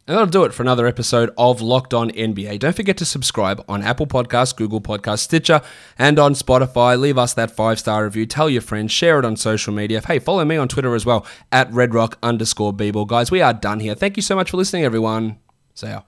And 0.06 0.14
that'll 0.14 0.30
do 0.30 0.44
it 0.44 0.52
for 0.52 0.62
another 0.62 0.86
episode 0.86 1.32
of 1.38 1.62
Locked 1.62 1.94
On 1.94 2.10
NBA. 2.10 2.58
Don't 2.58 2.76
forget 2.76 2.98
to 2.98 3.06
subscribe 3.06 3.64
on 3.68 3.82
Apple 3.82 4.06
Podcasts, 4.06 4.54
Google 4.54 4.82
Podcasts, 4.82 5.20
Stitcher, 5.20 5.62
and 5.98 6.18
on 6.18 6.34
Spotify. 6.34 7.00
Leave 7.00 7.16
us 7.16 7.32
that 7.34 7.50
five 7.50 7.78
star 7.78 8.04
review. 8.04 8.26
Tell 8.26 8.50
your 8.50 8.60
friends. 8.60 8.92
Share 8.92 9.18
it 9.18 9.24
on 9.24 9.36
social 9.36 9.72
media. 9.72 10.02
Hey, 10.06 10.18
follow 10.18 10.44
me 10.44 10.56
on 10.58 10.68
Twitter 10.68 10.94
as 10.94 11.06
well 11.06 11.26
at 11.50 11.70
redrock 11.70 12.16
underscore 12.22 12.74
bball. 12.74 13.06
Guys, 13.06 13.30
we 13.30 13.40
are 13.40 13.54
done 13.54 13.80
here. 13.80 13.94
Thank 13.94 14.18
you 14.18 14.22
so 14.22 14.36
much 14.36 14.50
for 14.50 14.58
listening, 14.58 14.84
everyone. 14.84 15.38
See 15.74 15.86
ya. 15.86 16.02